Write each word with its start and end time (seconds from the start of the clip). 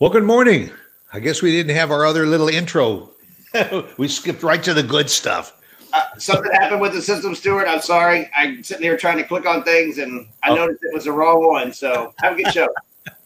Well, 0.00 0.08
good 0.08 0.24
morning. 0.24 0.70
I 1.12 1.20
guess 1.20 1.42
we 1.42 1.52
didn't 1.52 1.76
have 1.76 1.90
our 1.90 2.06
other 2.06 2.24
little 2.24 2.48
intro. 2.48 3.10
we 3.98 4.08
skipped 4.08 4.42
right 4.42 4.62
to 4.62 4.72
the 4.72 4.82
good 4.82 5.10
stuff. 5.10 5.60
Uh, 5.92 6.00
something 6.16 6.50
happened 6.52 6.80
with 6.80 6.94
the 6.94 7.02
system, 7.02 7.34
Stuart. 7.34 7.66
I'm 7.68 7.82
sorry. 7.82 8.30
I'm 8.34 8.64
sitting 8.64 8.82
here 8.82 8.96
trying 8.96 9.18
to 9.18 9.24
click 9.24 9.44
on 9.44 9.62
things 9.62 9.98
and 9.98 10.26
I 10.42 10.52
oh. 10.52 10.54
noticed 10.54 10.82
it 10.84 10.94
was 10.94 11.04
the 11.04 11.12
wrong 11.12 11.46
one. 11.46 11.74
So 11.74 12.14
have 12.20 12.32
a 12.32 12.42
good 12.42 12.50
show. 12.50 12.68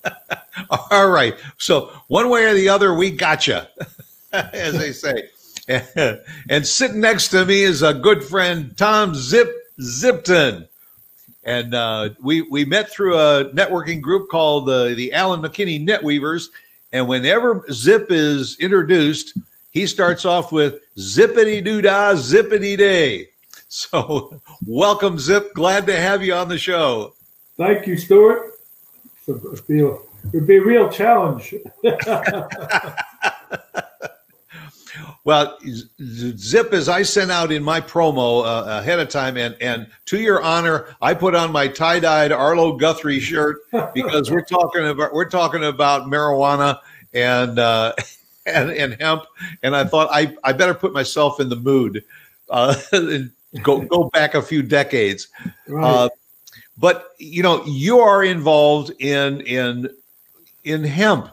All 0.91 1.10
right. 1.10 1.37
So 1.59 1.92
one 2.09 2.29
way 2.29 2.45
or 2.45 2.55
the 2.55 2.68
other, 2.68 2.93
we 2.93 3.12
gotcha, 3.12 3.68
as 4.32 4.77
they 4.77 4.91
say. 4.91 5.29
and 6.48 6.66
sitting 6.66 7.01
next 7.01 7.29
to 7.29 7.46
me 7.46 7.62
is 7.62 7.82
a 7.82 7.95
good 7.95 8.24
friend, 8.24 8.77
Tom 8.77 9.15
Zip 9.15 9.48
Zipton. 9.79 10.66
And 11.45 11.74
uh, 11.74 12.09
we 12.20 12.43
we 12.43 12.65
met 12.65 12.91
through 12.91 13.18
a 13.18 13.45
networking 13.51 14.01
group 14.01 14.30
called 14.30 14.68
uh, 14.68 14.87
the 14.95 15.12
Alan 15.12 15.43
McKinney 15.43 15.87
Netweavers. 15.87 16.48
And 16.95 17.09
whenever 17.09 17.66
Zip 17.73 18.06
is 18.10 18.56
introduced, 18.60 19.37
he 19.73 19.84
starts 19.84 20.24
off 20.24 20.52
with 20.52 20.80
zippity 20.96 21.62
doo 21.62 21.82
dah, 21.82 22.14
zippity 22.14 22.78
day. 22.78 23.28
So, 23.68 24.40
welcome, 24.64 25.18
Zip. 25.18 25.52
Glad 25.54 25.84
to 25.88 25.96
have 25.96 26.23
you 26.23 26.32
on 26.32 26.48
the 26.48 26.56
show. 26.56 27.14
Thank 27.56 27.88
you, 27.88 27.96
Stuart. 27.96 28.52
It'd 29.26 29.66
be 29.66 29.80
a, 29.80 29.96
it'd 30.32 30.46
be 30.46 30.59
a 30.59 30.62
real 30.62 30.88
challenge. 30.88 31.56
Well, 35.24 35.59
Zip, 36.00 36.73
as 36.73 36.88
I 36.88 37.02
sent 37.02 37.30
out 37.30 37.50
in 37.50 37.62
my 37.62 37.80
promo 37.80 38.45
uh, 38.45 38.80
ahead 38.80 39.01
of 39.01 39.09
time, 39.09 39.36
and 39.36 39.56
and 39.60 39.86
to 40.06 40.18
your 40.18 40.42
honor, 40.42 40.95
I 41.01 41.14
put 41.14 41.34
on 41.34 41.52
my 41.52 41.68
tie 41.68 42.01
dyed 42.01 42.32
Arlo 42.32 42.76
Guthrie 42.76 43.20
shirt 43.20 43.59
because 43.95 44.30
we're 44.30 44.45
talking 44.45 44.86
about 44.86 45.12
we're 45.12 45.28
talking 45.28 45.64
about 45.64 46.04
marijuana 46.04 46.78
and 47.12 47.59
uh, 47.59 47.95
and 48.46 48.70
and 48.70 49.01
hemp, 49.01 49.24
and 49.62 49.74
I 49.74 49.84
thought 49.84 50.09
I 50.12 50.36
I 50.45 50.52
better 50.52 50.74
put 50.74 50.92
myself 50.92 51.40
in 51.40 51.48
the 51.48 51.56
mood, 51.56 52.04
uh, 52.51 52.74
and 52.92 53.30
go 53.62 53.80
go 53.80 54.10
back 54.10 54.34
a 54.34 54.42
few 54.42 54.62
decades. 54.62 55.29
Right. 55.66 55.84
Uh, 55.84 56.08
but 56.76 57.14
you 57.18 57.42
know, 57.42 57.64
you 57.64 58.01
are 58.01 58.23
involved 58.23 58.92
in 59.01 59.40
in 59.42 59.88
in 60.64 60.84
hemp, 60.84 61.30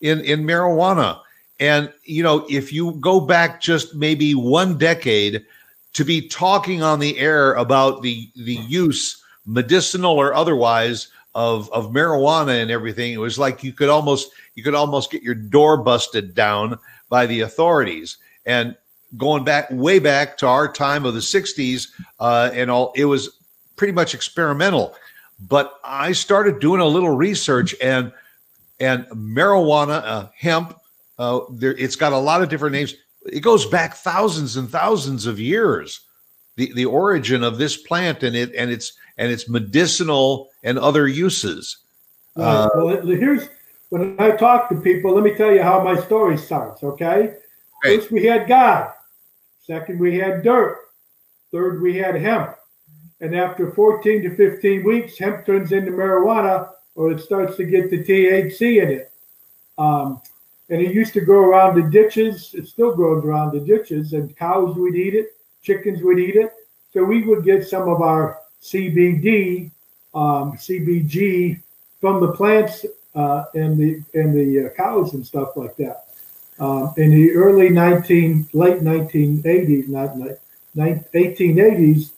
in 0.00 0.20
in 0.20 0.44
marijuana 0.44 1.20
and, 1.60 1.92
you 2.04 2.22
know, 2.22 2.46
if 2.48 2.72
you 2.72 2.92
go 3.00 3.20
back 3.20 3.60
just 3.60 3.94
maybe 3.94 4.34
one 4.34 4.78
decade 4.78 5.44
to 5.92 6.04
be 6.04 6.28
talking 6.28 6.82
on 6.82 6.98
the 6.98 7.18
air 7.18 7.54
about 7.54 8.02
the, 8.02 8.30
the 8.36 8.54
use, 8.54 9.22
medicinal 9.46 10.18
or 10.18 10.34
otherwise, 10.34 11.08
of, 11.34 11.72
of 11.72 11.92
marijuana 11.92 12.60
and 12.60 12.70
everything, 12.70 13.12
it 13.12 13.18
was 13.18 13.38
like 13.38 13.64
you 13.64 13.72
could 13.72 13.88
almost 13.88 14.32
you 14.54 14.62
could 14.62 14.74
almost 14.74 15.10
get 15.10 15.22
your 15.22 15.34
door 15.34 15.78
busted 15.78 16.34
down 16.34 16.78
by 17.08 17.26
the 17.26 17.40
authorities. 17.40 18.18
And 18.44 18.76
going 19.16 19.44
back 19.44 19.68
way 19.70 19.98
back 19.98 20.36
to 20.38 20.46
our 20.46 20.70
time 20.70 21.04
of 21.04 21.14
the 21.14 21.20
60s 21.20 21.88
uh, 22.20 22.50
and 22.52 22.70
all, 22.70 22.92
it 22.94 23.06
was 23.06 23.38
pretty 23.76 23.92
much 23.92 24.14
experimental. 24.14 24.94
But 25.48 25.80
I 25.82 26.12
started 26.12 26.60
doing 26.60 26.80
a 26.80 26.86
little 26.86 27.10
research 27.10 27.74
and 27.80 28.12
and 28.80 29.06
marijuana, 29.06 30.02
uh, 30.04 30.28
hemp, 30.36 30.76
uh, 31.18 31.40
there, 31.50 31.74
it's 31.76 31.96
got 31.96 32.12
a 32.12 32.18
lot 32.18 32.42
of 32.42 32.48
different 32.48 32.74
names. 32.74 32.94
It 33.26 33.40
goes 33.40 33.66
back 33.66 33.94
thousands 33.94 34.56
and 34.56 34.68
thousands 34.70 35.26
of 35.26 35.38
years. 35.38 36.00
The 36.56 36.72
the 36.74 36.84
origin 36.84 37.42
of 37.42 37.58
this 37.58 37.76
plant 37.76 38.22
and 38.22 38.36
it 38.36 38.54
and 38.54 38.70
its 38.70 38.92
and 39.16 39.32
its 39.32 39.48
medicinal 39.48 40.50
and 40.62 40.78
other 40.78 41.08
uses. 41.08 41.78
Uh, 42.36 42.68
well, 42.74 43.00
here's 43.06 43.48
when 43.90 44.16
I 44.18 44.32
talk 44.32 44.68
to 44.68 44.80
people. 44.80 45.14
Let 45.14 45.24
me 45.24 45.34
tell 45.34 45.52
you 45.52 45.62
how 45.62 45.82
my 45.82 46.00
story 46.00 46.36
starts. 46.36 46.82
Okay. 46.82 47.34
Right. 47.84 48.00
First, 48.00 48.10
we 48.10 48.24
had 48.24 48.48
God. 48.48 48.92
Second, 49.66 49.98
we 49.98 50.18
had 50.18 50.42
dirt. 50.42 50.78
Third, 51.52 51.80
we 51.80 51.96
had 51.96 52.14
hemp. 52.16 52.56
And 53.20 53.36
after 53.36 53.70
14 53.70 54.22
to 54.22 54.36
15 54.36 54.84
weeks, 54.84 55.18
hemp 55.18 55.46
turns 55.46 55.70
into 55.70 55.92
marijuana 55.92 56.70
or 56.94 57.12
it 57.12 57.20
starts 57.20 57.56
to 57.56 57.64
get 57.64 57.90
the 57.90 58.02
THC 58.02 58.82
in 58.82 58.90
it. 58.90 59.12
Um, 59.78 60.20
and 60.70 60.80
it 60.80 60.94
used 60.94 61.12
to 61.14 61.20
grow 61.20 61.40
around 61.40 61.76
the 61.76 61.90
ditches. 61.90 62.54
It 62.54 62.66
still 62.66 62.94
grows 62.94 63.24
around 63.24 63.52
the 63.52 63.60
ditches, 63.60 64.12
and 64.12 64.36
cows 64.36 64.76
would 64.76 64.94
eat 64.94 65.14
it, 65.14 65.36
chickens 65.62 66.02
would 66.02 66.18
eat 66.18 66.36
it. 66.36 66.52
So 66.92 67.04
we 67.04 67.22
would 67.22 67.44
get 67.44 67.66
some 67.66 67.88
of 67.88 68.02
our 68.02 68.38
CBD, 68.62 69.70
um, 70.14 70.52
CBG 70.52 71.60
from 72.00 72.20
the 72.20 72.32
plants 72.32 72.84
uh, 73.14 73.44
and 73.54 73.78
the 73.78 74.02
and 74.14 74.34
the 74.34 74.66
uh, 74.66 74.68
cows 74.76 75.14
and 75.14 75.26
stuff 75.26 75.56
like 75.56 75.76
that. 75.76 76.04
Um, 76.58 76.92
in 76.96 77.10
the 77.10 77.32
early 77.32 77.70
19, 77.70 78.48
late 78.52 78.82
1980s, 78.82 79.88
not 79.88 80.16
1880s, 80.76 82.10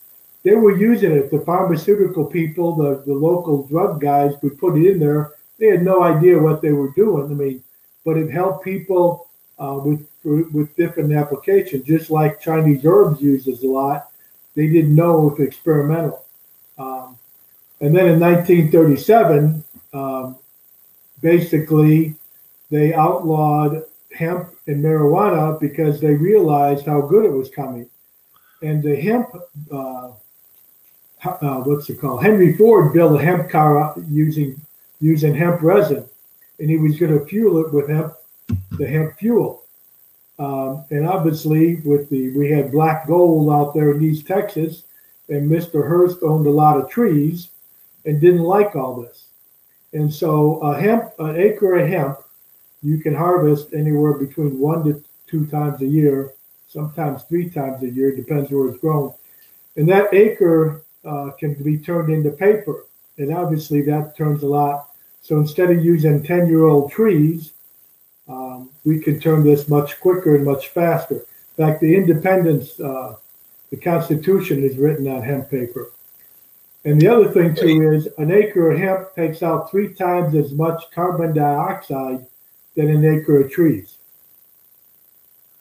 they 0.43 0.55
were 0.55 0.76
using 0.76 1.12
it. 1.12 1.31
The 1.31 1.41
pharmaceutical 1.41 2.26
people, 2.26 2.76
the, 2.76 3.03
the 3.06 3.15
local 3.15 3.66
drug 3.66 4.00
guys 4.00 4.34
would 4.43 4.59
put 4.59 4.76
it 4.76 4.91
in 4.91 4.99
there. 4.99 5.32
They 5.59 5.69
had 5.69 5.82
no 5.82 6.03
idea 6.03 6.38
what 6.38 6.61
they 6.61 6.72
were 6.72 6.91
doing. 6.91 7.31
I 7.31 7.34
mean, 7.34 7.65
but 8.04 8.16
it 8.16 8.31
helped 8.31 8.65
people 8.65 9.28
uh, 9.59 9.81
with 9.82 10.06
with 10.25 10.75
different 10.76 11.12
applications. 11.12 11.84
Just 11.84 12.10
like 12.10 12.41
Chinese 12.41 12.84
herbs 12.84 13.20
uses 13.20 13.62
a 13.62 13.66
lot, 13.66 14.10
they 14.54 14.69
didn't 14.69 14.94
know 14.94 15.31
if 15.31 15.41
experimental. 15.41 16.25
Um, 16.78 17.19
and 17.81 17.94
then 17.94 18.09
in 18.09 18.20
1937, 18.20 19.62
um, 19.93 20.37
basically, 21.20 22.14
they 22.70 22.94
outlawed 22.94 23.84
hemp 24.16 24.48
and 24.66 24.82
marijuana 24.82 25.60
because 25.60 26.00
they 26.00 26.14
realized 26.14 26.87
how 26.87 27.00
good 27.00 27.25
it 27.25 27.32
was 27.32 27.50
coming. 27.50 27.88
And 28.62 28.82
the 28.82 28.97
hemp, 28.97 29.28
uh, 29.70 30.12
uh, 31.25 31.60
what's 31.62 31.91
it 31.91 32.00
called? 32.00 32.22
Henry 32.22 32.56
Ford 32.56 32.93
built 32.93 33.20
a 33.20 33.25
hemp 33.25 33.50
car 33.50 33.94
using 34.09 34.60
using 35.00 35.34
hemp 35.34 35.60
resin 35.60 36.09
and 36.59 36.70
he 36.70 36.76
was 36.76 36.98
going 36.98 37.19
to 37.19 37.26
fuel 37.26 37.65
it 37.65 37.72
with 37.72 37.88
hemp, 37.88 38.15
the 38.72 38.87
hemp 38.87 39.19
fuel. 39.19 39.65
Um, 40.38 40.84
and 40.91 41.06
obviously, 41.06 41.76
with 41.84 42.10
the 42.10 42.37
we 42.37 42.50
had 42.50 42.72
black 42.72 43.06
gold 43.06 43.50
out 43.50 43.75
there 43.75 43.92
in 43.92 44.03
East 44.03 44.26
Texas, 44.26 44.84
and 45.28 45.50
Mr. 45.50 45.87
Hearst 45.87 46.22
owned 46.22 46.47
a 46.47 46.50
lot 46.50 46.78
of 46.78 46.91
trees 46.91 47.50
and 48.04 48.20
didn't 48.20 48.43
like 48.43 48.75
all 48.75 49.00
this. 49.00 49.26
And 49.93 50.12
so, 50.12 50.56
a 50.59 50.78
hemp, 50.78 51.12
an 51.20 51.37
acre 51.37 51.78
of 51.78 51.88
hemp, 51.88 52.19
you 52.82 52.98
can 52.98 53.14
harvest 53.14 53.72
anywhere 53.72 54.14
between 54.14 54.59
one 54.59 54.84
to 54.84 55.03
two 55.26 55.47
times 55.47 55.81
a 55.82 55.87
year, 55.87 56.32
sometimes 56.66 57.22
three 57.22 57.48
times 57.48 57.82
a 57.82 57.91
year, 57.91 58.14
depends 58.14 58.50
where 58.50 58.69
it's 58.69 58.81
grown. 58.81 59.14
And 59.76 59.88
that 59.88 60.12
acre 60.12 60.82
uh, 61.04 61.31
can 61.38 61.54
be 61.62 61.78
turned 61.78 62.12
into 62.12 62.31
paper. 62.31 62.87
And 63.19 63.32
obviously, 63.32 63.82
that 63.82 64.17
turns 64.17 64.43
a 64.43 64.46
lot 64.46 64.90
so 65.25 65.38
instead 65.38 65.71
of 65.71 65.82
using 65.82 66.23
10 66.23 66.49
year 66.49 66.65
old 66.65 66.93
trees, 66.93 67.55
um, 68.29 68.69
we 68.85 69.00
can 69.00 69.19
turn 69.19 69.43
this 69.43 69.69
much 69.69 69.99
quicker 69.99 70.37
and 70.37 70.44
much 70.44 70.69
faster. 70.69 71.17
In 71.56 71.67
fact, 71.67 71.81
the 71.81 71.97
independence, 71.97 72.79
uh, 72.79 73.17
the 73.71 73.79
Constitution 73.79 74.62
is 74.62 74.76
written 74.76 75.09
on 75.09 75.23
hemp 75.23 75.50
paper. 75.50 75.91
And 76.85 77.00
the 77.00 77.09
other 77.09 77.31
thing, 77.31 77.55
too, 77.55 77.91
is 77.93 78.06
an 78.19 78.31
acre 78.31 78.71
of 78.71 78.79
hemp 78.79 79.15
takes 79.15 79.43
out 79.43 79.71
three 79.71 79.94
times 79.94 80.35
as 80.35 80.53
much 80.53 80.85
carbon 80.94 81.35
dioxide 81.35 82.26
than 82.76 82.91
an 82.91 83.06
acre 83.06 83.41
of 83.41 83.50
trees. 83.50 83.97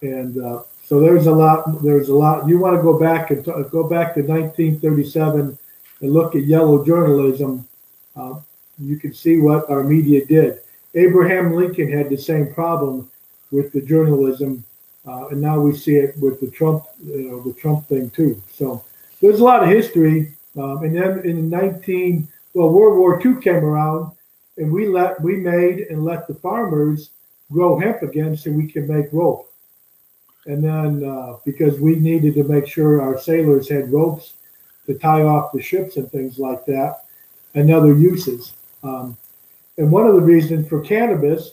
And 0.02 0.44
uh, 0.44 0.64
so 0.84 1.00
there's 1.00 1.28
a 1.28 1.32
lot. 1.32 1.82
There's 1.82 2.10
a 2.10 2.14
lot. 2.14 2.50
You 2.50 2.60
want 2.60 2.76
to 2.76 2.82
go 2.82 3.00
back 3.00 3.32
and 3.32 3.46
t- 3.46 3.52
go 3.72 3.88
back 3.88 4.14
to 4.16 4.22
1937 4.22 5.58
and 6.02 6.14
look 6.14 6.36
at 6.36 6.44
yellow 6.44 6.84
journalism. 6.86 7.66
Uh, 8.14 8.42
you 8.84 8.98
can 8.98 9.14
see 9.14 9.40
what 9.40 9.70
our 9.70 9.84
media 9.84 10.26
did. 10.26 10.60
Abraham 10.96 11.54
Lincoln 11.54 11.92
had 11.92 12.10
the 12.10 12.18
same 12.18 12.54
problem 12.54 13.10
with 13.52 13.72
the 13.72 13.82
journalism, 13.82 14.64
uh, 15.08 15.28
and 15.28 15.42
now 15.42 15.60
we 15.60 15.76
see 15.76 15.96
it 15.96 16.18
with 16.18 16.40
the 16.40 16.50
Trump, 16.50 16.84
you 17.04 17.32
know, 17.32 17.42
the 17.42 17.54
Trump 17.54 17.88
thing 17.88 18.10
too. 18.12 18.42
So 18.54 18.84
there's 19.22 19.40
a 19.40 19.44
lot 19.44 19.64
of 19.64 19.70
history. 19.70 20.36
Um, 20.56 20.84
and 20.84 20.96
then 20.96 21.20
in 21.26 21.50
19, 21.50 22.28
well, 22.54 22.70
World 22.70 22.98
War 22.98 23.20
II 23.26 23.42
came 23.42 23.64
around, 23.66 24.12
and 24.58 24.72
we 24.72 24.88
let 24.88 25.20
we 25.22 25.36
made 25.38 25.88
and 25.90 26.06
let 26.06 26.28
the 26.28 26.36
farmers 26.36 27.10
grow 27.52 27.80
hemp 27.80 28.04
again 28.04 28.38
so 28.38 28.52
we 28.52 28.68
can 28.68 28.88
make 28.88 29.12
rope. 29.12 29.52
And 30.46 30.64
then 30.64 31.10
uh, 31.10 31.38
because 31.46 31.80
we 31.80 31.96
needed 31.96 32.36
to 32.36 32.44
make 32.44 32.68
sure 32.68 33.02
our 33.02 33.20
sailors 33.20 33.70
had 33.70 33.92
ropes 33.92 34.34
to 34.86 34.94
tie 34.94 35.24
off 35.24 35.54
the 35.54 35.62
ships 35.62 35.98
and 35.98 36.12
things 36.12 36.38
like 36.38 36.66
that, 36.66 37.06
and 37.56 37.72
other 37.72 37.94
uses. 37.94 38.54
Um, 38.84 39.18
and 39.78 39.92
one 39.92 40.06
of 40.06 40.16
the 40.16 40.22
reasons 40.22 40.68
for 40.68 40.82
cannabis, 40.82 41.52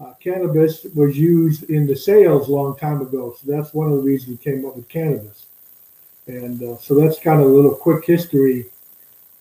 uh, 0.00 0.12
cannabis 0.20 0.84
was 0.94 1.16
used 1.16 1.70
in 1.70 1.86
the 1.86 1.96
sails 1.96 2.48
a 2.48 2.52
long 2.52 2.76
time 2.76 3.00
ago. 3.00 3.34
So 3.40 3.50
that's 3.50 3.72
one 3.72 3.88
of 3.88 3.96
the 3.96 4.02
reasons 4.02 4.38
we 4.38 4.52
came 4.52 4.66
up 4.66 4.76
with 4.76 4.88
cannabis. 4.88 5.46
And 6.26 6.62
uh, 6.62 6.76
so 6.78 6.94
that's 6.94 7.18
kind 7.18 7.40
of 7.40 7.46
a 7.46 7.50
little 7.50 7.74
quick 7.74 8.04
history 8.04 8.66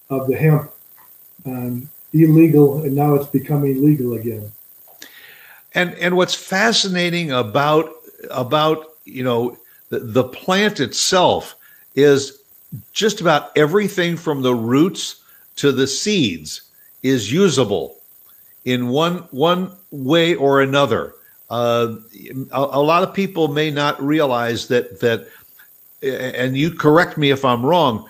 of 0.09 0.27
the 0.27 0.35
hemp. 0.35 0.71
Um, 1.45 1.89
illegal, 2.13 2.83
and 2.83 2.95
now 2.95 3.15
it's 3.15 3.29
becoming 3.29 3.83
legal 3.83 4.13
again. 4.13 4.51
And 5.73 5.93
and 5.95 6.15
what's 6.17 6.35
fascinating 6.35 7.31
about 7.31 7.93
about 8.29 8.85
you 9.05 9.23
know 9.23 9.57
the, 9.89 9.99
the 9.99 10.23
plant 10.23 10.79
itself 10.79 11.55
is 11.95 12.39
just 12.91 13.21
about 13.21 13.51
everything 13.57 14.17
from 14.17 14.41
the 14.41 14.53
roots 14.53 15.23
to 15.57 15.71
the 15.71 15.87
seeds 15.87 16.70
is 17.03 17.31
usable 17.31 17.97
in 18.65 18.87
one 18.87 19.17
one 19.31 19.71
way 19.91 20.35
or 20.35 20.61
another. 20.61 21.15
Uh, 21.49 21.95
a, 22.51 22.59
a, 22.59 22.81
lot 22.81 23.03
of 23.03 23.13
people 23.13 23.49
may 23.49 23.69
not 23.69 24.01
realize 24.01 24.67
that 24.69 24.99
that, 25.01 25.27
and 26.01 26.55
you 26.55 26.71
correct 26.71 27.17
me 27.17 27.31
if 27.31 27.43
I'm 27.43 27.65
wrong. 27.65 28.09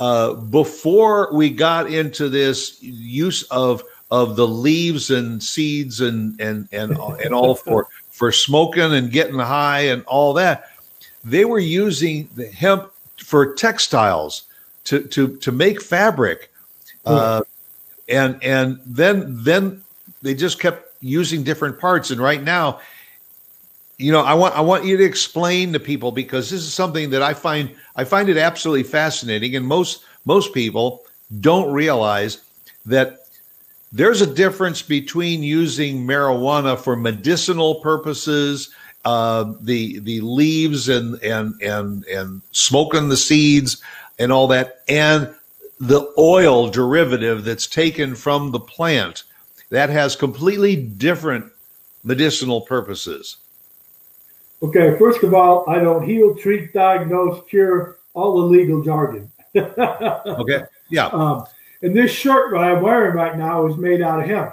Uh, 0.00 0.34
before 0.34 1.32
we 1.32 1.50
got 1.50 1.90
into 1.90 2.28
this 2.28 2.82
use 2.82 3.42
of 3.44 3.82
of 4.10 4.34
the 4.34 4.48
leaves 4.48 5.10
and 5.10 5.42
seeds 5.42 6.00
and 6.00 6.40
and 6.40 6.68
and 6.72 6.96
and 7.24 7.34
all 7.34 7.54
for 7.54 7.86
for 8.10 8.32
smoking 8.32 8.94
and 8.94 9.12
getting 9.12 9.38
high 9.38 9.80
and 9.80 10.04
all 10.04 10.32
that, 10.34 10.70
they 11.24 11.44
were 11.44 11.60
using 11.60 12.28
the 12.34 12.48
hemp 12.48 12.90
for 13.18 13.54
textiles 13.54 14.44
to 14.84 15.00
to 15.04 15.36
to 15.36 15.52
make 15.52 15.80
fabric, 15.80 16.50
uh, 17.06 17.42
and 18.10 18.42
and 18.42 18.80
then 18.84 19.24
then 19.28 19.82
they 20.22 20.34
just 20.34 20.60
kept 20.60 20.94
using 21.00 21.42
different 21.42 21.78
parts. 21.78 22.10
And 22.10 22.20
right 22.20 22.42
now, 22.42 22.80
you 23.98 24.12
know, 24.12 24.20
I 24.20 24.34
want 24.34 24.56
I 24.56 24.60
want 24.60 24.84
you 24.84 24.96
to 24.96 25.04
explain 25.04 25.72
to 25.72 25.80
people 25.80 26.12
because 26.12 26.50
this 26.50 26.60
is 26.60 26.72
something 26.72 27.10
that 27.10 27.22
I 27.22 27.34
find 27.34 27.70
I 27.96 28.04
find 28.04 28.28
it 28.28 28.36
absolutely 28.36 28.84
fascinating, 28.84 29.56
and 29.56 29.66
most 29.66 30.04
most 30.24 30.52
people 30.54 31.04
don't 31.40 31.72
realize 31.72 32.42
that 32.86 33.20
there's 33.92 34.20
a 34.20 34.26
difference 34.26 34.82
between 34.82 35.42
using 35.42 36.06
marijuana 36.06 36.78
for 36.78 36.96
medicinal 36.96 37.76
purposes, 37.76 38.70
uh, 39.04 39.52
the 39.60 39.98
the 40.00 40.20
leaves 40.20 40.88
and 40.88 41.22
and 41.22 41.60
and 41.60 42.04
and 42.06 42.42
smoking 42.52 43.08
the 43.08 43.16
seeds 43.16 43.82
and 44.18 44.32
all 44.32 44.46
that, 44.48 44.82
and 44.88 45.34
the 45.80 46.12
oil 46.18 46.68
derivative 46.68 47.42
that's 47.42 47.66
taken 47.66 48.14
from 48.14 48.50
the 48.50 48.60
plant 48.60 49.24
that 49.70 49.88
has 49.88 50.14
completely 50.14 50.76
different 50.76 51.50
medicinal 52.04 52.60
purposes. 52.60 53.38
Okay, 54.62 54.98
first 54.98 55.22
of 55.22 55.32
all, 55.32 55.68
I 55.70 55.78
don't 55.78 56.06
heal, 56.06 56.34
treat, 56.34 56.74
diagnose, 56.74 57.42
cure, 57.48 57.96
all 58.12 58.40
the 58.40 58.46
legal 58.46 58.82
jargon. 58.82 59.32
okay, 59.56 60.64
yeah. 60.90 61.06
Um, 61.06 61.46
and 61.80 61.96
this 61.96 62.10
shirt 62.10 62.52
that 62.52 62.58
I'm 62.58 62.82
wearing 62.82 63.16
right 63.16 63.38
now 63.38 63.66
is 63.66 63.76
made 63.78 64.02
out 64.02 64.20
of 64.20 64.26
hemp. 64.26 64.52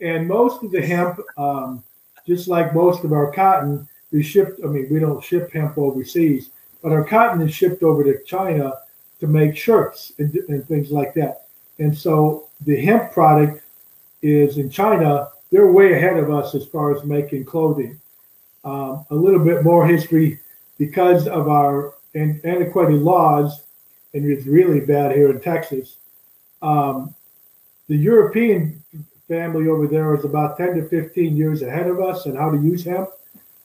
And 0.00 0.28
most 0.28 0.62
of 0.62 0.70
the 0.70 0.80
hemp, 0.80 1.18
um, 1.36 1.82
just 2.24 2.46
like 2.46 2.72
most 2.72 3.02
of 3.02 3.12
our 3.12 3.32
cotton, 3.32 3.88
is 4.12 4.26
shipped. 4.26 4.60
I 4.62 4.68
mean, 4.68 4.86
we 4.90 5.00
don't 5.00 5.24
ship 5.24 5.52
hemp 5.52 5.76
overseas, 5.76 6.50
but 6.82 6.92
our 6.92 7.04
cotton 7.04 7.40
is 7.42 7.52
shipped 7.52 7.82
over 7.82 8.04
to 8.04 8.22
China 8.24 8.74
to 9.20 9.26
make 9.26 9.56
shirts 9.56 10.12
and, 10.18 10.34
and 10.48 10.66
things 10.66 10.90
like 10.90 11.14
that. 11.14 11.46
And 11.78 11.96
so 11.96 12.48
the 12.64 12.80
hemp 12.80 13.12
product 13.12 13.62
is 14.22 14.58
in 14.58 14.70
China, 14.70 15.28
they're 15.50 15.70
way 15.70 15.94
ahead 15.94 16.16
of 16.16 16.30
us 16.30 16.54
as 16.54 16.66
far 16.66 16.94
as 16.94 17.04
making 17.04 17.44
clothing. 17.44 18.00
Um, 18.64 19.06
a 19.10 19.14
little 19.14 19.44
bit 19.44 19.62
more 19.62 19.86
history 19.86 20.40
because 20.78 21.28
of 21.28 21.48
our 21.48 21.94
antiquated 22.14 23.00
laws, 23.00 23.62
and 24.12 24.28
it's 24.30 24.46
really 24.46 24.80
bad 24.80 25.14
here 25.14 25.30
in 25.30 25.40
Texas. 25.40 25.96
Um, 26.62 27.14
the 27.88 27.96
European 27.96 28.82
family 29.28 29.68
over 29.68 29.86
there 29.86 30.14
is 30.14 30.24
about 30.24 30.56
10 30.56 30.76
to 30.76 30.88
15 30.88 31.36
years 31.36 31.62
ahead 31.62 31.86
of 31.86 32.00
us 32.00 32.26
in 32.26 32.34
how 32.34 32.50
to 32.50 32.56
use 32.56 32.84
hemp. 32.84 33.10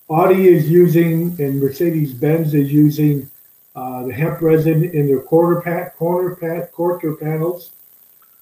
Audi 0.09 0.49
is 0.49 0.69
using, 0.69 1.35
and 1.39 1.59
Mercedes 1.59 2.13
Benz 2.13 2.53
is 2.53 2.71
using 2.71 3.29
uh, 3.75 4.03
the 4.03 4.13
hemp 4.13 4.41
resin 4.41 4.83
in 4.83 5.07
their 5.07 5.21
quarter 5.21 5.61
pat, 5.61 5.95
corner 5.95 6.35
pat, 6.35 6.71
quarter 6.71 7.15
panels. 7.15 7.71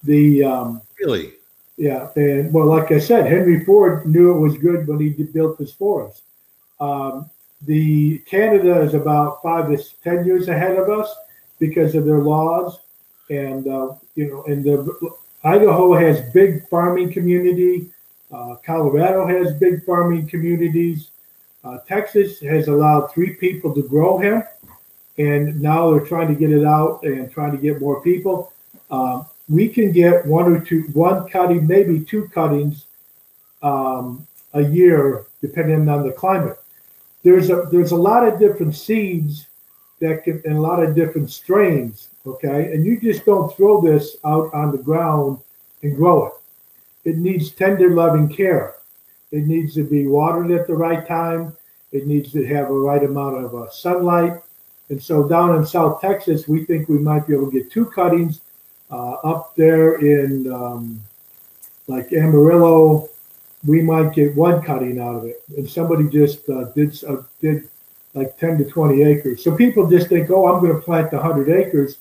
The 0.04 0.44
um, 0.44 0.82
really, 1.00 1.34
yeah, 1.78 2.10
and 2.16 2.52
well, 2.54 2.68
like 2.68 2.92
I 2.92 3.00
said, 3.00 3.26
Henry 3.26 3.64
Ford 3.66 4.06
knew 4.06 4.36
it 4.36 4.40
was 4.40 4.58
good 4.58 4.88
when 4.88 5.00
he 5.00 5.10
built 5.10 5.58
this 5.58 5.74
for 5.74 6.08
us. 6.08 6.22
Um, 6.80 7.30
the 7.64 8.20
Canada 8.20 8.82
is 8.82 8.94
about 8.94 9.42
five 9.44 9.70
to 9.70 9.84
ten 10.04 10.26
years 10.26 10.48
ahead 10.48 10.78
of 10.78 10.90
us 10.90 11.14
because 11.60 11.94
of 11.96 12.06
their 12.06 12.20
laws 12.20 12.80
and 13.30 13.68
uh, 13.68 13.94
you 14.16 14.28
know, 14.28 14.44
and 14.46 14.64
the 14.64 15.14
Idaho 15.44 15.94
has 15.94 16.22
big 16.32 16.68
farming 16.68 17.12
community. 17.14 17.90
Uh, 18.32 18.56
Colorado 18.66 19.26
has 19.26 19.54
big 19.54 19.86
farming 19.86 20.28
communities. 20.28 21.12
Uh, 21.64 21.78
Texas 21.88 22.40
has 22.40 22.68
allowed 22.68 23.08
three 23.08 23.36
people 23.36 23.74
to 23.74 23.84
grow 23.84 24.18
hemp, 24.18 24.46
and 25.20 25.62
now 25.62 25.92
they're 25.92 26.06
trying 26.06 26.30
to 26.30 26.34
get 26.34 26.52
it 26.52 26.66
out 26.66 27.04
and 27.04 27.32
trying 27.32 27.52
to 27.52 27.58
get 27.58 27.80
more 27.80 28.02
people. 28.02 28.52
Um, 28.90 29.26
we 29.48 29.70
can 29.70 29.92
get 29.92 30.26
one 30.26 30.52
or 30.52 30.60
two, 30.60 30.84
one 30.94 31.30
cutting, 31.30 31.68
maybe 31.68 32.00
two 32.00 32.28
cuttings 32.30 32.86
um, 33.62 34.26
a 34.54 34.64
year, 34.64 35.26
depending 35.42 35.88
on 35.88 36.04
the 36.04 36.12
climate. 36.12 36.58
There's 37.22 37.52
a 37.52 37.68
there's 37.72 37.92
a 37.92 37.98
lot 37.98 38.28
of 38.28 38.40
different 38.40 38.76
seeds 38.76 39.46
that 40.00 40.24
can, 40.24 40.42
and 40.46 40.58
a 40.58 40.62
lot 40.62 40.82
of 40.82 40.96
different 40.96 41.30
strains 41.30 42.10
okay? 42.30 42.72
And 42.74 42.86
you 42.86 43.00
just 43.00 43.26
don't 43.26 43.56
throw 43.56 43.82
this 43.82 44.18
out 44.26 44.54
on 44.54 44.72
the 44.72 44.78
ground 44.78 45.40
and 45.84 45.96
grow 45.96 46.28
it. 46.28 46.34
It 47.06 47.18
needs 47.18 47.52
tender, 47.52 47.90
loving 47.90 48.30
care. 48.30 48.76
It 49.32 49.46
needs 49.46 49.76
to 49.76 49.84
be 49.84 50.08
watered 50.08 50.52
at 50.52 50.68
the 50.68 50.76
right 50.76 51.08
time. 51.08 51.56
It 51.92 52.08
needs 52.08 52.32
to 52.34 52.46
have 52.46 52.70
a 52.70 52.74
right 52.74 53.04
amount 53.04 53.44
of 53.44 53.56
uh, 53.56 53.70
sunlight. 53.70 54.42
And 54.90 55.02
so 55.02 55.28
down 55.28 55.56
in 55.56 55.66
South 55.66 56.02
Texas, 56.02 56.48
we 56.48 56.66
think 56.66 56.90
we 56.90 56.98
might 56.98 57.28
be 57.28 57.34
able 57.34 57.52
to 57.52 57.60
get 57.60 57.72
two 57.72 57.86
cuttings 57.86 58.42
uh, 58.90 59.14
up 59.24 59.56
there 59.56 59.96
in 59.96 60.52
um, 60.52 61.02
like 61.88 62.12
Amarillo. 62.12 63.10
We 63.66 63.82
might 63.82 64.14
get 64.14 64.36
one 64.36 64.62
cutting 64.62 65.00
out 65.00 65.16
of 65.16 65.26
it. 65.26 65.44
And 65.58 65.70
somebody 65.70 66.10
just 66.10 66.50
uh, 66.50 66.66
did 66.76 67.02
uh, 67.04 67.18
did 67.42 67.70
like 68.16 68.38
10 68.40 68.58
to 68.58 68.66
20 68.66 69.04
acres. 69.04 69.44
So 69.44 69.56
people 69.56 69.88
just 69.88 70.08
think, 70.08 70.32
oh, 70.32 70.48
I'm 70.48 70.62
going 70.62 70.74
to 70.74 70.82
plant 70.82 71.12
100 71.12 71.50
acres 71.50 71.98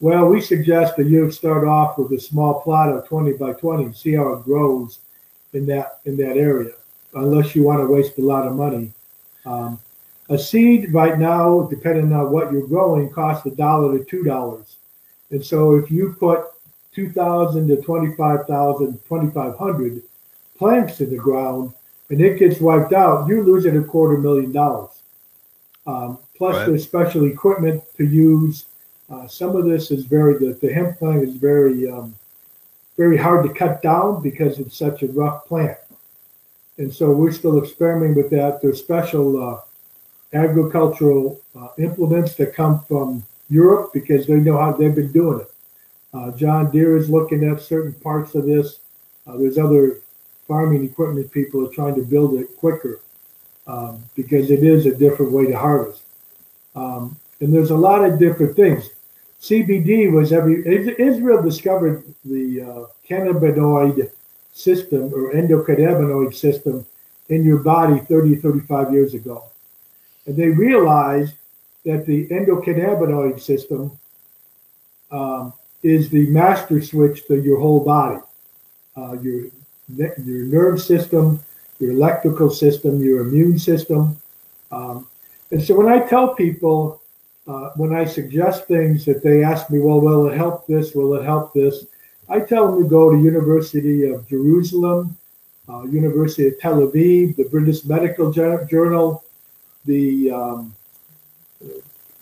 well, 0.00 0.26
we 0.26 0.40
suggest 0.40 0.96
that 0.96 1.06
you 1.06 1.30
start 1.30 1.66
off 1.66 1.96
with 1.96 2.12
a 2.12 2.20
small 2.20 2.60
plot 2.60 2.90
of 2.90 3.06
20 3.08 3.38
by 3.38 3.52
20 3.52 3.84
and 3.84 3.96
see 3.96 4.12
how 4.12 4.34
it 4.34 4.44
grows 4.44 4.98
in 5.52 5.64
that 5.66 6.00
in 6.04 6.16
that 6.18 6.36
area, 6.36 6.72
unless 7.14 7.54
you 7.54 7.62
want 7.62 7.80
to 7.80 7.86
waste 7.86 8.18
a 8.18 8.20
lot 8.20 8.46
of 8.46 8.54
money. 8.54 8.92
Um, 9.46 9.78
a 10.30 10.38
seed 10.38 10.92
right 10.92 11.18
now, 11.18 11.62
depending 11.70 12.12
on 12.12 12.30
what 12.30 12.52
you're 12.52 12.66
growing, 12.66 13.10
costs 13.10 13.46
a 13.46 13.50
dollar 13.50 13.98
to 13.98 14.04
two 14.04 14.22
dollars. 14.22 14.76
And 15.30 15.44
so 15.44 15.76
if 15.76 15.90
you 15.90 16.16
put 16.18 16.44
2,000 16.94 17.68
to 17.68 17.82
25,000, 17.82 18.92
2,500 19.08 20.02
plants 20.56 21.00
in 21.00 21.10
the 21.10 21.16
ground 21.16 21.72
and 22.10 22.20
it 22.20 22.38
gets 22.38 22.60
wiped 22.60 22.92
out, 22.92 23.26
you're 23.26 23.42
losing 23.42 23.76
a 23.76 23.82
quarter 23.82 24.16
million 24.16 24.52
dollars. 24.52 24.90
Um, 25.86 26.18
plus, 26.36 26.56
right. 26.56 26.66
there's 26.66 26.84
special 26.84 27.24
equipment 27.24 27.82
to 27.96 28.06
use 28.06 28.66
uh, 29.10 29.26
some 29.26 29.54
of 29.54 29.64
this 29.66 29.90
is 29.90 30.04
very 30.04 30.38
the, 30.38 30.54
the 30.54 30.72
hemp 30.72 30.98
plant 30.98 31.22
is 31.22 31.34
very 31.34 31.90
um, 31.90 32.14
very 32.96 33.16
hard 33.16 33.46
to 33.46 33.52
cut 33.52 33.82
down 33.82 34.22
because 34.22 34.58
it's 34.58 34.76
such 34.76 35.02
a 35.02 35.08
rough 35.08 35.46
plant, 35.46 35.76
and 36.78 36.92
so 36.92 37.10
we're 37.10 37.32
still 37.32 37.62
experimenting 37.62 38.16
with 38.16 38.30
that. 38.30 38.62
There's 38.62 38.78
special 38.78 39.42
uh, 39.42 39.60
agricultural 40.34 41.40
uh, 41.58 41.68
implements 41.78 42.34
that 42.34 42.54
come 42.54 42.80
from 42.84 43.24
Europe 43.48 43.92
because 43.92 44.26
they 44.26 44.34
know 44.34 44.58
how 44.58 44.72
they've 44.72 44.94
been 44.94 45.12
doing 45.12 45.40
it. 45.40 45.50
Uh, 46.12 46.30
John 46.32 46.70
Deere 46.70 46.96
is 46.96 47.10
looking 47.10 47.44
at 47.44 47.60
certain 47.60 47.92
parts 47.92 48.34
of 48.34 48.46
this. 48.46 48.78
Uh, 49.26 49.36
there's 49.36 49.58
other 49.58 49.98
farming 50.46 50.84
equipment 50.84 51.30
people 51.32 51.66
are 51.66 51.72
trying 51.72 51.94
to 51.94 52.02
build 52.02 52.34
it 52.34 52.56
quicker 52.58 53.00
um, 53.66 54.02
because 54.14 54.50
it 54.50 54.62
is 54.62 54.86
a 54.86 54.94
different 54.94 55.32
way 55.32 55.46
to 55.46 55.58
harvest. 55.58 56.02
Um, 56.74 57.16
and 57.40 57.52
there's 57.52 57.70
a 57.70 57.76
lot 57.76 58.04
of 58.04 58.18
different 58.18 58.56
things. 58.56 58.90
CBD 59.40 60.10
was 60.10 60.32
every 60.32 60.66
Israel 60.98 61.42
discovered 61.42 62.02
the 62.24 62.62
uh, 62.62 62.86
cannabinoid 63.08 64.10
system 64.52 65.12
or 65.12 65.32
endocannabinoid 65.32 66.34
system 66.34 66.86
in 67.28 67.44
your 67.44 67.58
body 67.58 67.98
30, 67.98 68.36
35 68.36 68.92
years 68.92 69.14
ago. 69.14 69.44
And 70.26 70.36
they 70.36 70.48
realized 70.48 71.34
that 71.84 72.06
the 72.06 72.26
endocannabinoid 72.28 73.40
system 73.40 73.98
um, 75.10 75.52
is 75.82 76.08
the 76.08 76.26
master 76.28 76.82
switch 76.82 77.26
to 77.26 77.40
your 77.42 77.60
whole 77.60 77.80
body, 77.80 78.20
uh, 78.96 79.12
your, 79.20 79.46
your 79.96 80.44
nerve 80.46 80.80
system, 80.80 81.40
your 81.78 81.92
electrical 81.92 82.50
system, 82.50 83.02
your 83.02 83.20
immune 83.20 83.58
system. 83.58 84.16
Um, 84.72 85.06
and 85.50 85.62
so 85.62 85.74
when 85.74 85.88
I 85.88 86.06
tell 86.06 86.34
people 86.34 87.00
uh, 87.46 87.70
when 87.76 87.94
I 87.94 88.06
suggest 88.06 88.66
things 88.66 89.04
that 89.04 89.22
they 89.22 89.44
ask 89.44 89.68
me, 89.68 89.78
well, 89.78 90.00
will 90.00 90.28
it 90.28 90.36
help 90.36 90.66
this? 90.66 90.94
Will 90.94 91.14
it 91.14 91.24
help 91.24 91.52
this? 91.52 91.84
I 92.30 92.40
tell 92.40 92.72
them 92.72 92.82
to 92.82 92.88
go 92.88 93.10
to 93.10 93.18
University 93.18 94.10
of 94.10 94.26
Jerusalem 94.26 95.18
uh, 95.68 95.82
University 95.84 96.48
of 96.48 96.58
Tel 96.60 96.86
Aviv, 96.86 97.36
the 97.36 97.44
British 97.44 97.84
Medical 97.84 98.32
Journal, 98.32 99.23
the 99.84 100.30
um, 100.30 100.74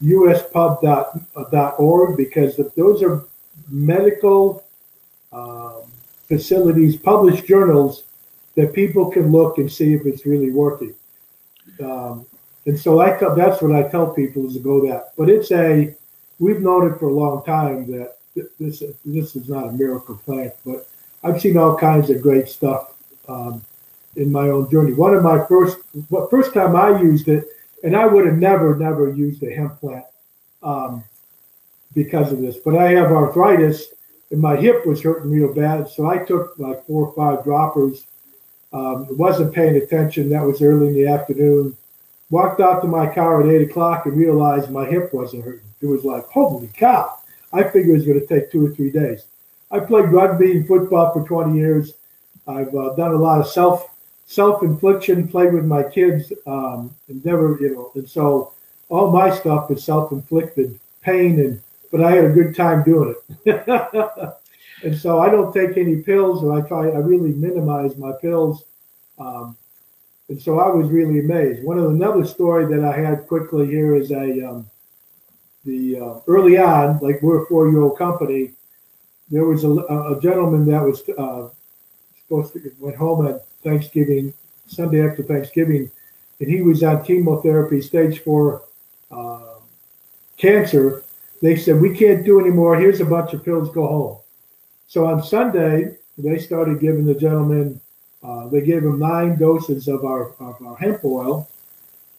uspub.org, 0.03 2.17
because 2.17 2.57
those 2.77 3.03
are 3.03 3.25
medical 3.69 4.65
um, 5.33 5.83
facilities, 6.29 6.97
published 6.97 7.47
journals 7.47 8.05
that 8.55 8.75
people 8.75 9.11
can 9.11 9.33
look 9.33 9.59
and 9.59 9.71
see 9.71 9.95
if 9.95 10.07
it's 10.07 10.27
really 10.27 10.51
working. 10.51 10.95
Um, 11.83 12.27
and 12.67 12.79
so 12.79 13.01
I 13.01 13.19
tell, 13.19 13.35
that's 13.35 13.63
what 13.63 13.75
I 13.75 13.89
tell 13.89 14.13
people 14.13 14.47
is 14.47 14.55
to 14.55 14.61
go 14.61 14.87
that. 14.87 15.13
But 15.17 15.29
it's 15.29 15.51
a, 15.51 15.95
we've 16.39 16.61
known 16.61 16.93
it 16.93 16.99
for 16.99 17.07
a 17.07 17.13
long 17.13 17.45
time 17.45 17.91
that 17.93 18.17
this 18.59 18.83
this 19.05 19.37
is 19.37 19.49
not 19.49 19.69
a 19.69 19.73
miracle 19.73 20.17
plant, 20.25 20.53
but 20.65 20.87
I've 21.23 21.41
seen 21.41 21.57
all 21.57 21.77
kinds 21.77 22.11
of 22.11 22.23
great 22.23 22.49
stuff 22.49 22.95
um, 23.29 23.63
in 24.17 24.31
my 24.31 24.49
own 24.49 24.71
journey. 24.71 24.93
One 24.93 25.15
of 25.15 25.23
my 25.23 25.45
first, 25.47 25.79
first 26.31 26.55
time 26.55 26.77
I 26.77 27.01
used 27.01 27.29
it, 27.29 27.47
and 27.83 27.97
I 27.97 28.07
would 28.07 28.27
have 28.27 28.39
never, 28.39 28.77
never 28.77 29.13
used 29.13 29.43
a 29.43 29.53
hemp 29.53 29.81
plant 29.81 30.05
um, 30.63 31.05
because 31.95 32.33
of 32.33 32.41
this. 32.41 32.57
But 32.57 32.77
I 32.77 32.91
have 32.91 33.11
arthritis, 33.11 33.89
and 34.31 34.41
my 34.41 34.57
hip 34.57 34.87
was 34.87 35.03
hurting 35.03 35.31
real 35.31 35.53
bad, 35.53 35.89
so 35.89 36.09
I 36.09 36.19
took 36.19 36.59
like 36.59 36.85
four 36.87 37.09
or 37.09 37.15
five 37.15 37.45
droppers. 37.45 38.07
Um, 38.73 39.07
wasn't 39.19 39.55
paying 39.55 39.77
attention. 39.77 40.31
That 40.31 40.45
was 40.45 40.63
early 40.63 40.89
in 40.89 40.95
the 40.95 41.07
afternoon. 41.07 41.77
Walked 42.31 42.61
out 42.63 42.81
to 42.81 42.89
my 42.89 43.13
car 43.13 43.43
at 43.43 43.49
eight 43.49 43.69
o'clock 43.69 44.07
and 44.07 44.17
realized 44.17 44.71
my 44.71 44.87
hip 44.87 45.13
wasn't 45.13 45.45
hurting. 45.45 45.61
It 45.83 45.87
was 45.87 46.05
like, 46.05 46.25
holy 46.27 46.69
cow! 46.69 47.19
I 47.53 47.65
figured 47.65 47.91
it 47.91 47.93
was 47.93 48.07
going 48.07 48.21
to 48.21 48.27
take 48.27 48.51
two 48.51 48.65
or 48.65 48.71
three 48.71 48.91
days. 48.91 49.25
I 49.71 49.81
played 49.81 50.11
rugby 50.11 50.53
and 50.53 50.67
football 50.67 51.13
for 51.13 51.27
20 51.27 51.59
years. 51.59 51.93
I've 52.47 52.75
uh, 52.75 52.95
done 52.95 53.13
a 53.13 53.17
lot 53.17 53.41
of 53.41 53.47
self 53.47 53.92
self 54.33 54.63
infliction, 54.63 55.29
played 55.29 55.53
with 55.53 55.67
my 55.67 55.83
kids, 55.83 56.33
um, 56.47 56.95
and 57.09 57.25
never, 57.25 57.59
you 57.61 57.75
know, 57.75 57.93
and 57.95 58.09
so 58.09 58.55
all 58.89 59.11
my 59.11 59.31
stuff 59.31 59.71
is 59.71 59.85
self 59.85 60.11
inflicted 60.13 60.79
pain, 61.03 61.39
and 61.39 61.61
but 61.91 62.03
I 62.03 62.13
had 62.13 62.25
a 62.25 62.31
good 62.31 62.57
time 62.57 62.83
doing 62.83 63.15
it. 63.45 63.69
and 64.83 64.97
so 64.97 65.21
I 65.21 65.29
don't 65.29 65.53
take 65.53 65.77
any 65.77 65.97
pills, 65.97 66.43
or 66.43 66.59
I 66.59 66.67
try. 66.67 66.89
I 66.89 66.99
really 66.99 67.33
minimize 67.33 67.97
my 67.97 68.13
pills. 68.23 68.65
Um, 69.19 69.57
and 70.31 70.41
so 70.41 70.61
I 70.61 70.69
was 70.69 70.89
really 70.89 71.21
amazed. 71.21 71.63
One 71.63 71.79
of 71.79 71.91
another 71.91 72.25
story 72.25 72.65
that 72.75 72.83
I 72.83 72.99
had 72.99 73.27
quickly 73.27 73.67
here 73.67 73.95
is 73.95 74.11
a 74.13 74.49
um, 74.49 74.71
the 75.67 76.01
uh, 76.01 76.15
early 76.27 76.57
on, 76.57 76.99
like 77.01 77.21
we're 77.21 77.43
a 77.43 77.47
four 77.47 77.69
year 77.69 77.83
old 77.83 77.99
company, 77.99 78.53
there 79.31 79.45
was 79.45 79.65
a, 79.65 79.71
a 79.71 80.19
gentleman 80.23 80.65
that 80.71 80.83
was 80.83 81.03
uh, 81.19 81.49
supposed 82.19 82.55
to 82.55 82.73
went 82.81 82.97
home 82.97 83.27
at 83.27 83.45
Thanksgiving, 83.63 84.33
Sunday 84.67 85.07
after 85.07 85.23
Thanksgiving, 85.23 85.91
and 86.41 86.49
he 86.49 86.63
was 86.63 86.83
on 86.83 87.05
chemotherapy, 87.05 87.81
stage 87.81 88.21
four 88.21 88.63
uh, 89.11 89.57
cancer. 90.37 91.05
They 91.41 91.57
said, 91.57 91.81
We 91.81 91.97
can't 91.97 92.25
do 92.25 92.41
anymore. 92.41 92.77
Here's 92.77 93.01
a 93.01 93.05
bunch 93.05 93.33
of 93.33 93.45
pills, 93.45 93.71
go 93.71 93.87
home. 93.87 94.19
So 94.87 95.07
on 95.07 95.23
Sunday, 95.23 95.97
they 96.19 96.39
started 96.39 96.81
giving 96.81 97.05
the 97.05 97.15
gentleman, 97.15 97.81
uh, 98.23 98.49
they 98.49 98.61
gave 98.61 98.85
him 98.85 98.99
nine 98.99 99.39
doses 99.39 99.89
of 99.89 100.05
our, 100.05 100.33
of 100.41 100.61
our 100.65 100.77
hemp 100.77 101.05
oil 101.05 101.49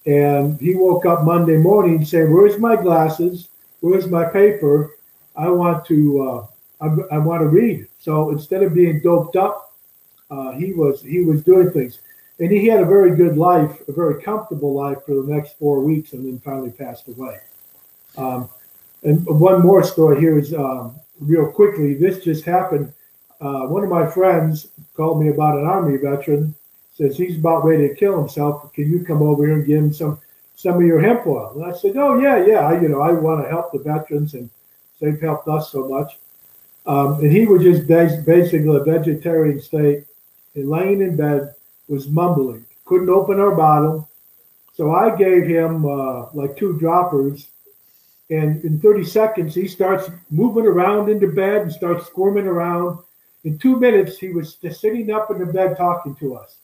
and 0.06 0.60
he 0.60 0.76
woke 0.76 1.06
up 1.06 1.24
Monday 1.24 1.58
morning 1.58 2.04
saying, 2.04 2.34
"Where's 2.34 2.58
my 2.58 2.76
glasses? 2.76 3.50
Where's 3.80 4.08
my 4.08 4.26
paper? 4.26 4.98
I 5.36 5.50
want 5.50 5.86
to 5.86 6.22
uh, 6.22 6.48
I, 6.82 7.16
I, 7.16 7.18
want 7.20 7.42
to 7.42 7.48
read." 7.48 7.88
So 8.00 8.32
instead 8.32 8.64
of 8.64 8.74
being 8.74 9.00
doped 9.00 9.36
up, 9.36 9.73
uh, 10.30 10.52
he 10.52 10.74
was 10.74 11.02
he 11.02 11.22
was 11.22 11.44
doing 11.44 11.72
things, 11.72 12.00
and 12.40 12.52
he 12.52 12.68
had 12.68 12.82
a 12.82 12.86
very 12.86 13.16
good 13.16 13.38
life, 13.38 13.82
a 13.88 13.92
very 13.92 14.22
comfortable 14.22 14.74
life 14.74 14.98
for 15.06 15.16
the 15.16 15.32
next 15.34 15.58
four 15.58 15.82
weeks, 15.82 16.14
and 16.14 16.26
then 16.26 16.40
finally 16.40 16.72
passed 16.72 17.08
away. 17.08 17.40
Um, 18.18 18.50
and 19.04 19.26
one 19.26 19.62
more 19.62 19.84
story 19.84 20.20
here 20.20 20.40
is 20.40 20.54
um, 20.54 20.96
real 21.20 21.52
quickly. 21.52 21.94
This 21.94 22.24
just 22.24 22.46
happened. 22.46 22.94
Uh, 23.42 23.68
one 23.68 23.84
of 23.84 23.90
my 23.90 24.10
friends 24.10 24.68
called 24.96 25.22
me 25.22 25.30
about 25.30 25.58
an 25.58 25.66
army 25.66 25.98
veteran 25.98 26.56
says 26.94 27.18
he's 27.18 27.38
about 27.38 27.66
ready 27.66 27.88
to 27.88 27.96
kill 27.96 28.18
himself. 28.20 28.72
Can 28.74 28.92
you 28.92 29.04
come 29.04 29.22
over 29.22 29.46
here 29.46 29.56
and 29.56 29.66
give 29.66 29.80
him 29.80 29.94
some 29.94 30.20
some 30.56 30.76
of 30.76 30.84
your 30.84 31.02
hemp 31.02 31.26
oil? 31.26 31.52
And 31.56 31.66
I 31.66 31.76
said, 31.76 31.98
Oh 31.98 32.20
yeah, 32.20 32.46
yeah. 32.46 32.60
I, 32.60 32.80
you 32.80 32.88
know, 32.88 33.02
I 33.02 33.12
want 33.12 33.44
to 33.44 33.50
help 33.50 33.72
the 33.72 33.80
veterans, 33.80 34.34
and 34.34 34.50
they've 35.00 35.20
helped 35.20 35.48
us 35.48 35.72
so 35.72 35.88
much. 35.88 36.18
Um, 36.86 37.16
and 37.16 37.32
he 37.32 37.46
was 37.46 37.64
just 37.64 37.88
basically 37.88 38.76
a 38.76 38.84
vegetarian 38.84 39.60
state, 39.62 40.06
and 40.56 40.70
laying 40.70 41.02
in 41.02 41.16
bed 41.16 41.54
was 41.88 42.08
mumbling, 42.08 42.66
couldn't 42.86 43.10
open 43.10 43.40
our 43.40 43.56
bottle. 43.56 44.10
So 44.74 44.92
I 44.92 45.16
gave 45.16 45.46
him 45.46 45.86
uh, 45.86 46.32
like 46.34 46.58
two 46.58 46.78
droppers, 46.80 47.48
and 48.30 48.64
in 48.64 48.80
30 48.80 49.04
seconds 49.04 49.54
he 49.56 49.68
starts 49.68 50.10
moving 50.32 50.66
around 50.66 51.10
into 51.10 51.28
bed 51.28 51.62
and 51.62 51.72
starts 51.72 52.08
squirming 52.08 52.48
around. 52.48 53.00
In 53.44 53.58
two 53.58 53.78
minutes, 53.78 54.18
he 54.18 54.30
was 54.30 54.56
just 54.56 54.80
sitting 54.80 55.12
up 55.12 55.30
in 55.30 55.38
the 55.38 55.46
bed 55.46 55.76
talking 55.76 56.16
to 56.16 56.36
us. 56.36 56.58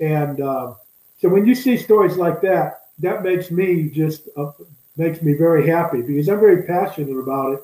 And 0.00 0.40
uh, 0.40 0.74
so 1.18 1.28
when 1.28 1.46
you 1.46 1.54
see 1.54 1.76
stories 1.78 2.16
like 2.16 2.40
that, 2.42 2.80
that 2.98 3.22
makes 3.22 3.50
me 3.50 3.88
just 3.88 4.28
uh, 4.36 4.52
makes 4.96 5.22
me 5.22 5.34
very 5.34 5.66
happy 5.66 6.02
because 6.02 6.28
I'm 6.28 6.40
very 6.40 6.62
passionate 6.62 7.18
about 7.18 7.54
it 7.54 7.60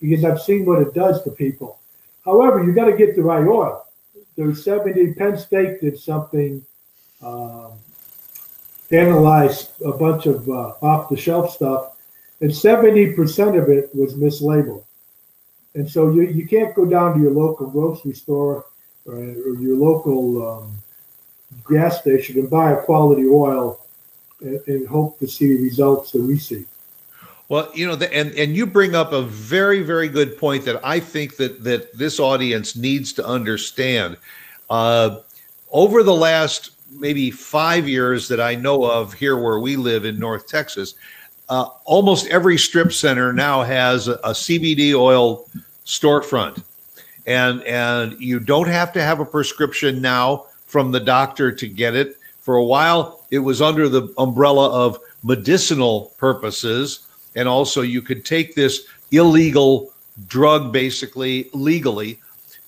because 0.00 0.24
I've 0.24 0.40
seen 0.40 0.66
what 0.66 0.82
it 0.82 0.94
does 0.94 1.22
to 1.24 1.30
people. 1.30 1.78
However, 2.24 2.62
you 2.64 2.72
got 2.72 2.86
to 2.86 2.96
get 2.96 3.16
the 3.16 3.22
right 3.22 3.46
oil. 3.46 3.83
There's 4.36 4.64
70 4.64 5.14
Penn 5.14 5.38
State 5.38 5.80
did 5.80 5.98
something, 5.98 6.64
um, 7.22 7.72
analyzed 8.90 9.80
a 9.82 9.92
bunch 9.92 10.26
of 10.26 10.48
uh, 10.48 10.74
off 10.82 11.08
the 11.08 11.16
shelf 11.16 11.52
stuff, 11.52 11.96
and 12.40 12.50
70% 12.50 13.60
of 13.60 13.68
it 13.68 13.94
was 13.94 14.14
mislabeled. 14.14 14.84
And 15.74 15.90
so 15.90 16.10
you, 16.10 16.22
you 16.22 16.46
can't 16.46 16.74
go 16.74 16.84
down 16.84 17.14
to 17.14 17.20
your 17.20 17.32
local 17.32 17.68
grocery 17.68 18.14
store 18.14 18.66
or, 19.06 19.14
or 19.14 19.54
your 19.58 19.76
local 19.76 20.46
um, 20.48 20.78
gas 21.68 22.00
station 22.00 22.38
and 22.38 22.50
buy 22.50 22.72
a 22.72 22.82
quality 22.82 23.26
oil 23.26 23.80
and, 24.40 24.60
and 24.66 24.88
hope 24.88 25.18
to 25.18 25.26
see 25.26 25.56
the 25.56 25.62
results 25.62 26.12
that 26.12 26.22
we 26.22 26.38
see. 26.38 26.64
Well, 27.48 27.70
you 27.74 27.86
know, 27.86 27.94
the, 27.94 28.12
and 28.12 28.32
and 28.32 28.56
you 28.56 28.66
bring 28.66 28.94
up 28.94 29.12
a 29.12 29.22
very 29.22 29.82
very 29.82 30.08
good 30.08 30.38
point 30.38 30.64
that 30.64 30.84
I 30.84 30.98
think 31.00 31.36
that 31.36 31.62
that 31.64 31.96
this 31.96 32.18
audience 32.18 32.74
needs 32.74 33.12
to 33.14 33.26
understand. 33.26 34.16
Uh, 34.70 35.18
over 35.70 36.02
the 36.02 36.14
last 36.14 36.70
maybe 36.90 37.30
five 37.30 37.88
years 37.88 38.28
that 38.28 38.40
I 38.40 38.54
know 38.54 38.84
of 38.84 39.12
here 39.12 39.36
where 39.36 39.58
we 39.58 39.76
live 39.76 40.04
in 40.04 40.18
North 40.18 40.46
Texas, 40.46 40.94
uh, 41.48 41.66
almost 41.84 42.26
every 42.28 42.56
strip 42.56 42.92
center 42.92 43.32
now 43.32 43.62
has 43.62 44.08
a, 44.08 44.14
a 44.14 44.30
CBD 44.30 44.94
oil 44.94 45.46
storefront, 45.84 46.62
and 47.26 47.62
and 47.64 48.18
you 48.20 48.40
don't 48.40 48.68
have 48.68 48.92
to 48.94 49.02
have 49.02 49.20
a 49.20 49.24
prescription 49.24 50.00
now 50.00 50.46
from 50.66 50.92
the 50.92 51.00
doctor 51.00 51.52
to 51.52 51.68
get 51.68 51.94
it. 51.94 52.18
For 52.40 52.56
a 52.56 52.64
while, 52.64 53.24
it 53.30 53.38
was 53.38 53.60
under 53.60 53.88
the 53.88 54.12
umbrella 54.18 54.70
of 54.70 54.98
medicinal 55.22 56.12
purposes. 56.18 57.06
And 57.34 57.48
also, 57.48 57.82
you 57.82 58.02
could 58.02 58.24
take 58.24 58.54
this 58.54 58.86
illegal 59.10 59.92
drug 60.26 60.72
basically 60.72 61.50
legally. 61.52 62.20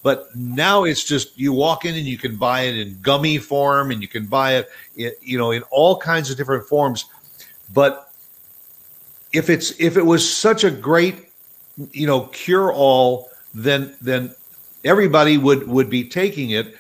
But 0.03 0.35
now 0.37 0.85
it's 0.85 1.05
just 1.05 1.39
you 1.39 1.53
walk 1.53 1.85
in 1.85 1.95
and 1.95 2.07
you 2.07 2.19
can 2.19 2.37
buy 2.37 2.63
it 2.63 2.77
in 2.79 2.99
gummy 3.03 3.39
form 3.39 3.91
and 3.91 4.01
you 4.01 4.09
can 4.09 4.27
buy 4.27 4.65
it, 4.95 5.19
you 5.21 5.37
know, 5.37 5.51
in 5.51 5.63
all 5.71 5.99
kinds 5.99 6.31
of 6.31 6.37
different 6.37 6.65
forms. 6.69 7.07
But 7.75 8.11
if 9.33 9.51
it's 9.51 9.79
if 9.81 9.97
it 9.97 10.07
was 10.07 10.29
such 10.29 10.63
a 10.63 10.71
great, 10.71 11.29
you 11.93 12.07
know, 12.07 12.23
cure 12.27 12.73
all, 12.73 13.31
then 13.53 13.97
then 14.01 14.35
everybody 14.85 15.39
would 15.39 15.67
would 15.67 15.91
be 15.91 16.09
taking 16.09 16.51
it 16.51 16.77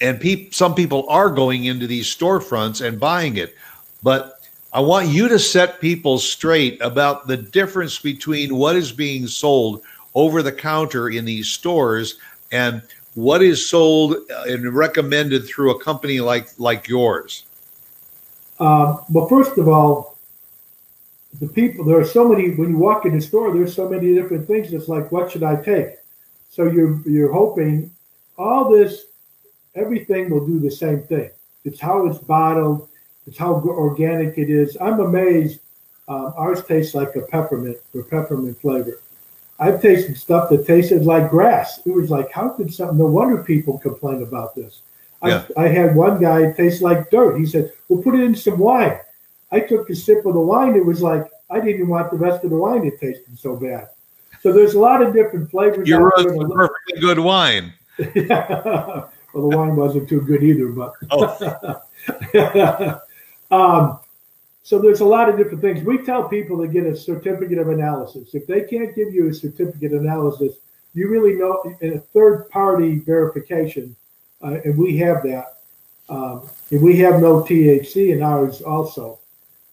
and 0.00 0.20
pe- 0.20 0.48
some 0.50 0.74
people 0.74 1.04
are 1.08 1.30
going 1.30 1.64
into 1.64 1.86
these 1.86 2.06
storefronts 2.06 2.86
and 2.86 3.00
buying 3.00 3.36
it 3.36 3.54
but 4.02 4.37
i 4.72 4.80
want 4.80 5.08
you 5.08 5.28
to 5.28 5.38
set 5.38 5.80
people 5.80 6.18
straight 6.18 6.80
about 6.80 7.26
the 7.26 7.36
difference 7.36 7.98
between 7.98 8.54
what 8.54 8.76
is 8.76 8.92
being 8.92 9.26
sold 9.26 9.82
over 10.14 10.42
the 10.42 10.52
counter 10.52 11.10
in 11.10 11.24
these 11.24 11.48
stores 11.48 12.18
and 12.52 12.82
what 13.14 13.42
is 13.42 13.68
sold 13.68 14.16
and 14.46 14.74
recommended 14.74 15.46
through 15.46 15.70
a 15.70 15.82
company 15.82 16.20
like 16.20 16.48
like 16.58 16.88
yours 16.88 17.44
um, 18.60 19.00
well 19.10 19.26
first 19.28 19.56
of 19.58 19.68
all 19.68 20.16
the 21.40 21.48
people 21.48 21.84
there 21.84 21.98
are 21.98 22.04
so 22.04 22.28
many 22.28 22.54
when 22.54 22.70
you 22.70 22.78
walk 22.78 23.04
in 23.04 23.14
the 23.14 23.20
store 23.20 23.52
there's 23.52 23.74
so 23.74 23.88
many 23.88 24.14
different 24.14 24.46
things 24.46 24.72
it's 24.72 24.88
like 24.88 25.10
what 25.12 25.30
should 25.30 25.42
i 25.42 25.54
take 25.56 25.94
so 26.50 26.64
you're 26.64 27.00
you're 27.08 27.32
hoping 27.32 27.90
all 28.38 28.70
this, 28.70 29.06
everything 29.74 30.30
will 30.30 30.46
do 30.46 30.58
the 30.58 30.70
same 30.70 31.02
thing. 31.02 31.30
It's 31.64 31.80
how 31.80 32.06
it's 32.06 32.18
bottled. 32.18 32.88
It's 33.28 33.36
how 33.36 33.54
organic 33.54 34.38
it 34.38 34.48
is. 34.48 34.78
I'm 34.80 35.00
amazed. 35.00 35.60
Um, 36.08 36.32
ours 36.38 36.64
tastes 36.64 36.94
like 36.94 37.14
a 37.14 37.20
peppermint 37.20 37.76
or 37.94 38.02
peppermint 38.02 38.58
flavor. 38.58 39.00
I've 39.60 39.82
tasted 39.82 40.16
stuff 40.16 40.48
that 40.48 40.66
tasted 40.66 41.04
like 41.04 41.28
grass. 41.28 41.80
It 41.84 41.90
was 41.90 42.10
like, 42.10 42.32
how 42.32 42.48
could 42.48 42.72
something? 42.72 42.96
No 42.96 43.04
wonder 43.06 43.42
people 43.42 43.78
complain 43.78 44.22
about 44.22 44.54
this. 44.54 44.80
Yeah. 45.22 45.44
I, 45.58 45.64
I 45.64 45.68
had 45.68 45.94
one 45.94 46.22
guy 46.22 46.52
taste 46.52 46.80
like 46.80 47.10
dirt. 47.10 47.38
He 47.38 47.44
said, 47.44 47.72
"We'll 47.88 48.02
put 48.02 48.14
it 48.14 48.22
in 48.22 48.34
some 48.34 48.58
wine." 48.58 48.98
I 49.50 49.60
took 49.60 49.90
a 49.90 49.94
sip 49.94 50.24
of 50.24 50.34
the 50.34 50.40
wine. 50.40 50.76
It 50.76 50.86
was 50.86 51.02
like 51.02 51.26
I 51.50 51.56
didn't 51.56 51.70
even 51.70 51.88
want 51.88 52.10
the 52.10 52.16
rest 52.16 52.44
of 52.44 52.50
the 52.50 52.56
wine. 52.56 52.86
It 52.86 53.00
tasted 53.00 53.36
so 53.38 53.56
bad. 53.56 53.88
So 54.42 54.52
there's 54.52 54.74
a 54.74 54.78
lot 54.78 55.02
of 55.02 55.12
different 55.12 55.50
flavors. 55.50 55.88
You're 55.88 56.06
out 56.06 56.24
a 56.24 56.48
perfectly 56.48 57.00
good 57.00 57.18
wine. 57.18 57.74
well, 57.98 59.10
the 59.34 59.56
wine 59.56 59.74
wasn't 59.74 60.08
too 60.08 60.20
good 60.20 60.44
either, 60.44 60.68
but 60.68 60.92
Oh. 61.10 61.82
um, 63.50 64.00
so 64.62 64.78
there's 64.78 65.00
a 65.00 65.04
lot 65.04 65.28
of 65.28 65.38
different 65.38 65.62
things. 65.62 65.82
We 65.82 66.04
tell 66.04 66.28
people 66.28 66.58
to 66.58 66.68
get 66.68 66.84
a 66.84 66.94
certificate 66.94 67.58
of 67.58 67.68
analysis. 67.68 68.34
If 68.34 68.46
they 68.46 68.62
can't 68.62 68.94
give 68.94 69.14
you 69.14 69.28
a 69.28 69.34
certificate 69.34 69.94
of 69.94 70.02
analysis, 70.02 70.56
you 70.94 71.08
really 71.08 71.34
know 71.34 71.62
in 71.80 71.94
a 71.94 71.98
third 71.98 72.50
party 72.50 72.98
verification, 72.98 73.96
uh, 74.42 74.58
and 74.64 74.76
we 74.76 74.98
have 74.98 75.22
that. 75.22 75.58
Um, 76.08 76.48
and 76.70 76.82
we 76.82 76.96
have 76.98 77.20
no 77.20 77.42
THC 77.42 78.12
in 78.12 78.22
ours 78.22 78.60
also. 78.60 79.18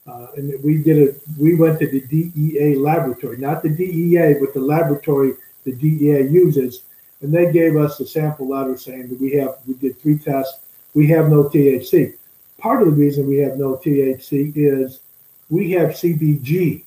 Uh, 0.08 0.27
and 0.38 0.63
we 0.63 0.84
did 0.84 0.98
it. 0.98 1.22
We 1.39 1.55
went 1.55 1.79
to 1.79 1.88
the 1.88 2.01
DEA 2.01 2.75
laboratory, 2.75 3.38
not 3.38 3.63
the 3.63 3.70
DEA, 3.70 4.36
but 4.39 4.53
the 4.53 4.60
laboratory 4.60 5.34
the 5.63 5.74
DEA 5.74 6.29
uses, 6.29 6.84
and 7.22 7.34
they 7.34 7.51
gave 7.51 7.75
us 7.75 8.00
a 8.00 8.05
sample 8.05 8.48
letter 8.48 8.77
saying 8.77 9.10
that 9.10 9.20
we 9.20 9.32
have 9.34 9.58
we 9.65 9.74
did 9.74 10.00
three 10.00 10.20
tests. 10.20 10.60
We 10.94 11.08
have 11.08 11.29
no 11.29 11.46
THC. 11.50 12.13
Part 12.66 12.82
of 12.82 12.88
the 12.88 12.96
reason 12.96 13.28
we 13.28 13.38
have 13.38 13.60
no 13.60 13.76
THC 13.76 14.52
is 14.56 15.02
we 15.52 15.70
have 15.74 15.92
CBG. 15.92 16.84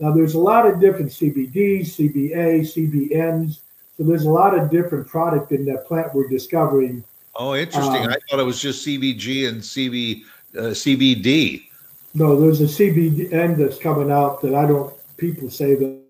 Now 0.00 0.10
there's 0.10 0.34
a 0.34 0.38
lot 0.40 0.66
of 0.66 0.80
different 0.80 1.12
CBDs, 1.12 1.90
CBA, 1.90 2.62
CBNs. 2.62 3.60
So 3.96 4.02
there's 4.02 4.24
a 4.24 4.30
lot 4.30 4.58
of 4.58 4.68
different 4.68 5.06
product 5.06 5.52
in 5.52 5.64
that 5.66 5.86
plant 5.86 6.12
we're 6.12 6.26
discovering. 6.26 7.04
Oh, 7.36 7.54
interesting. 7.54 8.02
Um, 8.02 8.08
I 8.08 8.16
thought 8.28 8.40
it 8.40 8.44
was 8.44 8.60
just 8.60 8.84
CBG 8.84 9.48
and 9.48 9.60
CB, 9.60 10.24
uh, 10.58 10.74
CBD. 10.74 11.68
No, 12.14 12.40
there's 12.40 12.60
a 12.60 12.64
CBN 12.64 13.58
that's 13.58 13.78
coming 13.78 14.10
out 14.10 14.42
that 14.42 14.56
I 14.56 14.66
don't. 14.66 14.92
People 15.18 15.50
say 15.50 15.76
that 15.76 16.02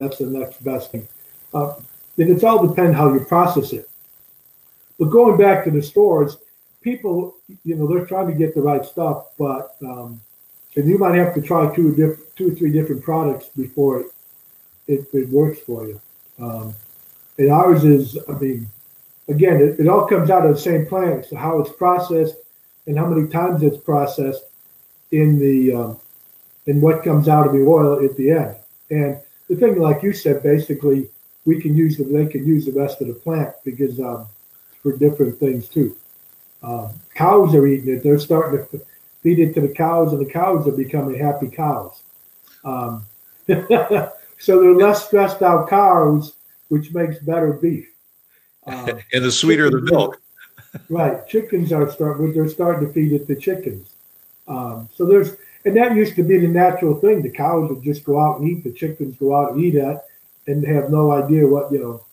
that's 0.00 0.18
the 0.18 0.26
next 0.26 0.62
best 0.62 0.92
thing. 0.92 1.08
Uh, 1.54 1.76
and 2.18 2.28
it's 2.28 2.44
all 2.44 2.66
depend 2.68 2.94
how 2.94 3.10
you 3.10 3.20
process 3.20 3.72
it. 3.72 3.88
But 4.98 5.06
going 5.06 5.38
back 5.38 5.64
to 5.64 5.70
the 5.70 5.82
stores, 5.82 6.36
people, 6.82 7.36
you 7.64 7.76
know, 7.76 7.86
they're 7.86 8.06
trying 8.06 8.28
to 8.28 8.34
get 8.34 8.54
the 8.54 8.62
right 8.62 8.84
stuff, 8.84 9.26
but 9.38 9.76
um, 9.82 10.20
and 10.76 10.88
you 10.88 10.98
might 10.98 11.14
have 11.14 11.34
to 11.34 11.42
try 11.42 11.74
two 11.74 11.94
diff- 11.94 12.34
two 12.36 12.52
or 12.52 12.54
three 12.54 12.70
different 12.70 13.02
products 13.02 13.48
before 13.48 14.00
it 14.00 14.06
it, 14.88 15.06
it 15.12 15.28
works 15.28 15.60
for 15.60 15.86
you. 15.86 16.00
Um, 16.40 16.74
and 17.36 17.50
ours 17.50 17.84
is, 17.84 18.18
I 18.28 18.32
mean, 18.32 18.66
again, 19.28 19.60
it, 19.60 19.80
it 19.80 19.88
all 19.88 20.06
comes 20.06 20.30
out 20.30 20.46
of 20.46 20.54
the 20.54 20.60
same 20.60 20.86
plant. 20.86 21.26
So 21.26 21.36
how 21.36 21.60
it's 21.60 21.72
processed 21.72 22.36
and 22.86 22.98
how 22.98 23.06
many 23.06 23.28
times 23.28 23.62
it's 23.62 23.76
processed 23.76 24.44
in 25.12 25.38
the 25.38 25.74
um, 25.74 26.00
in 26.66 26.80
what 26.80 27.04
comes 27.04 27.28
out 27.28 27.46
of 27.46 27.52
the 27.52 27.64
oil 27.64 28.04
at 28.04 28.16
the 28.16 28.30
end. 28.30 28.56
And 28.90 29.20
the 29.48 29.56
thing, 29.56 29.78
like 29.78 30.02
you 30.02 30.12
said, 30.12 30.42
basically, 30.42 31.08
we 31.44 31.60
can 31.60 31.76
use 31.76 31.96
the 31.96 32.04
they 32.04 32.26
can 32.26 32.46
use 32.46 32.66
the 32.66 32.72
rest 32.72 33.00
of 33.00 33.08
the 33.08 33.14
plant 33.14 33.54
because 33.64 34.00
um, 34.00 34.26
for 34.82 34.96
different 34.96 35.38
things 35.38 35.68
too. 35.68 35.96
Um, 36.62 36.90
cows 37.14 37.54
are 37.54 37.66
eating 37.66 37.94
it; 37.94 38.02
they're 38.02 38.18
starting 38.18 38.66
to 38.66 38.86
feed 39.22 39.38
it 39.38 39.54
to 39.54 39.60
the 39.60 39.68
cows, 39.68 40.12
and 40.12 40.24
the 40.24 40.30
cows 40.30 40.66
are 40.66 40.72
becoming 40.72 41.18
happy 41.18 41.48
cows. 41.48 42.02
Um, 42.64 43.04
so 43.46 44.60
they're 44.60 44.74
less 44.74 45.06
stressed 45.06 45.42
out 45.42 45.68
cows, 45.68 46.34
which 46.68 46.92
makes 46.92 47.18
better 47.18 47.52
beef. 47.52 47.88
Um, 48.66 48.88
and 49.12 49.24
the 49.24 49.32
sweeter 49.32 49.70
the 49.70 49.80
milk. 49.80 50.20
Right. 50.90 51.26
Chickens 51.26 51.72
are 51.72 51.90
starting, 51.90 52.34
they're 52.34 52.48
starting 52.48 52.86
to 52.86 52.92
feed 52.92 53.12
it 53.12 53.26
to 53.26 53.36
chickens. 53.36 53.94
Um, 54.46 54.88
so 54.94 55.06
there's, 55.06 55.34
and 55.64 55.74
that 55.76 55.96
used 55.96 56.14
to 56.16 56.22
be 56.22 56.38
the 56.38 56.46
natural 56.46 56.94
thing. 57.00 57.22
The 57.22 57.30
cows 57.30 57.70
would 57.70 57.82
just 57.82 58.04
go 58.04 58.20
out 58.20 58.38
and 58.38 58.48
eat, 58.48 58.64
the 58.64 58.72
chickens 58.72 59.16
go 59.16 59.34
out 59.34 59.52
and 59.52 59.64
eat 59.64 59.72
that 59.76 60.04
and 60.46 60.64
have 60.66 60.90
no 60.90 61.10
idea 61.10 61.46
what, 61.46 61.72
you 61.72 61.78
know, 61.78 62.04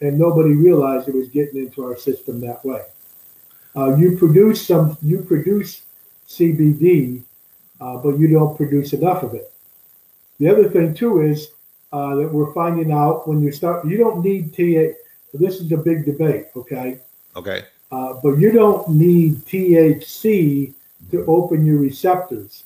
and 0.00 0.16
nobody 0.16 0.54
realized 0.54 1.08
it 1.08 1.14
was 1.14 1.28
getting 1.28 1.60
into 1.60 1.84
our 1.84 1.96
system 1.96 2.40
that 2.40 2.64
way. 2.64 2.82
Uh, 3.78 3.94
you 3.94 4.16
produce 4.16 4.66
some, 4.66 4.98
you 5.02 5.18
produce 5.22 5.82
CBD, 6.28 7.22
uh, 7.80 7.96
but 7.98 8.18
you 8.18 8.26
don't 8.26 8.56
produce 8.56 8.92
enough 8.92 9.22
of 9.22 9.34
it. 9.34 9.52
The 10.40 10.48
other 10.48 10.68
thing 10.68 10.94
too 10.94 11.20
is 11.20 11.52
uh, 11.92 12.16
that 12.16 12.32
we're 12.32 12.52
finding 12.52 12.90
out 12.90 13.28
when 13.28 13.40
you 13.40 13.52
start, 13.52 13.86
you 13.86 13.96
don't 13.96 14.24
need 14.24 14.52
TA. 14.52 14.98
This 15.32 15.60
is 15.60 15.70
a 15.70 15.76
big 15.76 16.04
debate, 16.04 16.46
okay? 16.56 16.98
Okay. 17.36 17.66
Uh, 17.92 18.14
but 18.20 18.38
you 18.38 18.50
don't 18.50 18.88
need 18.88 19.36
THC 19.46 20.72
to 21.12 21.24
open 21.26 21.64
your 21.64 21.78
receptors. 21.78 22.64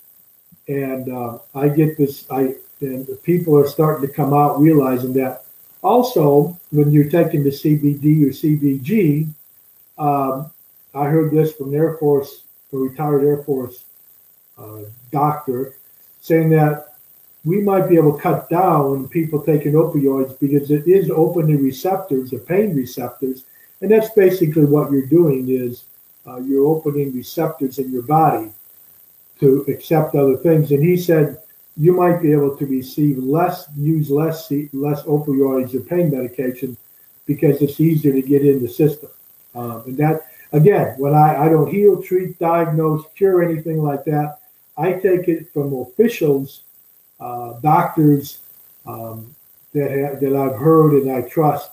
And 0.67 1.13
uh, 1.13 1.41
I 1.55 1.69
get 1.69 1.99
this, 1.99 2.25
I 2.31 2.55
and 2.81 3.07
the 3.07 3.17
people 3.17 3.57
are 3.59 3.69
starting 3.69 4.09
to 4.09 4.13
come 4.13 4.33
out 4.33 4.59
realizing 4.59 5.13
that. 5.15 5.45
Also, 5.83 6.59
when 6.71 6.91
you're 6.91 7.11
taking 7.11 7.43
the 7.43 7.51
CBD 7.51 8.25
or 8.25 8.31
CBG, 8.31 9.29
um, 9.99 10.51
I 10.95 11.07
heard 11.07 11.31
this 11.31 11.53
from 11.53 11.71
an 11.71 11.75
Air 11.75 11.97
Force, 11.97 12.45
a 12.73 12.77
retired 12.77 13.25
Air 13.25 13.39
Force 13.39 13.85
uh, 14.59 14.81
doctor, 15.11 15.77
saying 16.21 16.51
that 16.51 16.95
we 17.45 17.61
might 17.61 17.89
be 17.89 17.97
able 17.97 18.15
to 18.17 18.23
cut 18.23 18.49
down 18.49 19.09
people 19.09 19.43
taking 19.43 19.73
opioids 19.73 20.39
because 20.39 20.71
it 20.71 20.87
is 20.87 21.11
opening 21.11 21.63
receptors, 21.63 22.31
the 22.31 22.39
pain 22.39 22.75
receptors, 22.75 23.45
and 23.81 23.91
that's 23.91 24.11
basically 24.11 24.65
what 24.65 24.93
you're 24.93 25.07
doing 25.07 25.49
is 25.49 25.85
uh, 26.27 26.37
you're 26.37 26.67
opening 26.67 27.13
receptors 27.13 27.79
in 27.79 27.91
your 27.91 28.03
body 28.03 28.51
to 29.41 29.65
accept 29.67 30.15
other 30.15 30.37
things. 30.37 30.71
And 30.71 30.85
he 30.85 30.97
said 30.97 31.39
you 31.77 31.93
might 31.95 32.23
be 32.23 32.33
able 32.33 32.57
to 32.57 32.67
receive 32.67 33.19
less, 33.19 33.67
use 33.77 34.09
less, 34.09 34.51
less 34.73 35.03
opioids 35.03 35.75
or 35.75 35.81
pain 35.81 36.11
medication 36.11 36.77
because 37.27 37.61
it's 37.61 37.81
easier 37.81 38.13
to 38.13 38.23
get 38.23 38.45
in 38.45 38.63
the 38.63 38.69
system. 38.69 39.11
Um, 39.55 39.83
and 39.87 39.97
that, 39.97 40.32
again, 40.53 40.95
when 40.99 41.15
I, 41.15 41.47
I 41.47 41.49
don't 41.49 41.71
heal, 41.71 42.03
treat, 42.03 42.39
diagnose, 42.39 43.05
cure 43.17 43.43
anything 43.43 43.83
like 43.83 44.05
that, 44.05 44.39
I 44.77 44.93
take 44.93 45.29
it 45.29 45.53
from 45.53 45.75
officials, 45.75 46.63
uh, 47.21 47.61
doctors 47.61 48.39
um, 48.87 49.35
that 49.75 50.19
that 50.21 50.37
I've 50.37 50.59
heard 50.59 50.95
and 50.95 51.13
I 51.13 51.23
trust 51.29 51.71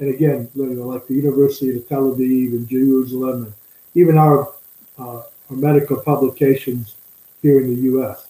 and 0.00 0.14
again, 0.14 0.48
you 0.54 0.64
know, 0.64 0.88
like 0.88 1.06
the 1.06 1.14
University 1.14 1.76
of 1.76 1.86
Tel 1.86 2.14
Aviv 2.14 2.52
and 2.52 2.66
Jerusalem, 2.66 3.44
and 3.44 3.52
even 3.94 4.16
our 4.16 4.52
uh, 4.98 5.22
our 5.50 5.56
medical 5.56 6.00
publications 6.00 6.96
here 7.42 7.60
in 7.60 7.74
the 7.74 7.82
U.S. 7.82 8.26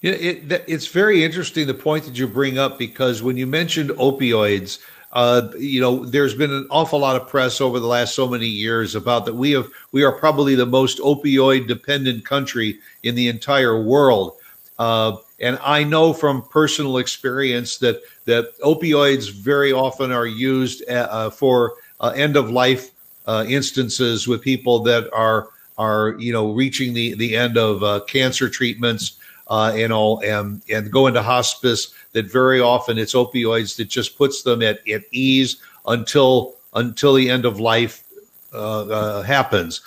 Yeah, 0.00 0.12
it, 0.12 0.64
it's 0.66 0.86
very 0.86 1.24
interesting 1.24 1.66
the 1.66 1.74
point 1.74 2.04
that 2.04 2.18
you 2.18 2.26
bring 2.26 2.58
up 2.58 2.78
because 2.78 3.22
when 3.22 3.36
you 3.36 3.46
mentioned 3.46 3.90
opioids, 3.90 4.78
uh, 5.12 5.48
you 5.58 5.80
know, 5.80 6.04
there's 6.04 6.34
been 6.34 6.52
an 6.52 6.66
awful 6.70 6.98
lot 6.98 7.20
of 7.20 7.28
press 7.28 7.60
over 7.60 7.78
the 7.78 7.86
last 7.86 8.14
so 8.14 8.26
many 8.26 8.46
years 8.46 8.94
about 8.94 9.26
that 9.26 9.34
we 9.34 9.50
have 9.52 9.68
we 9.92 10.02
are 10.04 10.12
probably 10.12 10.54
the 10.54 10.66
most 10.66 10.98
opioid 10.98 11.68
dependent 11.68 12.24
country 12.24 12.78
in 13.02 13.14
the 13.14 13.28
entire 13.28 13.82
world. 13.82 14.36
Uh, 14.78 15.16
and 15.40 15.58
I 15.62 15.84
know 15.84 16.12
from 16.12 16.42
personal 16.42 16.96
experience 16.96 17.76
that 17.78 18.00
that 18.24 18.58
opioids 18.60 19.30
very 19.30 19.72
often 19.72 20.12
are 20.12 20.26
used 20.26 20.88
uh, 20.88 21.28
for 21.28 21.74
uh, 22.00 22.12
end 22.16 22.36
of 22.36 22.50
life 22.50 22.90
uh, 23.26 23.44
instances 23.46 24.26
with 24.26 24.40
people 24.40 24.80
that 24.84 25.12
are 25.12 25.48
are 25.76 26.16
you 26.18 26.32
know 26.32 26.52
reaching 26.52 26.94
the 26.94 27.14
the 27.14 27.36
end 27.36 27.58
of 27.58 27.82
uh, 27.82 28.00
cancer 28.06 28.48
treatments 28.48 29.18
uh, 29.52 29.72
and 29.76 29.92
all 29.92 30.22
and 30.24 30.62
go 30.90 31.06
into 31.06 31.22
hospice. 31.22 31.92
That 32.12 32.30
very 32.30 32.60
often 32.60 32.98
it's 32.98 33.14
opioids 33.14 33.76
that 33.76 33.88
just 33.88 34.16
puts 34.16 34.42
them 34.42 34.62
at 34.62 34.86
at 34.88 35.02
ease 35.12 35.58
until 35.86 36.54
until 36.74 37.14
the 37.14 37.28
end 37.28 37.44
of 37.44 37.60
life 37.60 38.04
uh, 38.52 39.22
happens 39.22 39.80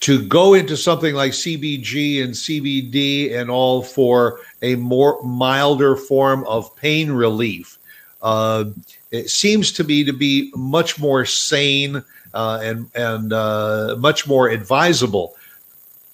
to 0.00 0.26
go 0.26 0.54
into 0.54 0.76
something 0.76 1.14
like 1.14 1.32
CBG 1.32 2.22
and 2.22 2.32
CBD 2.32 3.34
and 3.34 3.50
all 3.50 3.82
for 3.82 4.40
a 4.62 4.76
more 4.76 5.20
milder 5.22 5.96
form 5.96 6.44
of 6.46 6.74
pain 6.76 7.10
relief. 7.10 7.78
Uh, 8.22 8.66
it 9.10 9.30
seems 9.30 9.72
to 9.72 9.84
me 9.84 10.04
to 10.04 10.12
be 10.12 10.52
much 10.54 10.98
more 10.98 11.24
sane 11.24 12.02
uh, 12.34 12.60
and 12.62 12.90
and 12.94 13.32
uh, 13.32 13.96
much 13.98 14.26
more 14.26 14.48
advisable. 14.48 15.34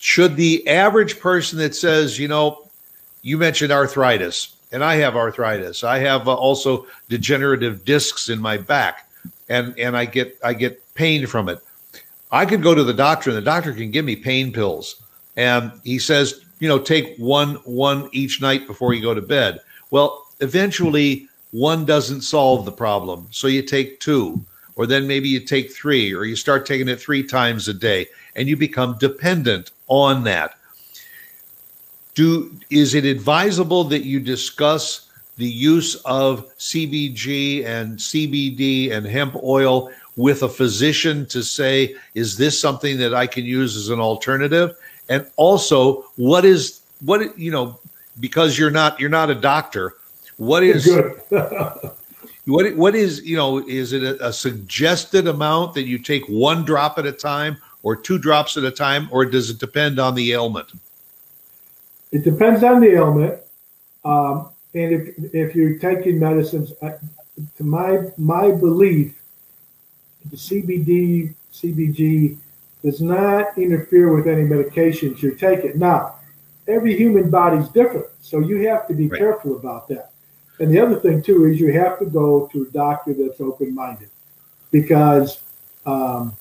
Should 0.05 0.37
the 0.37 0.69
average 0.69 1.19
person 1.19 1.59
that 1.61 1.75
says, 1.75 2.19
you 2.19 2.29
know, 2.29 2.69
you 3.23 3.38
mentioned 3.38 3.73
arthritis, 3.73 4.55
and 4.71 4.85
I 4.85 4.97
have 4.97 5.17
arthritis. 5.17 5.83
I 5.83 5.99
have 6.01 6.29
uh, 6.29 6.35
also 6.35 6.87
degenerative 7.09 7.87
discs 7.87 8.29
in 8.29 8.38
my 8.38 8.59
back, 8.59 9.09
and 9.49 9.75
and 9.79 9.97
I 9.97 10.05
get 10.05 10.38
I 10.45 10.53
get 10.53 10.83
pain 10.93 11.27
from 11.27 11.49
it. 11.49 11.59
I 12.31 12.45
could 12.45 12.62
go 12.62 12.75
to 12.75 12.85
the 12.85 12.93
doctor 12.93 13.31
and 13.31 13.38
the 13.38 13.51
doctor 13.51 13.73
can 13.73 13.90
give 13.90 14.05
me 14.05 14.14
pain 14.14 14.53
pills. 14.53 15.03
And 15.37 15.73
he 15.85 15.99
says, 15.99 16.45
you 16.61 16.69
know, 16.69 16.79
take 16.79 17.17
one 17.17 17.55
one 17.64 18.11
each 18.12 18.43
night 18.43 18.67
before 18.67 18.93
you 18.93 19.01
go 19.01 19.14
to 19.14 19.23
bed. 19.23 19.61
Well, 19.90 20.27
eventually 20.40 21.29
one 21.53 21.87
doesn't 21.87 22.21
solve 22.21 22.67
the 22.67 22.73
problem. 22.73 23.27
So 23.31 23.47
you 23.47 23.62
take 23.62 24.01
two. 24.01 24.45
or 24.77 24.87
then 24.87 25.07
maybe 25.07 25.29
you 25.29 25.40
take 25.40 25.73
three, 25.73 26.12
or 26.12 26.25
you 26.25 26.37
start 26.37 26.67
taking 26.67 26.88
it 26.88 27.01
three 27.01 27.23
times 27.23 27.69
a 27.69 27.75
day, 27.75 28.07
and 28.35 28.49
you 28.49 28.57
become 28.57 28.99
dependent 28.99 29.71
on 29.88 30.25
that. 30.25 30.59
Do 32.14 32.55
is 32.70 32.94
it 32.94 33.05
advisable 33.05 33.85
that 33.85 34.05
you 34.05 34.20
discuss 34.20 35.11
the 35.37 35.47
use 35.47 35.97
of 36.05 36.49
CBG 36.59 37.64
and 37.64 37.99
CBD 37.99 38.92
and 38.92 39.05
hemp 39.05 39.35
oil 39.42 39.90
with 40.16 40.44
a 40.44 40.49
physician 40.49 41.27
to 41.27 41.42
say, 41.42 41.97
is 42.14 42.37
this 42.37 42.59
something 42.59 42.99
that 42.99 43.14
I 43.14 43.27
can 43.27 43.44
use 43.44 43.77
as 43.77 43.88
an 43.88 43.99
alternative? 44.01 44.77
And 45.09 45.27
also, 45.37 46.03
what 46.16 46.44
is 46.44 46.81
what 47.01 47.37
you 47.38 47.51
know, 47.51 47.79
because 48.20 48.59
you're 48.59 48.70
not 48.70 48.99
you're 49.01 49.11
not 49.11 49.29
a 49.29 49.35
doctor, 49.35 49.94
what 50.37 50.62
is 50.62 50.88
what 52.47 52.77
what 52.77 52.94
is 52.94 53.23
you 53.25 53.37
know, 53.37 53.59
is 53.66 53.92
it 53.92 54.03
a, 54.03 54.29
a 54.29 54.33
suggested 54.33 55.27
amount 55.27 55.75
that 55.75 55.83
you 55.83 55.99
take 55.99 56.25
one 56.27 56.64
drop 56.64 56.99
at 56.99 57.07
a 57.07 57.12
time 57.12 57.59
or 57.85 57.94
two 57.94 58.18
drops 58.18 58.57
at 58.57 58.64
a 58.64 58.70
time, 58.70 59.09
or 59.12 59.25
does 59.25 59.51
it 59.51 59.61
depend 59.61 60.01
on 60.01 60.16
the 60.16 60.33
ailment? 60.33 60.73
It 62.11 62.25
depends 62.25 62.64
on 62.64 62.81
the 62.81 62.92
ailment. 62.94 63.40
Um, 64.05 64.49
and 64.75 64.92
if, 64.92 65.35
if 65.35 65.55
you're 65.55 65.79
taking 65.79 66.18
medicines, 66.18 66.73
uh, 66.83 66.92
to 67.57 67.64
my 67.64 68.11
my 68.16 68.51
belief, 68.51 69.20
the 70.31 70.37
CBD, 70.37 71.35
CBG 71.53 72.38
does 72.83 73.01
not 73.01 73.57
interfere 73.59 74.14
with 74.14 74.27
any 74.27 74.42
medications 74.42 75.20
you're 75.20 75.35
taking. 75.35 75.79
Now, 75.79 76.16
every 76.66 76.97
human 76.97 77.31
body's 77.31 77.68
different, 77.68 78.07
so 78.20 78.40
you 78.40 78.66
have 78.68 78.88
to 78.88 78.94
be 78.94 79.09
right. 79.09 79.18
careful 79.18 79.57
about 79.57 79.88
that. 79.88 80.12
And 80.59 80.73
the 80.73 80.81
other 80.81 80.97
thing 80.97 81.23
too 81.23 81.47
is 81.47 81.61
you 81.61 81.73
have 81.73 81.99
to 81.99 82.07
go 82.07 82.49
to 82.53 82.62
a 82.62 82.70
doctor 82.73 83.12
that's 83.12 83.40
open-minded, 83.40 84.09
because 84.70 85.40
um, 85.85 86.37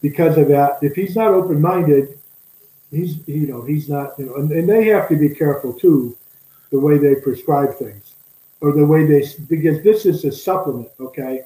because 0.00 0.36
of 0.38 0.48
that. 0.48 0.78
If 0.82 0.94
he's 0.94 1.16
not 1.16 1.34
open-minded, 1.34 2.18
he's 2.90 3.26
you 3.26 3.46
know 3.46 3.62
he's 3.62 3.88
not 3.88 4.18
you 4.18 4.26
know, 4.26 4.36
and, 4.36 4.50
and 4.50 4.68
they 4.68 4.86
have 4.86 5.08
to 5.08 5.16
be 5.16 5.28
careful 5.30 5.72
too, 5.72 6.16
the 6.70 6.78
way 6.78 6.98
they 6.98 7.16
prescribe 7.16 7.74
things, 7.76 8.14
or 8.60 8.72
the 8.72 8.84
way 8.84 9.04
they 9.06 9.24
because 9.48 9.82
this 9.82 10.06
is 10.06 10.24
a 10.24 10.32
supplement, 10.32 10.90
okay. 11.00 11.42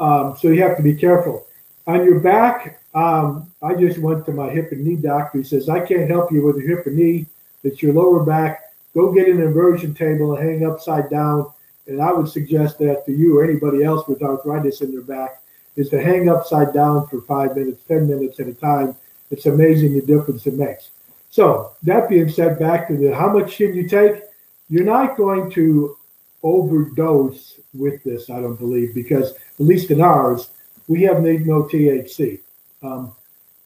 Um, 0.00 0.36
so 0.38 0.48
you 0.48 0.62
have 0.62 0.76
to 0.76 0.82
be 0.82 0.94
careful. 0.94 1.46
On 1.86 2.04
your 2.04 2.20
back, 2.20 2.80
um, 2.94 3.50
I 3.62 3.74
just 3.74 3.98
went 3.98 4.24
to 4.26 4.32
my 4.32 4.50
hip 4.50 4.72
and 4.72 4.84
knee 4.84 4.96
doctor. 4.96 5.38
He 5.38 5.44
says, 5.44 5.68
I 5.68 5.80
can't 5.80 6.10
help 6.10 6.32
you 6.32 6.44
with 6.44 6.56
your 6.56 6.76
hip 6.76 6.86
and 6.86 6.96
knee. 6.96 7.26
It's 7.62 7.82
your 7.82 7.92
lower 7.92 8.24
back. 8.24 8.62
Go 8.94 9.12
get 9.12 9.28
an 9.28 9.40
inversion 9.40 9.94
table 9.94 10.34
and 10.34 10.48
hang 10.48 10.66
upside 10.66 11.10
down. 11.10 11.52
And 11.86 12.00
I 12.00 12.12
would 12.12 12.28
suggest 12.28 12.78
that 12.78 13.04
to 13.06 13.12
you 13.12 13.38
or 13.38 13.44
anybody 13.44 13.84
else 13.84 14.06
with 14.06 14.22
arthritis 14.22 14.80
in 14.80 14.92
their 14.92 15.02
back 15.02 15.41
is 15.76 15.88
to 15.90 16.02
hang 16.02 16.28
upside 16.28 16.72
down 16.72 17.06
for 17.08 17.20
five 17.22 17.56
minutes, 17.56 17.82
10 17.88 18.08
minutes 18.08 18.40
at 18.40 18.48
a 18.48 18.54
time. 18.54 18.94
It's 19.30 19.46
amazing 19.46 19.94
the 19.94 20.02
difference 20.02 20.46
it 20.46 20.54
makes. 20.54 20.90
So, 21.30 21.72
that 21.84 22.10
being 22.10 22.28
said, 22.28 22.58
back 22.58 22.88
to 22.88 22.96
the 22.96 23.14
how 23.14 23.32
much 23.32 23.54
should 23.54 23.74
you 23.74 23.88
take? 23.88 24.22
You're 24.68 24.84
not 24.84 25.16
going 25.16 25.50
to 25.52 25.96
overdose 26.42 27.54
with 27.72 28.02
this, 28.04 28.28
I 28.28 28.40
don't 28.40 28.58
believe, 28.58 28.94
because 28.94 29.32
at 29.32 29.40
least 29.58 29.90
in 29.90 30.00
ours, 30.02 30.50
we 30.88 31.02
have 31.02 31.22
made 31.22 31.46
no 31.46 31.62
THC. 31.62 32.40
Um, 32.82 33.12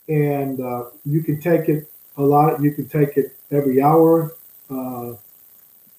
and 0.09 0.61
uh, 0.61 0.85
you 1.05 1.23
can 1.23 1.41
take 1.41 1.69
it 1.69 1.91
a 2.17 2.23
lot, 2.23 2.63
you 2.63 2.71
can 2.73 2.89
take 2.89 3.17
it 3.17 3.37
every 3.51 3.83
hour. 3.83 4.33
Uh, 4.71 5.15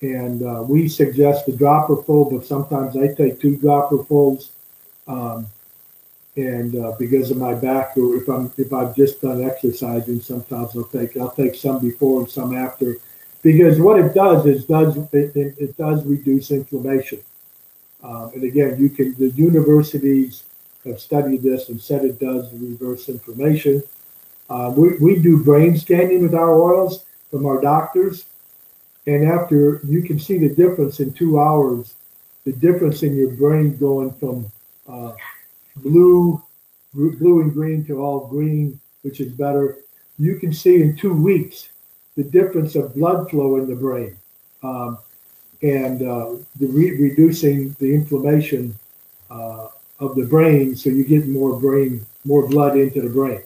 and 0.01 0.43
uh, 0.43 0.63
we 0.67 0.87
suggest 0.87 1.47
a 1.47 1.51
dropper 1.51 2.01
full, 2.03 2.29
but 2.29 2.45
sometimes 2.45 2.95
I 2.95 3.13
take 3.13 3.41
two 3.41 3.57
dropper 3.57 4.03
fulls. 4.03 4.51
Um, 5.07 5.47
and 6.37 6.75
uh, 6.75 6.93
because 6.99 7.31
of 7.31 7.37
my 7.37 7.55
back, 7.55 7.97
or 7.97 8.15
if 8.15 8.29
I'm 8.29 8.51
if 8.57 8.71
I've 8.71 8.95
just 8.95 9.21
done 9.21 9.43
exercising, 9.43 10.21
sometimes 10.21 10.75
I'll 10.75 10.83
take 10.83 11.17
I'll 11.17 11.31
take 11.31 11.55
some 11.55 11.79
before 11.79 12.21
and 12.21 12.29
some 12.29 12.55
after 12.55 12.97
because 13.41 13.79
what 13.79 13.99
it 13.99 14.13
does 14.13 14.45
is 14.45 14.65
does 14.65 14.95
it, 14.97 15.35
it, 15.35 15.55
it 15.57 15.77
does 15.77 16.05
reduce 16.05 16.51
inflammation. 16.51 17.19
Um, 18.03 18.31
and 18.35 18.43
again, 18.43 18.77
you 18.79 18.89
can 18.89 19.15
the 19.15 19.29
universities 19.31 20.43
have 20.85 20.99
studied 20.99 21.41
this 21.41 21.69
and 21.69 21.81
said 21.81 22.05
it 22.05 22.19
does 22.19 22.53
reverse 22.53 23.09
inflammation. 23.09 23.81
Uh, 24.49 24.71
we, 24.77 24.95
we 24.99 25.19
do 25.19 25.43
brain 25.43 25.77
scanning 25.77 26.21
with 26.21 26.35
our 26.35 26.53
oils 26.53 27.03
from 27.31 27.47
our 27.47 27.59
doctors, 27.59 28.25
and 29.07 29.27
after 29.27 29.81
you 29.85 30.03
can 30.03 30.19
see 30.19 30.37
the 30.37 30.49
difference 30.49 30.99
in 30.99 31.11
two 31.13 31.39
hours, 31.39 31.95
the 32.45 32.53
difference 32.53 33.01
in 33.01 33.17
your 33.17 33.31
brain 33.31 33.75
going 33.75 34.11
from 34.13 34.49
uh, 34.87 35.13
blue, 35.81 36.41
blue 36.93 37.41
and 37.41 37.53
green 37.53 37.85
to 37.85 38.01
all 38.01 38.27
green, 38.27 38.79
which 39.01 39.19
is 39.19 39.31
better. 39.31 39.77
You 40.19 40.35
can 40.37 40.53
see 40.53 40.81
in 40.81 40.95
two 40.95 41.13
weeks 41.13 41.69
the 42.15 42.23
difference 42.23 42.75
of 42.75 42.95
blood 42.95 43.29
flow 43.29 43.57
in 43.57 43.67
the 43.67 43.75
brain 43.75 44.17
um, 44.63 44.97
and 45.61 46.01
uh, 46.01 46.35
the 46.59 46.67
re- 46.67 46.99
reducing 46.99 47.75
the 47.79 47.93
inflammation 47.93 48.77
uh, 49.29 49.67
of 49.99 50.15
the 50.15 50.25
brain 50.25 50.75
so 50.75 50.89
you 50.89 51.03
get 51.03 51.27
more 51.27 51.59
brain 51.59 52.05
more 52.25 52.47
blood 52.47 52.77
into 52.77 53.01
the 53.01 53.09
brain. 53.09 53.41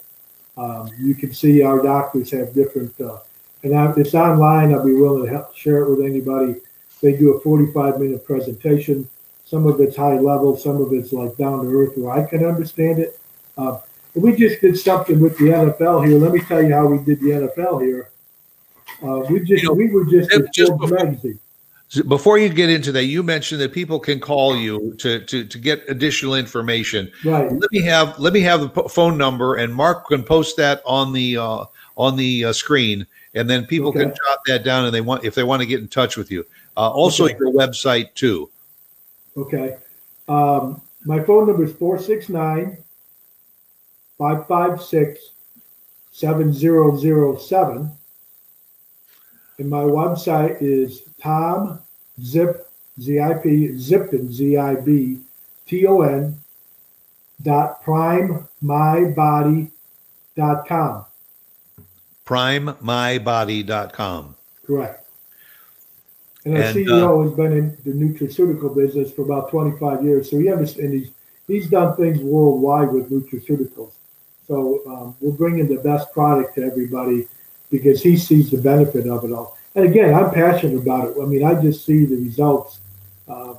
Um, 0.57 0.89
you 0.99 1.15
can 1.15 1.33
see 1.33 1.61
our 1.61 1.81
doctors 1.81 2.31
have 2.31 2.53
different 2.53 2.99
uh, 2.99 3.19
and 3.63 3.77
I, 3.77 3.93
it's 3.95 4.15
online 4.15 4.73
i'll 4.73 4.85
be 4.85 4.93
willing 4.93 5.25
to 5.25 5.29
help 5.29 5.55
share 5.55 5.81
it 5.83 5.89
with 5.89 6.05
anybody. 6.05 6.55
They 7.01 7.13
do 7.17 7.33
a 7.33 7.39
45 7.41 7.99
minute 7.99 8.25
presentation 8.25 9.09
some 9.51 9.67
of 9.67 9.81
it's 9.81 9.97
high 9.97 10.17
level 10.17 10.55
some 10.55 10.81
of 10.81 10.93
it's 10.93 11.11
like 11.11 11.35
down 11.35 11.65
to 11.65 11.69
earth 11.79 11.97
where 11.97 12.13
i 12.13 12.23
can 12.23 12.45
understand 12.45 12.99
it 12.99 13.19
uh, 13.57 13.77
we 14.15 14.33
just 14.35 14.61
did 14.61 14.77
something 14.77 15.19
with 15.19 15.37
the 15.37 15.45
nfl 15.45 16.07
here 16.07 16.17
let 16.17 16.31
me 16.31 16.39
tell 16.39 16.63
you 16.63 16.73
how 16.73 16.85
we 16.85 16.97
did 17.03 17.19
the 17.19 17.31
nfl 17.31 17.83
here 17.83 18.11
uh, 19.03 19.19
we 19.29 19.39
just 19.39 19.63
you 19.63 19.69
know, 19.69 19.73
we 19.73 19.89
were 19.89 20.05
just, 20.05 20.29
just 20.53 20.77
before, 20.77 20.97
magazine. 20.97 21.39
Before 22.07 22.37
you 22.37 22.49
get 22.49 22.69
into 22.69 22.91
that, 22.91 23.05
you 23.05 23.23
mentioned 23.23 23.59
that 23.61 23.73
people 23.73 23.99
can 23.99 24.19
call 24.19 24.55
you 24.55 24.93
to, 24.99 25.19
to 25.25 25.43
to 25.43 25.57
get 25.57 25.83
additional 25.89 26.35
information. 26.35 27.11
Right. 27.25 27.51
Let 27.51 27.71
me 27.71 27.81
have 27.81 28.17
let 28.19 28.31
me 28.31 28.41
have 28.41 28.61
the 28.61 28.83
phone 28.89 29.17
number, 29.17 29.55
and 29.55 29.73
Mark 29.73 30.07
can 30.07 30.23
post 30.23 30.55
that 30.57 30.81
on 30.85 31.13
the 31.13 31.37
uh, 31.37 31.65
on 31.97 32.15
the 32.15 32.45
uh, 32.45 32.53
screen, 32.53 33.07
and 33.33 33.49
then 33.49 33.65
people 33.65 33.89
okay. 33.89 34.01
can 34.01 34.09
jot 34.09 34.39
that 34.45 34.63
down, 34.63 34.85
and 34.85 34.93
they 34.93 35.01
want 35.01 35.25
if 35.25 35.35
they 35.35 35.43
want 35.43 35.61
to 35.61 35.65
get 35.65 35.79
in 35.79 35.87
touch 35.87 36.15
with 36.15 36.31
you. 36.31 36.45
Uh, 36.77 36.89
also, 36.91 37.25
okay. 37.25 37.35
your 37.39 37.51
website 37.51 38.13
too. 38.13 38.49
Okay. 39.37 39.77
Um, 40.27 40.81
my 41.05 41.23
phone 41.23 41.47
number 41.47 41.63
is 41.63 41.73
469 41.73 42.77
556 44.17 45.31
7007. 46.11 47.91
And 49.57 49.69
my 49.69 49.83
website 49.83 50.61
is 50.61 51.03
Tom 51.21 51.79
Zip 52.21 52.67
Z-I-P 52.99 53.69
Zipton 53.69 54.31
Z-I-B 54.31 55.19
T-O-N 55.65 56.37
dot 57.41 57.81
prime 57.83 58.47
my 58.61 59.05
body 59.15 59.71
dot 60.35 60.67
com. 60.67 61.05
Primemybody.com. 62.25 64.35
Correct. 64.65 65.00
And 66.45 66.57
our 66.57 66.63
and, 66.63 66.75
CEO 66.75 67.19
uh, 67.19 67.27
has 67.27 67.35
been 67.35 67.51
in 67.53 67.77
the 67.85 67.91
nutraceutical 67.91 68.75
business 68.75 69.11
for 69.11 69.21
about 69.23 69.49
25 69.51 70.03
years. 70.03 70.29
So 70.29 70.39
he 70.39 70.49
understands 70.49 70.93
he's, 70.93 71.11
he's 71.47 71.69
done 71.69 71.95
things 71.95 72.19
worldwide 72.19 72.91
with 72.91 73.11
nutraceuticals. 73.11 73.91
So 74.47 74.81
um, 74.87 75.15
we're 75.21 75.31
bringing 75.31 75.67
the 75.67 75.81
best 75.81 76.11
product 76.11 76.55
to 76.55 76.63
everybody 76.63 77.27
because 77.69 78.01
he 78.01 78.17
sees 78.17 78.51
the 78.51 78.57
benefit 78.57 79.07
of 79.07 79.23
it 79.23 79.31
all. 79.31 79.57
And 79.75 79.85
again, 79.85 80.13
I'm 80.13 80.31
passionate 80.31 80.77
about 80.77 81.09
it. 81.09 81.21
I 81.21 81.25
mean, 81.25 81.43
I 81.43 81.59
just 81.61 81.85
see 81.85 82.05
the 82.05 82.17
results. 82.17 82.79
Uh, 83.27 83.53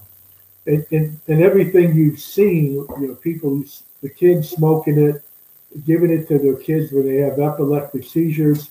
and, 0.66 0.84
and, 0.90 1.20
and, 1.26 1.42
everything 1.42 1.94
you've 1.94 2.20
seen, 2.20 2.74
you 2.74 3.08
know, 3.08 3.14
people, 3.14 3.62
the 4.02 4.10
kids 4.10 4.50
smoking 4.50 4.98
it, 4.98 5.22
giving 5.86 6.10
it 6.10 6.28
to 6.28 6.38
their 6.38 6.56
kids 6.56 6.92
when 6.92 7.06
they 7.06 7.16
have 7.16 7.40
epileptic 7.40 8.04
seizures, 8.04 8.70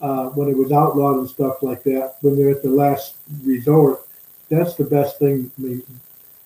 uh, 0.00 0.28
when 0.30 0.48
it 0.48 0.56
was 0.56 0.72
outlawed 0.72 1.18
and 1.18 1.28
stuff 1.28 1.62
like 1.62 1.82
that, 1.84 2.16
when 2.20 2.36
they're 2.36 2.50
at 2.50 2.62
the 2.62 2.70
last 2.70 3.16
resort. 3.44 4.06
That's 4.48 4.74
the 4.74 4.84
best 4.84 5.18
thing. 5.18 5.50
I 5.58 5.62
mean, 5.62 5.82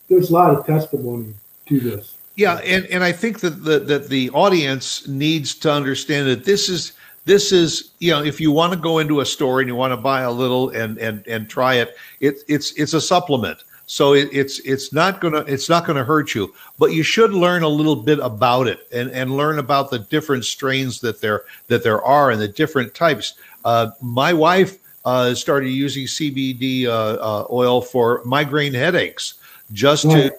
there's 0.08 0.30
a 0.30 0.32
lot 0.32 0.54
of 0.54 0.66
testimony 0.66 1.34
to 1.66 1.80
this. 1.80 2.14
Yeah, 2.36 2.56
and, 2.58 2.84
and 2.86 3.04
I 3.04 3.12
think 3.12 3.40
that 3.40 3.64
the, 3.64 3.78
that 3.80 4.08
the 4.08 4.30
audience 4.30 5.06
needs 5.06 5.54
to 5.56 5.72
understand 5.72 6.28
that 6.28 6.44
this 6.44 6.68
is– 6.68 6.92
this 7.24 7.52
is 7.52 7.90
you 7.98 8.10
know 8.10 8.22
if 8.22 8.40
you 8.40 8.52
want 8.52 8.72
to 8.72 8.78
go 8.78 8.98
into 8.98 9.20
a 9.20 9.26
store 9.26 9.60
and 9.60 9.68
you 9.68 9.74
want 9.74 9.92
to 9.92 9.96
buy 9.96 10.22
a 10.22 10.30
little 10.30 10.70
and 10.70 10.98
and 10.98 11.26
and 11.26 11.48
try 11.48 11.74
it 11.74 11.96
it 12.20 12.42
it's 12.48 12.72
it's 12.72 12.94
a 12.94 13.00
supplement 13.00 13.58
so 13.87 14.14
it, 14.14 14.29
it's 14.33 14.61
it's 14.61 14.92
not 14.92 15.20
gonna 15.20 15.40
it's 15.47 15.68
not 15.68 15.87
gonna 15.87 16.05
hurt 16.05 16.35
you 16.35 16.53
but 16.79 16.92
you 16.92 17.03
should 17.03 17.33
learn 17.33 17.62
a 17.62 17.68
little 17.68 17.97
bit 17.97 18.18
about 18.20 18.66
it 18.66 18.87
and 18.92 19.11
and 19.11 19.37
learn 19.37 19.59
about 19.59 19.90
the 19.90 19.99
different 19.99 20.44
strains 20.44 21.01
that 21.01 21.20
there 21.20 21.44
that 21.66 21.83
there 21.83 22.03
are 22.03 22.31
and 22.31 22.40
the 22.40 22.49
different 22.49 22.94
types 22.94 23.35
uh, 23.64 23.90
my 24.01 24.33
wife 24.33 24.79
uh, 25.05 25.35
started 25.35 25.68
using 25.68 26.05
cbd 26.07 26.87
uh, 26.87 26.90
uh, 26.90 27.47
oil 27.51 27.81
for 27.81 28.23
migraine 28.25 28.75
headaches 28.75 29.35
just 29.73 30.05
to 30.05 30.33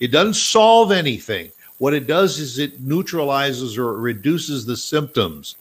it 0.00 0.08
doesn't 0.08 0.34
solve 0.34 0.90
anything 0.90 1.50
what 1.78 1.94
it 1.94 2.06
does 2.06 2.38
is 2.38 2.58
it 2.58 2.80
neutralizes 2.80 3.78
or 3.78 3.94
reduces 3.94 4.66
the 4.66 4.76
symptoms. 4.76 5.56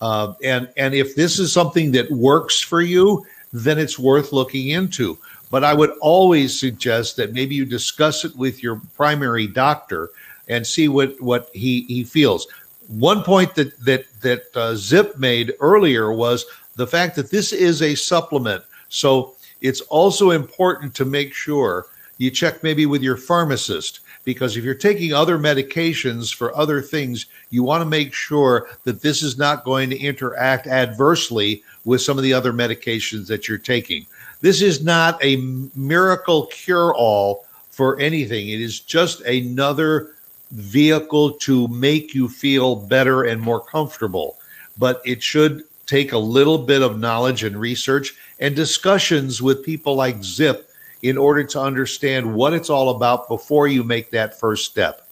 Uh, 0.00 0.34
and 0.42 0.68
and 0.76 0.94
if 0.94 1.14
this 1.14 1.38
is 1.38 1.52
something 1.52 1.92
that 1.92 2.10
works 2.10 2.60
for 2.60 2.82
you, 2.82 3.24
then 3.52 3.78
it's 3.78 3.98
worth 3.98 4.32
looking 4.32 4.68
into. 4.68 5.16
But 5.50 5.64
I 5.64 5.74
would 5.74 5.90
always 6.00 6.58
suggest 6.58 7.16
that 7.16 7.32
maybe 7.32 7.54
you 7.54 7.64
discuss 7.64 8.24
it 8.24 8.36
with 8.36 8.62
your 8.62 8.80
primary 8.94 9.46
doctor 9.46 10.10
and 10.48 10.66
see 10.66 10.88
what 10.88 11.20
what 11.20 11.50
he 11.52 11.82
he 11.82 12.04
feels. 12.04 12.46
One 12.88 13.22
point 13.22 13.54
that 13.56 13.78
that 13.84 14.04
that 14.20 14.44
uh, 14.54 14.74
Zip 14.76 15.18
made 15.18 15.54
earlier 15.60 16.12
was 16.12 16.46
the 16.76 16.86
fact 16.86 17.16
that 17.16 17.30
this 17.30 17.52
is 17.52 17.82
a 17.82 17.94
supplement. 17.94 18.64
So 18.88 19.34
it's 19.60 19.80
also 19.82 20.30
important 20.30 20.94
to 20.96 21.04
make 21.04 21.34
sure 21.34 21.86
you 22.18 22.30
check 22.30 22.62
maybe 22.62 22.86
with 22.86 23.02
your 23.02 23.16
pharmacist 23.16 24.00
because 24.24 24.56
if 24.56 24.64
you're 24.64 24.74
taking 24.74 25.12
other 25.12 25.38
medications 25.38 26.34
for 26.34 26.54
other 26.56 26.82
things, 26.82 27.26
you 27.48 27.62
want 27.62 27.80
to 27.80 27.88
make 27.88 28.12
sure 28.12 28.68
that 28.84 29.00
this 29.00 29.22
is 29.22 29.38
not 29.38 29.64
going 29.64 29.88
to 29.90 29.98
interact 29.98 30.66
adversely 30.66 31.62
with 31.84 32.02
some 32.02 32.18
of 32.18 32.22
the 32.24 32.34
other 32.34 32.52
medications 32.52 33.26
that 33.26 33.48
you're 33.48 33.58
taking. 33.58 34.06
This 34.40 34.62
is 34.62 34.82
not 34.82 35.22
a 35.22 35.36
miracle 35.74 36.46
cure 36.46 36.94
all 36.94 37.46
for 37.70 37.98
anything. 38.00 38.48
It 38.48 38.60
is 38.60 38.80
just 38.80 39.20
another 39.22 40.12
vehicle 40.50 41.32
to 41.32 41.68
make 41.68 42.14
you 42.14 42.28
feel 42.28 42.74
better 42.76 43.24
and 43.24 43.40
more 43.40 43.60
comfortable. 43.60 44.38
But 44.78 45.00
it 45.04 45.22
should 45.22 45.64
take 45.86 46.12
a 46.12 46.18
little 46.18 46.58
bit 46.58 46.82
of 46.82 46.98
knowledge 46.98 47.44
and 47.44 47.56
research 47.56 48.14
and 48.38 48.56
discussions 48.56 49.42
with 49.42 49.64
people 49.64 49.94
like 49.94 50.22
Zip 50.22 50.70
in 51.02 51.18
order 51.18 51.44
to 51.44 51.60
understand 51.60 52.34
what 52.34 52.52
it's 52.52 52.70
all 52.70 52.90
about 52.90 53.28
before 53.28 53.68
you 53.68 53.82
make 53.82 54.10
that 54.10 54.38
first 54.38 54.66
step. 54.70 55.06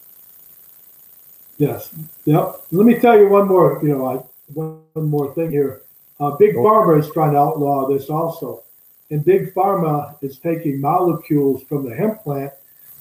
Yes. 1.57 1.89
Yep. 2.25 2.61
Let 2.71 2.85
me 2.85 2.97
tell 2.99 3.19
you 3.19 3.27
one 3.27 3.47
more, 3.47 3.79
you 3.83 3.89
know, 3.89 4.05
I, 4.05 4.15
one 4.53 5.09
more 5.09 5.33
thing 5.33 5.51
here. 5.51 5.81
Uh, 6.19 6.31
Big 6.31 6.55
Pharma 6.55 6.99
is 6.99 7.09
trying 7.11 7.33
to 7.33 7.39
outlaw 7.39 7.87
this 7.87 8.09
also. 8.09 8.63
And 9.11 9.25
Big 9.25 9.53
Pharma 9.53 10.15
is 10.21 10.37
taking 10.37 10.79
molecules 10.79 11.63
from 11.63 11.87
the 11.87 11.95
hemp 11.95 12.23
plant 12.23 12.53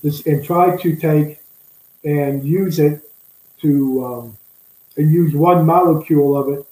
and 0.02 0.44
try 0.44 0.76
to 0.76 0.96
take 0.96 1.40
and 2.04 2.44
use 2.44 2.78
it 2.78 3.02
to 3.60 4.04
um, 4.04 4.36
and 4.96 5.10
use 5.10 5.34
one 5.34 5.66
molecule 5.66 6.36
of 6.36 6.48
it 6.48 6.66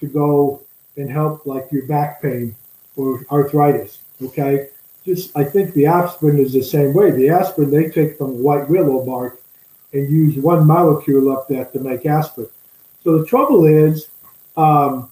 to 0.00 0.06
go 0.06 0.62
and 0.96 1.10
help 1.10 1.46
like 1.46 1.70
your 1.70 1.86
back 1.86 2.20
pain 2.20 2.54
or 2.96 3.24
arthritis. 3.30 4.00
Okay, 4.22 4.68
just 5.04 5.36
I 5.36 5.44
think 5.44 5.74
the 5.74 5.86
aspirin 5.86 6.38
is 6.38 6.52
the 6.52 6.62
same 6.62 6.92
way. 6.92 7.10
The 7.10 7.30
aspirin 7.30 7.70
they 7.70 7.88
take 7.88 8.18
from 8.18 8.42
white 8.42 8.68
willow 8.68 9.04
bark 9.04 9.40
and 9.92 10.10
use 10.10 10.36
one 10.36 10.66
molecule 10.66 11.36
of 11.36 11.46
that 11.48 11.72
to 11.72 11.80
make 11.80 12.06
aspirin. 12.06 12.48
So 13.02 13.18
the 13.18 13.26
trouble 13.26 13.64
is, 13.64 14.08
um, 14.56 15.10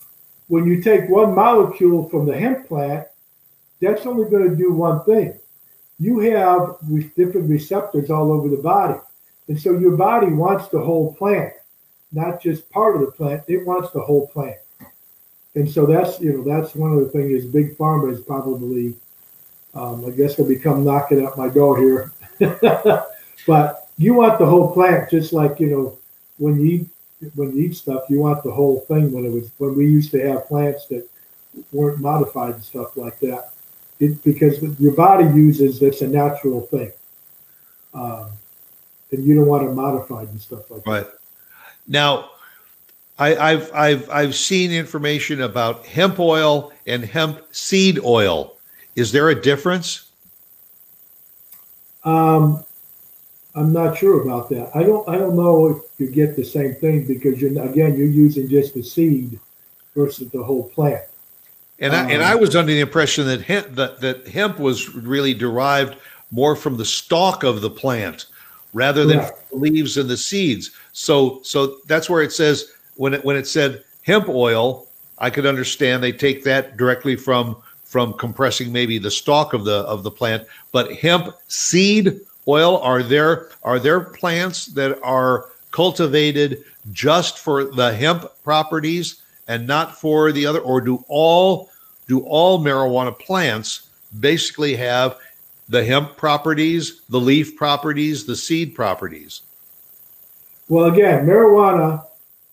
when 0.48 0.66
you 0.66 0.82
take 0.82 1.08
one 1.08 1.34
molecule 1.34 2.08
from 2.08 2.26
the 2.26 2.38
hemp 2.38 2.68
plant, 2.68 3.06
that's 3.80 4.06
only 4.06 4.30
going 4.30 4.48
to 4.48 4.56
do 4.56 4.72
one 4.72 5.04
thing. 5.04 5.38
You 5.98 6.18
have 6.20 6.76
different 7.16 7.50
receptors 7.50 8.10
all 8.10 8.32
over 8.32 8.48
the 8.48 8.56
body. 8.56 8.98
And 9.48 9.60
so 9.60 9.78
your 9.78 9.96
body 9.96 10.28
wants 10.28 10.68
the 10.68 10.80
whole 10.80 11.14
plant, 11.14 11.52
not 12.12 12.40
just 12.40 12.70
part 12.70 12.94
of 12.96 13.02
the 13.02 13.12
plant. 13.12 13.42
It 13.48 13.66
wants 13.66 13.90
the 13.90 14.00
whole 14.00 14.28
plant. 14.28 14.56
And 15.54 15.68
so 15.68 15.86
that's, 15.86 16.20
you 16.20 16.32
know, 16.32 16.44
that's 16.44 16.74
one 16.74 16.92
of 16.92 17.00
the 17.00 17.10
things 17.10 17.32
is 17.32 17.44
big 17.44 17.76
pharma 17.76 18.12
is 18.12 18.20
probably, 18.20 18.94
um, 19.74 20.04
I 20.06 20.10
guess, 20.10 20.38
I'll 20.38 20.46
become 20.46 20.84
knocking 20.84 21.24
at 21.24 21.36
my 21.36 21.48
door 21.48 21.78
here. 21.78 22.12
but 23.46 23.88
you 23.98 24.14
want 24.14 24.38
the 24.38 24.46
whole 24.46 24.72
plant, 24.72 25.10
just 25.10 25.32
like, 25.32 25.58
you 25.58 25.70
know, 25.70 25.98
when 26.38 26.60
you 26.60 26.66
eat, 26.66 27.30
when 27.34 27.54
you 27.54 27.64
eat 27.64 27.76
stuff, 27.76 28.04
you 28.08 28.20
want 28.20 28.42
the 28.44 28.50
whole 28.50 28.80
thing. 28.80 29.12
When 29.12 29.26
it 29.26 29.32
was, 29.32 29.50
when 29.58 29.74
we 29.74 29.86
used 29.86 30.10
to 30.12 30.26
have 30.26 30.46
plants 30.46 30.86
that 30.86 31.06
weren't 31.72 32.00
modified 32.00 32.54
and 32.54 32.64
stuff 32.64 32.96
like 32.96 33.18
that, 33.20 33.52
it, 34.00 34.22
because 34.24 34.62
your 34.80 34.94
body 34.94 35.24
uses 35.24 35.80
it's 35.82 36.00
a 36.00 36.08
natural 36.08 36.62
thing. 36.62 36.92
Um, 37.94 38.30
and 39.12 39.24
you 39.24 39.34
don't 39.34 39.46
want 39.46 39.64
it 39.64 39.72
modified 39.72 40.28
and 40.28 40.40
stuff 40.40 40.70
like 40.70 40.86
right. 40.86 41.00
that. 41.02 41.06
Right. 41.06 41.14
Now, 41.86 42.30
I, 43.18 43.50
have 43.50 43.70
I've 43.74 44.10
I've 44.10 44.34
seen 44.34 44.72
information 44.72 45.42
about 45.42 45.84
hemp 45.84 46.18
oil 46.18 46.72
and 46.86 47.04
hemp 47.04 47.42
seed 47.52 47.98
oil. 48.02 48.56
Is 48.96 49.12
there 49.12 49.28
a 49.28 49.40
difference? 49.40 50.08
Um, 52.04 52.64
I'm 53.54 53.72
not 53.72 53.98
sure 53.98 54.22
about 54.22 54.48
that. 54.50 54.70
I 54.74 54.82
don't 54.82 55.06
I 55.06 55.18
don't 55.18 55.36
know 55.36 55.66
if 55.66 56.00
you 56.00 56.10
get 56.10 56.34
the 56.34 56.44
same 56.44 56.74
thing 56.74 57.04
because 57.04 57.40
you're 57.40 57.50
again 57.62 57.96
you're 57.98 58.08
using 58.08 58.48
just 58.48 58.72
the 58.72 58.82
seed 58.82 59.38
versus 59.94 60.30
the 60.30 60.42
whole 60.42 60.70
plant. 60.70 61.04
And 61.80 61.94
I, 61.94 62.10
and 62.10 62.22
I 62.22 62.34
um, 62.34 62.40
was 62.40 62.54
under 62.54 62.72
the 62.72 62.80
impression 62.80 63.26
that 63.26 63.40
hemp 63.40 63.74
that, 63.74 64.00
that 64.00 64.28
hemp 64.28 64.58
was 64.58 64.94
really 64.94 65.32
derived 65.32 65.96
more 66.30 66.54
from 66.54 66.76
the 66.76 66.84
stalk 66.84 67.42
of 67.42 67.62
the 67.62 67.70
plant 67.70 68.26
rather 68.72 69.04
than 69.04 69.18
the 69.18 69.34
leaves 69.56 69.96
and 69.96 70.08
the 70.08 70.16
seeds. 70.16 70.72
So 70.92 71.40
so 71.42 71.78
that's 71.86 72.10
where 72.10 72.22
it 72.22 72.32
says 72.32 72.72
when 72.96 73.14
it 73.14 73.24
when 73.24 73.36
it 73.36 73.46
said 73.46 73.82
hemp 74.02 74.28
oil, 74.28 74.86
I 75.18 75.30
could 75.30 75.46
understand 75.46 76.02
they 76.02 76.12
take 76.12 76.44
that 76.44 76.76
directly 76.76 77.16
from 77.16 77.56
from 77.84 78.12
compressing 78.12 78.70
maybe 78.70 78.98
the 78.98 79.10
stalk 79.10 79.54
of 79.54 79.64
the 79.64 79.78
of 79.80 80.02
the 80.02 80.10
plant, 80.10 80.46
but 80.72 80.94
hemp 80.96 81.34
seed 81.48 82.20
oil 82.46 82.78
are 82.78 83.02
there 83.02 83.48
are 83.62 83.78
there 83.78 84.00
plants 84.00 84.66
that 84.66 85.00
are 85.02 85.46
cultivated 85.70 86.62
just 86.92 87.38
for 87.38 87.64
the 87.64 87.94
hemp 87.94 88.26
properties 88.44 89.22
and 89.48 89.66
not 89.66 89.98
for 89.98 90.30
the 90.30 90.44
other 90.46 90.60
or 90.60 90.80
do 90.80 91.04
all 91.08 91.69
do 92.10 92.20
all 92.22 92.58
marijuana 92.58 93.16
plants 93.16 93.88
basically 94.18 94.74
have 94.74 95.16
the 95.68 95.84
hemp 95.84 96.16
properties, 96.16 97.02
the 97.08 97.20
leaf 97.20 97.56
properties, 97.56 98.26
the 98.26 98.34
seed 98.34 98.74
properties? 98.74 99.42
Well, 100.68 100.86
again, 100.86 101.24
marijuana, 101.24 102.04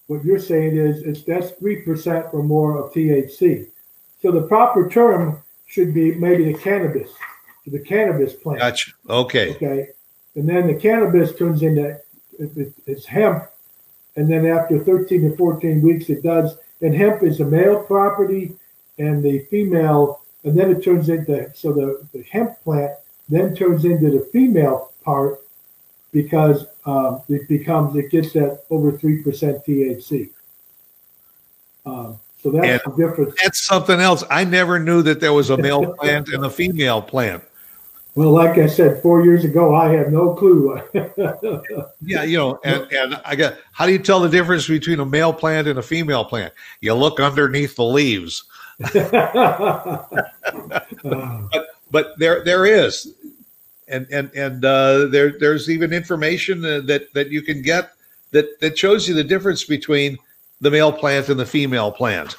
what 0.06 0.24
you're 0.24 0.38
saying 0.38 0.78
is 0.78 1.02
it's 1.02 1.24
that's 1.24 1.52
three 1.58 1.82
percent 1.82 2.28
or 2.34 2.43
more 2.43 2.78
of 2.78 2.93
THC. 2.93 3.67
So 4.22 4.30
the 4.32 4.43
proper 4.43 4.88
term 4.88 5.41
should 5.65 5.91
be 5.91 6.13
maybe 6.13 6.54
the 6.54 6.60
cannabis, 6.60 7.10
the 7.65 7.80
cannabis 7.80 8.34
plant. 8.34 8.60
Gotcha. 8.60 8.91
Okay. 9.10 9.56
Okay. 9.56 9.88
And 10.36 10.48
then 10.48 10.67
the 10.67 10.76
cannabis 10.76 11.36
turns 11.36 11.63
into 11.63 12.00
it's 12.38 13.06
hemp, 13.08 13.46
and 14.17 14.30
then 14.32 14.46
after 14.46 14.78
13 14.78 15.32
to 15.32 15.36
14 15.36 15.82
weeks, 15.82 16.10
it 16.10 16.22
does. 16.22 16.58
And 16.80 16.93
hemp 16.93 17.24
is 17.24 17.39
a 17.39 17.46
male 17.46 17.82
property, 17.82 18.54
and 18.98 19.24
the 19.24 19.40
female, 19.52 20.22
and 20.44 20.58
then 20.58 20.72
it 20.72 20.84
turns 20.84 21.10
into 21.10 21.52
so 21.56 21.72
the, 21.74 22.06
the 22.14 22.24
hemp 22.24 22.62
plant 22.64 22.94
then 23.30 23.56
turns 23.56 23.86
into 23.86 24.10
the 24.10 24.28
female 24.32 24.92
part 25.04 25.42
because 26.12 26.66
um, 26.86 27.22
it 27.30 27.48
becomes 27.48 27.96
it 27.96 28.10
gets 28.10 28.34
that 28.34 28.64
over 28.70 28.92
three 28.92 29.22
percent 29.22 29.64
THC. 29.66 30.30
Um, 31.86 32.20
so 32.42 32.52
that's 32.52 32.86
and 32.86 32.94
the 32.94 33.08
difference. 33.08 33.36
That's 33.42 33.62
something 33.62 34.00
else. 34.00 34.24
I 34.30 34.44
never 34.44 34.80
knew 34.80 35.02
that 35.04 35.20
there 35.20 35.34
was 35.34 35.50
a 35.50 35.58
male 35.58 35.94
plant 36.00 36.30
and 36.30 36.46
a 36.46 36.50
female 36.50 37.02
plant. 37.02 37.44
Well, 38.16 38.32
like 38.32 38.58
I 38.58 38.66
said, 38.66 39.00
four 39.04 39.24
years 39.24 39.46
ago, 39.46 39.76
I 39.76 39.90
had 39.90 40.12
no 40.12 40.34
clue. 40.34 40.82
yeah, 42.02 42.24
you 42.24 42.38
know, 42.38 42.60
and, 42.64 42.92
and 42.92 43.22
I 43.24 43.36
got 43.36 43.58
how 43.74 43.86
do 43.86 43.92
you 43.92 44.00
tell 44.00 44.20
the 44.20 44.30
difference 44.30 44.68
between 44.68 45.00
a 45.00 45.06
male 45.06 45.32
plant 45.32 45.68
and 45.68 45.78
a 45.78 45.84
female 45.84 46.26
plant? 46.26 46.52
You 46.82 46.96
look 46.96 47.20
underneath 47.20 47.76
the 47.76 47.84
leaves. 47.84 48.46
but 51.04 51.68
but 51.90 52.13
there 52.20 52.44
there 52.44 52.66
is, 52.66 53.13
and 53.88 54.06
and 54.12 54.32
and 54.36 54.63
uh, 54.63 55.08
there 55.08 55.38
there's 55.40 55.70
even 55.70 55.94
information 55.94 56.62
that 56.62 57.08
that 57.13 57.30
you 57.30 57.42
can 57.42 57.62
get 57.62 57.94
that 58.32 58.60
that 58.60 58.78
shows 58.78 59.08
you 59.08 59.16
the 59.16 59.24
difference 59.24 59.63
between 59.63 60.18
the 60.62 60.72
male 60.72 60.92
plant 60.92 61.30
and 61.30 61.40
the 61.40 61.46
female 61.46 61.92
plant. 61.92 62.36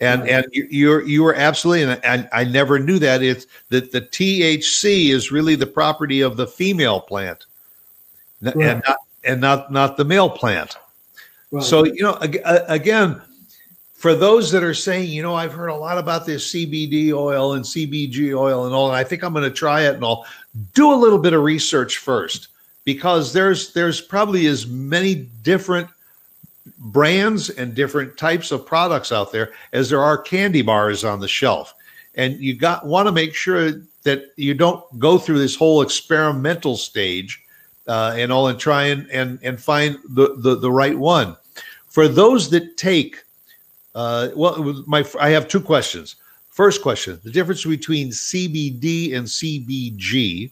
And 0.00 0.28
and 0.28 0.46
you're 0.52 1.02
you 1.02 1.26
are 1.26 1.34
absolutely 1.34 1.98
and 2.04 2.28
I, 2.32 2.42
I 2.42 2.44
never 2.44 2.78
knew 2.78 3.00
that 3.00 3.20
it's 3.20 3.46
that 3.70 3.90
the 3.90 4.00
THC 4.00 5.10
is 5.10 5.32
really 5.32 5.56
the 5.56 5.66
property 5.66 6.20
of 6.20 6.36
the 6.36 6.46
female 6.46 7.00
plant, 7.00 7.46
right. 8.40 8.56
and 8.56 8.82
not 8.86 8.96
and 9.24 9.40
not 9.40 9.72
not 9.72 9.96
the 9.96 10.04
male 10.04 10.30
plant. 10.30 10.76
Right. 11.50 11.64
So 11.64 11.84
you 11.84 12.04
know 12.04 12.16
again, 12.20 13.20
for 13.98 14.14
those 14.14 14.52
that 14.52 14.62
are 14.62 14.74
saying, 14.74 15.10
you 15.10 15.24
know, 15.24 15.34
I've 15.34 15.52
heard 15.52 15.70
a 15.70 15.74
lot 15.74 15.98
about 15.98 16.24
this 16.24 16.52
CBD 16.52 17.12
oil 17.12 17.54
and 17.54 17.64
CBG 17.64 18.32
oil 18.32 18.64
and 18.64 18.72
all, 18.72 18.86
and 18.86 18.96
I 18.96 19.02
think 19.02 19.24
I'm 19.24 19.32
going 19.32 19.42
to 19.42 19.50
try 19.50 19.88
it 19.88 19.96
and 19.96 20.04
all. 20.04 20.24
Do 20.72 20.92
a 20.92 20.94
little 20.94 21.18
bit 21.18 21.32
of 21.32 21.42
research 21.42 21.96
first 21.96 22.46
because 22.84 23.32
there's 23.32 23.72
there's 23.72 24.00
probably 24.00 24.46
as 24.46 24.68
many 24.68 25.26
different 25.42 25.88
brands 26.78 27.50
and 27.50 27.74
different 27.74 28.16
types 28.16 28.52
of 28.52 28.64
products 28.64 29.10
out 29.10 29.32
there 29.32 29.50
as 29.72 29.90
there 29.90 30.00
are 30.00 30.16
candy 30.16 30.62
bars 30.62 31.02
on 31.02 31.18
the 31.18 31.26
shelf. 31.26 31.74
And 32.14 32.38
you 32.38 32.54
got 32.54 32.86
want 32.86 33.08
to 33.08 33.12
make 33.12 33.34
sure 33.34 33.72
that 34.04 34.26
you 34.36 34.54
don't 34.54 34.84
go 35.00 35.18
through 35.18 35.40
this 35.40 35.56
whole 35.56 35.82
experimental 35.82 36.76
stage 36.76 37.42
uh, 37.88 38.14
and 38.16 38.30
all, 38.30 38.46
and 38.46 38.60
try 38.60 38.84
and 38.84 39.10
and 39.10 39.40
and 39.42 39.60
find 39.60 39.98
the 40.10 40.36
the, 40.38 40.54
the 40.54 40.70
right 40.70 40.96
one. 40.96 41.36
For 41.88 42.06
those 42.06 42.48
that 42.50 42.76
take, 42.76 43.24
uh, 43.94 44.28
well, 44.34 44.82
my 44.86 45.04
I 45.20 45.30
have 45.30 45.48
two 45.48 45.60
questions. 45.60 46.16
First 46.50 46.82
question: 46.82 47.20
the 47.22 47.30
difference 47.30 47.64
between 47.64 48.08
CBD 48.08 49.14
and 49.14 49.26
CBG, 49.26 50.50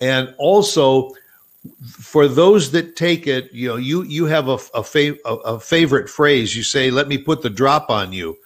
and 0.00 0.34
also 0.38 1.10
for 1.82 2.28
those 2.28 2.70
that 2.72 2.96
take 2.96 3.26
it, 3.26 3.52
you 3.52 3.68
know, 3.68 3.76
you 3.76 4.02
you 4.02 4.26
have 4.26 4.48
a 4.48 4.58
a, 4.74 4.84
a, 5.24 5.34
a 5.34 5.60
favorite 5.60 6.08
phrase. 6.08 6.56
You 6.56 6.62
say, 6.62 6.90
"Let 6.90 7.08
me 7.08 7.18
put 7.18 7.42
the 7.42 7.50
drop 7.50 7.90
on 7.90 8.12
you." 8.12 8.36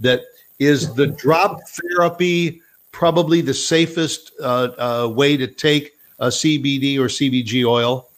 That 0.00 0.22
is 0.58 0.94
the 0.94 1.06
drop 1.06 1.60
therapy 1.68 2.62
probably 2.98 3.40
the 3.40 3.54
safest 3.54 4.32
uh, 4.40 4.70
uh, 5.04 5.08
way 5.08 5.36
to 5.36 5.46
take 5.46 5.92
a 6.18 6.26
CBD 6.26 6.98
or 6.98 7.06
CBG 7.06 7.64
oil? 7.64 8.08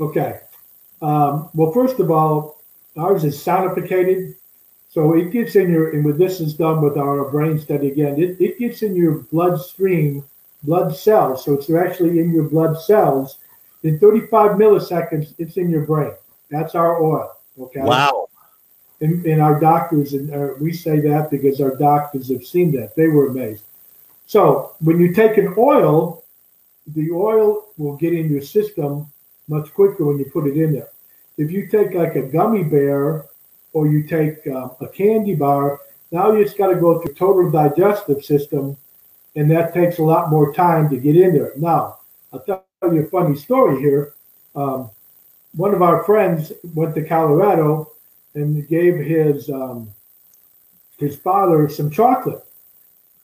Okay. 0.00 0.40
Um, 1.02 1.50
well, 1.52 1.72
first 1.72 2.00
of 2.00 2.10
all, 2.10 2.62
ours 2.96 3.24
is 3.24 3.36
sonificated. 3.36 4.34
So 4.92 5.14
it 5.14 5.30
gets 5.30 5.56
in 5.56 5.70
your, 5.70 5.94
and 5.94 6.04
with 6.04 6.18
this 6.18 6.38
is 6.38 6.52
done 6.52 6.82
with 6.82 6.98
our 6.98 7.30
brain 7.30 7.58
study 7.58 7.90
again, 7.90 8.20
it, 8.20 8.38
it 8.38 8.58
gets 8.58 8.82
in 8.82 8.94
your 8.94 9.20
bloodstream, 9.32 10.22
blood 10.64 10.94
cells. 10.94 11.46
So 11.46 11.54
it's 11.54 11.70
actually 11.70 12.18
in 12.18 12.30
your 12.30 12.44
blood 12.44 12.78
cells. 12.78 13.38
In 13.84 13.98
35 13.98 14.58
milliseconds, 14.58 15.34
it's 15.38 15.56
in 15.56 15.70
your 15.70 15.86
brain. 15.86 16.12
That's 16.50 16.74
our 16.74 17.02
oil. 17.02 17.32
Okay. 17.58 17.80
Wow. 17.80 18.28
And, 19.00 19.24
and 19.24 19.40
our 19.40 19.58
doctors, 19.58 20.12
and 20.12 20.30
uh, 20.30 20.54
we 20.60 20.74
say 20.74 21.00
that 21.00 21.30
because 21.30 21.62
our 21.62 21.74
doctors 21.76 22.30
have 22.30 22.44
seen 22.44 22.70
that. 22.72 22.94
They 22.94 23.08
were 23.08 23.28
amazed. 23.28 23.64
So 24.26 24.76
when 24.80 25.00
you 25.00 25.14
take 25.14 25.38
an 25.38 25.54
oil, 25.56 26.22
the 26.86 27.10
oil 27.12 27.68
will 27.78 27.96
get 27.96 28.12
in 28.12 28.30
your 28.30 28.42
system 28.42 29.10
much 29.48 29.72
quicker 29.72 30.04
when 30.04 30.18
you 30.18 30.26
put 30.26 30.46
it 30.46 30.58
in 30.58 30.74
there. 30.74 30.90
If 31.38 31.50
you 31.50 31.66
take 31.66 31.94
like 31.94 32.14
a 32.14 32.22
gummy 32.22 32.62
bear 32.62 33.24
or 33.72 33.86
you 33.86 34.02
take 34.02 34.46
uh, 34.46 34.68
a 34.80 34.88
candy 34.88 35.34
bar, 35.34 35.80
now 36.10 36.32
you 36.32 36.44
just 36.44 36.58
got 36.58 36.68
to 36.68 36.76
go 36.76 37.00
through 37.00 37.14
total 37.14 37.50
digestive 37.50 38.24
system, 38.24 38.76
and 39.34 39.50
that 39.50 39.72
takes 39.72 39.98
a 39.98 40.02
lot 40.02 40.30
more 40.30 40.52
time 40.52 40.90
to 40.90 40.96
get 40.98 41.16
in 41.16 41.32
there. 41.32 41.52
Now, 41.56 41.98
I'll 42.32 42.40
tell 42.40 42.64
you 42.82 43.06
a 43.06 43.10
funny 43.10 43.36
story 43.36 43.80
here. 43.80 44.14
Um, 44.54 44.90
one 45.54 45.74
of 45.74 45.82
our 45.82 46.04
friends 46.04 46.52
went 46.74 46.94
to 46.94 47.06
Colorado 47.06 47.92
and 48.34 48.66
gave 48.68 48.96
his 48.96 49.48
um, 49.50 49.90
his 50.98 51.16
father 51.16 51.68
some 51.68 51.90
chocolate, 51.90 52.44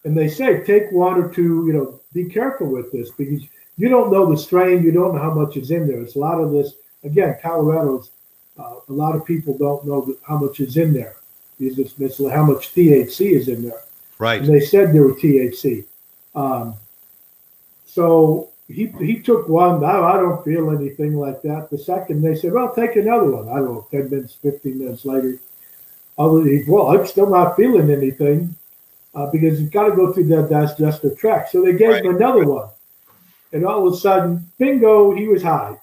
and 0.05 0.17
they 0.17 0.29
say 0.29 0.65
take 0.65 0.91
one 0.91 1.23
or 1.23 1.33
two. 1.33 1.67
You 1.67 1.73
know, 1.73 2.01
be 2.13 2.25
careful 2.25 2.69
with 2.69 2.91
this 2.93 3.11
because 3.11 3.43
you 3.77 3.89
don't 3.89 4.11
know 4.11 4.31
the 4.31 4.37
strain, 4.37 4.83
you 4.83 4.91
don't 4.91 5.15
know 5.15 5.23
how 5.23 5.33
much 5.33 5.57
is 5.57 5.71
in 5.71 5.87
there. 5.87 6.01
It's 6.01 6.17
a 6.17 6.19
lot 6.19 6.41
of 6.41 6.51
this. 6.51 6.75
Again, 7.05 7.37
Colorado's 7.41 8.11
uh, 8.59 8.75
a 8.88 8.92
lot 8.92 9.14
of 9.14 9.25
people 9.25 9.57
don't 9.57 9.87
know 9.87 10.14
how 10.27 10.38
much 10.38 10.61
is 10.61 10.77
in 10.77 10.92
there 10.92 11.18
it's, 11.61 11.94
it's 11.99 12.18
how 12.31 12.44
much 12.44 12.75
THC 12.75 13.33
is 13.33 13.49
in 13.49 13.62
there. 13.62 13.83
Right. 14.18 14.40
And 14.40 14.49
they 14.49 14.61
said 14.61 14.92
there 14.92 15.03
were 15.03 15.14
THC. 15.14 15.85
Um, 16.35 16.75
so 17.87 18.51
he 18.68 18.87
he 18.99 19.21
took 19.21 19.49
one. 19.49 19.83
I, 19.83 19.99
I 19.99 20.12
don't 20.14 20.44
feel 20.44 20.71
anything 20.71 21.16
like 21.16 21.42
that. 21.42 21.71
The 21.71 21.79
second, 21.79 22.23
they 22.23 22.37
said, 22.37 22.53
well, 22.53 22.75
take 22.75 22.97
another 22.97 23.31
one. 23.31 23.49
I 23.49 23.57
don't 23.57 23.75
know, 23.75 23.87
10 23.90 24.11
minutes, 24.11 24.35
15 24.35 24.79
minutes 24.79 25.05
later. 25.05 25.38
Other, 26.18 26.44
well, 26.66 26.88
I'm 26.88 27.07
still 27.07 27.31
not 27.31 27.57
feeling 27.57 27.90
anything 27.90 28.55
uh, 29.14 29.31
because 29.31 29.61
you've 29.61 29.71
got 29.71 29.88
to 29.88 29.97
go 29.97 30.12
through 30.12 30.27
that 30.29 30.51
digestive 30.51 31.16
tract. 31.16 31.53
So 31.53 31.62
they 31.62 31.75
gave 31.75 31.90
right. 31.90 32.05
him 32.05 32.16
another 32.16 32.44
one. 32.44 32.68
And 33.53 33.64
all 33.64 33.87
of 33.87 33.94
a 33.94 33.97
sudden, 33.97 34.51
bingo, 34.59 35.14
he 35.14 35.29
was 35.29 35.42
high. 35.42 35.77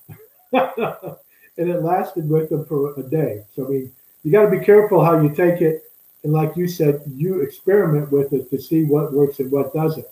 and 1.57 1.69
it 1.69 1.81
lasted 1.81 2.29
with 2.29 2.49
them 2.49 2.65
for 2.65 2.97
a 2.99 3.03
day. 3.03 3.43
So, 3.55 3.65
I 3.65 3.69
mean, 3.69 3.91
you 4.23 4.31
got 4.31 4.49
to 4.49 4.51
be 4.51 4.63
careful 4.63 5.03
how 5.03 5.19
you 5.21 5.29
take 5.29 5.61
it. 5.61 5.83
And 6.23 6.33
like 6.33 6.57
you 6.57 6.67
said, 6.67 7.01
you 7.13 7.41
experiment 7.41 8.11
with 8.11 8.33
it 8.33 8.49
to 8.49 8.59
see 8.59 8.83
what 8.83 9.13
works 9.13 9.39
and 9.39 9.51
what 9.51 9.73
doesn't. 9.73 10.07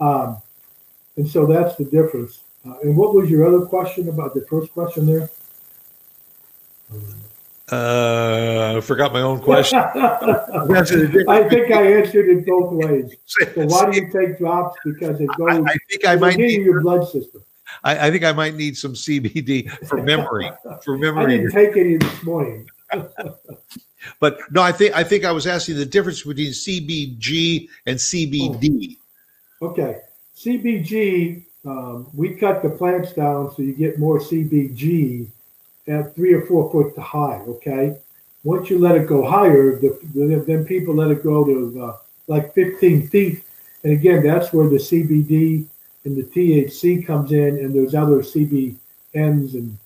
Um, 0.00 0.42
and 1.16 1.28
so 1.28 1.46
that's 1.46 1.76
the 1.76 1.84
difference. 1.84 2.40
Uh, 2.66 2.74
and 2.82 2.96
what 2.96 3.14
was 3.14 3.30
your 3.30 3.46
other 3.46 3.64
question 3.64 4.08
about 4.08 4.34
the 4.34 4.42
first 4.42 4.72
question 4.72 5.06
there? 5.06 5.30
Uh, 7.72 8.76
I 8.76 8.80
forgot 8.80 9.12
my 9.12 9.22
own 9.22 9.40
question. 9.40 9.78
I 9.94 11.48
think 11.48 11.72
I 11.72 11.92
answered 11.94 12.28
it 12.28 12.46
both 12.46 12.72
ways. 12.72 13.16
So 13.24 13.46
why 13.66 13.90
do 13.90 14.00
you 14.00 14.12
take 14.12 14.38
drops? 14.38 14.78
Because 14.84 15.20
it 15.20 15.28
goes. 15.36 15.48
I, 15.48 15.58
I 15.58 15.76
think 15.90 16.06
I 16.06 16.14
might 16.16 16.36
need 16.36 16.62
your 16.62 16.80
blood 16.80 17.08
system. 17.08 17.42
I, 17.84 18.08
I, 18.08 18.10
think 18.10 18.24
I 18.24 18.32
might 18.32 18.54
need 18.54 18.76
some 18.76 18.94
CBD 18.94 19.70
for 19.86 20.02
memory. 20.02 20.50
for 20.82 20.96
memory, 20.98 21.24
I 21.24 21.36
didn't 21.36 21.52
take 21.52 21.76
any 21.76 21.96
this 21.96 22.22
morning. 22.22 22.68
but 24.20 24.38
no, 24.50 24.62
I 24.62 24.72
think 24.72 24.94
I 24.94 25.02
think 25.02 25.24
I 25.24 25.32
was 25.32 25.46
asking 25.46 25.76
the 25.76 25.86
difference 25.86 26.22
between 26.22 26.50
CBG 26.50 27.68
and 27.86 27.98
CBD. 27.98 28.98
Oh. 29.60 29.68
Okay, 29.68 30.00
CBG. 30.36 31.42
Um, 31.64 32.08
we 32.14 32.34
cut 32.36 32.62
the 32.62 32.70
plants 32.70 33.12
down 33.12 33.52
so 33.54 33.62
you 33.62 33.72
get 33.72 33.98
more 33.98 34.20
CBG 34.20 35.28
at 35.88 36.14
three 36.14 36.32
or 36.32 36.46
four 36.46 36.70
foot 36.70 36.94
to 36.94 37.00
high. 37.00 37.40
Okay, 37.48 37.96
once 38.44 38.70
you 38.70 38.78
let 38.78 38.94
it 38.94 39.08
go 39.08 39.28
higher, 39.28 39.78
the, 39.80 39.98
the, 40.14 40.44
then 40.46 40.64
people 40.64 40.94
let 40.94 41.10
it 41.10 41.24
go 41.24 41.44
to 41.44 41.82
uh, 41.82 41.96
like 42.28 42.54
15 42.54 43.08
feet, 43.08 43.42
and 43.82 43.92
again, 43.92 44.22
that's 44.22 44.52
where 44.52 44.68
the 44.68 44.76
CBD 44.76 45.66
and 46.06 46.16
the 46.16 46.22
THC 46.22 47.04
comes 47.04 47.32
in, 47.32 47.58
and 47.58 47.74
there's 47.74 47.94
other 47.94 48.22
CBNs 48.22 48.76
and 49.12 49.76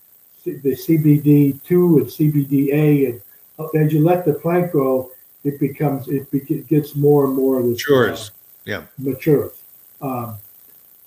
the 0.44 0.76
CBD 0.76 1.60
two 1.64 1.98
and 1.98 2.06
CBDA, 2.06 3.06
and 3.08 3.82
as 3.82 3.92
you 3.92 4.04
let 4.04 4.24
the 4.24 4.34
plant 4.34 4.70
grow, 4.70 5.10
it 5.44 5.58
becomes 5.58 6.08
it, 6.08 6.68
gets 6.68 6.94
more 6.94 7.24
and 7.24 7.34
more 7.34 7.58
of 7.58 7.64
the 7.64 7.70
matures. 7.70 8.28
Uh, 8.28 8.32
yeah, 8.66 8.82
matures. 8.98 9.52
Um, 10.02 10.36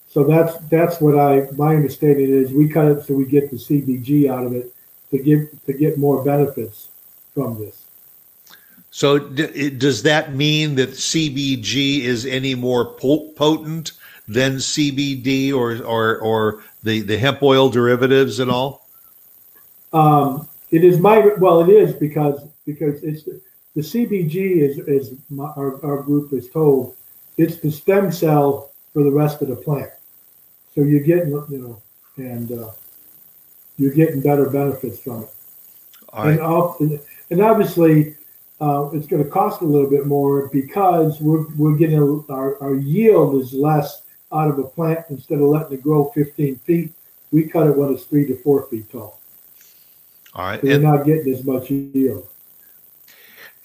so 0.10 0.24
that's 0.24 0.58
that's 0.70 1.00
what 1.00 1.18
I 1.18 1.48
my 1.56 1.76
understanding 1.76 2.30
is. 2.30 2.52
We 2.52 2.68
cut 2.68 2.88
it 2.88 3.06
so 3.06 3.14
we 3.14 3.26
get 3.26 3.52
the 3.52 3.58
CBG 3.58 4.30
out 4.30 4.46
of 4.46 4.54
it, 4.54 4.74
to 5.12 5.20
get 5.20 5.66
to 5.68 5.74
get 5.74 5.98
more 6.00 6.24
benefits 6.24 6.88
from 7.36 7.60
this. 7.60 7.86
So 8.90 9.18
d- 9.18 9.72
does 9.72 10.04
that 10.04 10.36
mean 10.36 10.76
that 10.76 10.92
CBG 10.92 12.02
is 12.02 12.26
any 12.26 12.54
more 12.54 12.86
potent 12.86 13.94
than 14.28 14.56
CBD 14.56 15.54
or 15.54 15.84
or 15.84 16.18
or 16.20 16.64
the 16.84 17.02
the 17.02 17.18
hemp 17.18 17.42
oil 17.44 17.70
derivatives 17.70 18.40
and 18.40 18.50
all? 18.50 18.88
Um, 19.92 20.48
it 20.72 20.84
is 20.84 21.00
my 21.00 21.20
well, 21.38 21.62
it 21.62 21.70
is 21.70 21.94
because 21.94 22.48
because 22.66 23.04
it's 23.04 23.24
the 23.24 23.82
CBG 23.82 24.58
is 24.58 24.78
is 24.80 25.14
my, 25.30 25.46
our 25.46 25.84
our 25.86 26.04
group 26.04 26.34
is 26.34 26.50
told 26.50 26.96
it's 27.38 27.58
the 27.58 27.72
stem 27.72 28.12
cell 28.12 28.72
for 28.94 29.04
the 29.04 29.12
rest 29.12 29.42
of 29.42 29.48
the 29.48 29.56
plant. 29.56 29.92
So 30.76 30.82
you 30.82 31.00
get 31.00 31.28
you 31.28 31.48
know 31.50 31.82
and 32.18 32.52
uh, 32.52 32.72
you're 33.78 33.94
getting 33.94 34.22
better 34.22 34.50
benefits 34.50 35.00
from 35.00 35.24
it. 35.24 35.30
And, 36.80 37.00
and 37.32 37.42
obviously, 37.42 38.16
uh, 38.62 38.90
it's 38.94 39.08
going 39.08 39.24
to 39.24 39.30
cost 39.30 39.62
a 39.62 39.66
little 39.66 39.90
bit 39.90 40.06
more 40.06 40.48
because 40.50 41.20
we're, 41.20 41.48
we're 41.56 41.76
getting 41.76 41.98
a, 41.98 42.32
our, 42.32 42.62
our 42.62 42.76
yield 42.76 43.42
is 43.42 43.54
less 43.54 44.03
out 44.34 44.50
of 44.50 44.60
a 44.60 44.64
plant 44.64 45.06
instead 45.10 45.40
of 45.40 45.46
letting 45.46 45.78
it 45.78 45.84
grow 45.84 46.06
15 46.14 46.56
feet. 46.58 46.92
We 47.32 47.44
cut 47.44 47.68
it 47.68 47.76
when 47.76 47.94
it's 47.94 48.04
three 48.04 48.26
to 48.28 48.36
four 48.38 48.64
feet 48.68 48.92
tall. 48.92 49.20
All 50.36 50.46
right, 50.46 50.62
so 50.62 50.68
we're 50.68 50.80
not 50.80 51.06
getting 51.06 51.32
as 51.34 51.44
much 51.44 51.70
yield. 51.70 52.28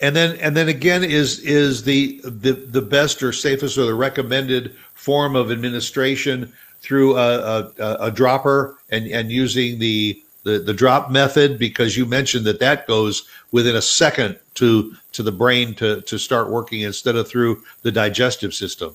And 0.00 0.14
then, 0.14 0.36
and 0.36 0.56
then 0.56 0.68
again, 0.68 1.02
is 1.02 1.40
is 1.40 1.82
the 1.82 2.20
the 2.24 2.52
the 2.52 2.82
best 2.82 3.22
or 3.22 3.32
safest 3.32 3.78
or 3.78 3.86
the 3.86 3.94
recommended 3.94 4.76
form 4.94 5.34
of 5.34 5.50
administration 5.50 6.52
through 6.80 7.16
a, 7.16 7.72
a, 7.78 7.96
a 8.00 8.10
dropper 8.10 8.76
and, 8.90 9.06
and 9.06 9.30
using 9.30 9.78
the, 9.78 10.22
the, 10.44 10.58
the 10.58 10.72
drop 10.72 11.10
method 11.10 11.58
because 11.58 11.96
you 11.96 12.06
mentioned 12.06 12.44
that 12.44 12.60
that 12.60 12.86
goes 12.86 13.28
within 13.50 13.76
a 13.76 13.82
second 13.82 14.38
to 14.54 14.94
to 15.12 15.22
the 15.22 15.32
brain 15.32 15.74
to, 15.74 16.00
to 16.02 16.18
start 16.18 16.48
working 16.48 16.82
instead 16.82 17.16
of 17.16 17.28
through 17.28 17.62
the 17.82 17.90
digestive 17.90 18.54
system. 18.54 18.94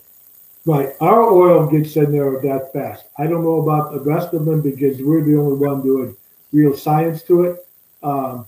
Right. 0.65 0.93
Our 1.01 1.21
oil 1.23 1.69
gets 1.69 1.95
in 1.97 2.11
there 2.11 2.39
that 2.39 2.71
fast. 2.71 3.05
I 3.17 3.27
don't 3.27 3.43
know 3.43 3.61
about 3.61 3.91
the 3.91 3.99
rest 3.99 4.33
of 4.33 4.45
them 4.45 4.61
because 4.61 5.01
we're 5.01 5.23
the 5.23 5.37
only 5.37 5.57
one 5.57 5.81
doing 5.81 6.15
real 6.53 6.75
science 6.75 7.21
to 7.23 7.43
it. 7.43 7.67
Um, 8.01 8.45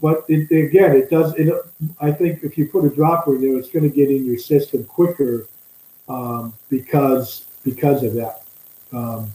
but 0.00 0.24
it, 0.28 0.50
again, 0.50 0.96
it 0.96 1.10
does. 1.10 1.34
It, 1.34 1.54
I 2.00 2.10
think 2.12 2.42
if 2.42 2.56
you 2.56 2.66
put 2.66 2.84
a 2.84 2.88
dropper 2.88 3.36
in 3.36 3.42
there, 3.42 3.56
it's 3.58 3.70
going 3.70 3.88
to 3.88 3.94
get 3.94 4.10
in 4.10 4.24
your 4.24 4.38
system 4.38 4.84
quicker 4.84 5.46
um, 6.08 6.54
because 6.68 7.44
because 7.62 8.02
of 8.02 8.14
that 8.14 8.44
um, 8.92 9.30